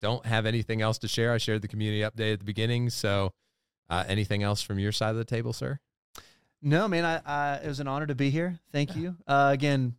don't 0.00 0.24
have 0.24 0.46
anything 0.46 0.80
else 0.80 0.98
to 0.98 1.08
share. 1.08 1.32
I 1.32 1.38
shared 1.38 1.60
the 1.60 1.68
community 1.68 2.00
update 2.00 2.34
at 2.34 2.38
the 2.38 2.44
beginning. 2.46 2.88
So, 2.88 3.32
uh, 3.90 4.04
anything 4.08 4.42
else 4.42 4.62
from 4.62 4.78
your 4.78 4.92
side 4.92 5.10
of 5.10 5.16
the 5.16 5.24
table, 5.24 5.52
sir? 5.52 5.78
No, 6.62 6.88
man. 6.88 7.04
I, 7.04 7.20
I 7.24 7.54
it 7.56 7.68
was 7.68 7.80
an 7.80 7.88
honor 7.88 8.06
to 8.06 8.14
be 8.14 8.30
here. 8.30 8.58
Thank 8.72 8.96
you. 8.96 9.16
Uh, 9.26 9.50
again, 9.52 9.94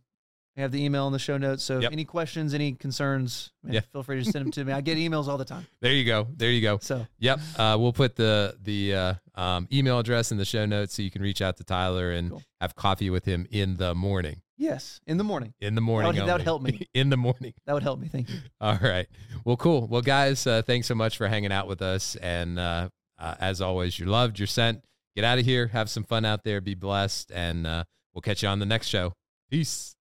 we 0.56 0.62
have 0.62 0.72
the 0.72 0.84
email 0.84 1.06
in 1.06 1.12
the 1.12 1.18
show 1.18 1.38
notes. 1.38 1.62
So 1.62 1.78
Yep. 1.78 1.92
any 1.92 2.04
questions, 2.04 2.52
any 2.54 2.72
concerns, 2.72 3.52
man, 3.62 3.74
Yeah. 3.74 3.80
feel 3.92 4.02
free 4.02 4.22
to 4.22 4.30
send 4.30 4.44
them 4.46 4.52
to 4.52 4.64
me. 4.64 4.72
I 4.72 4.80
get 4.80 4.98
emails 5.06 5.28
all 5.28 5.38
the 5.38 5.44
time. 5.44 5.66
There 5.80 5.92
you 5.92 6.04
go. 6.04 6.26
There 6.36 6.50
you 6.50 6.60
go. 6.60 6.78
So 6.82 7.06
Yep. 7.20 7.40
Uh, 7.56 7.76
we'll 7.80 7.92
put 7.92 8.16
the 8.16 8.56
the 8.62 8.94
uh, 8.94 9.14
um, 9.36 9.68
email 9.72 9.98
address 10.00 10.32
in 10.32 10.38
the 10.38 10.44
show 10.44 10.66
notes 10.66 10.94
so 10.94 11.02
you 11.02 11.10
can 11.10 11.22
reach 11.22 11.40
out 11.40 11.56
to 11.58 11.64
Tyler 11.64 12.10
and 12.12 12.30
Cool. 12.30 12.42
have 12.60 12.74
coffee 12.74 13.08
with 13.10 13.24
him 13.24 13.46
in 13.50 13.76
the 13.76 13.94
morning. 13.94 14.42
yes, 14.58 15.00
in 15.06 15.16
the 15.16 15.24
morning. 15.24 15.54
In 15.60 15.74
the 15.76 15.80
morning. 15.80 16.12
that 16.16 16.22
would 16.24 16.30
only. 16.32 16.44
help 16.44 16.62
me. 16.62 16.86
in 16.94 17.08
the 17.08 17.16
morning. 17.16 17.54
That 17.66 17.72
would 17.72 17.82
help 17.84 17.98
me. 18.00 18.08
Thank 18.08 18.28
you. 18.28 18.40
All 18.60 18.76
right. 18.82 19.06
Well, 19.44 19.56
cool. 19.56 19.86
Well, 19.86 20.02
guys, 20.02 20.46
uh, 20.46 20.60
thanks 20.62 20.86
so 20.88 20.94
much 20.94 21.16
for 21.16 21.26
hanging 21.28 21.52
out 21.52 21.68
with 21.68 21.80
us. 21.80 22.16
And 22.16 22.58
uh, 22.58 22.90
uh, 23.18 23.34
as 23.40 23.60
always, 23.62 23.98
you're 23.98 24.08
loved, 24.08 24.38
you're 24.38 24.46
sent 24.46 24.82
get 25.14 25.24
out 25.24 25.38
of 25.38 25.44
here. 25.44 25.68
Have 25.68 25.90
some 25.90 26.04
fun 26.04 26.24
out 26.24 26.44
there. 26.44 26.60
Be 26.60 26.74
blessed. 26.74 27.30
And 27.32 27.66
uh, 27.66 27.84
we'll 28.14 28.22
catch 28.22 28.42
you 28.42 28.48
on 28.48 28.58
the 28.58 28.66
next 28.66 28.88
show. 28.88 29.12
Peace. 29.50 29.94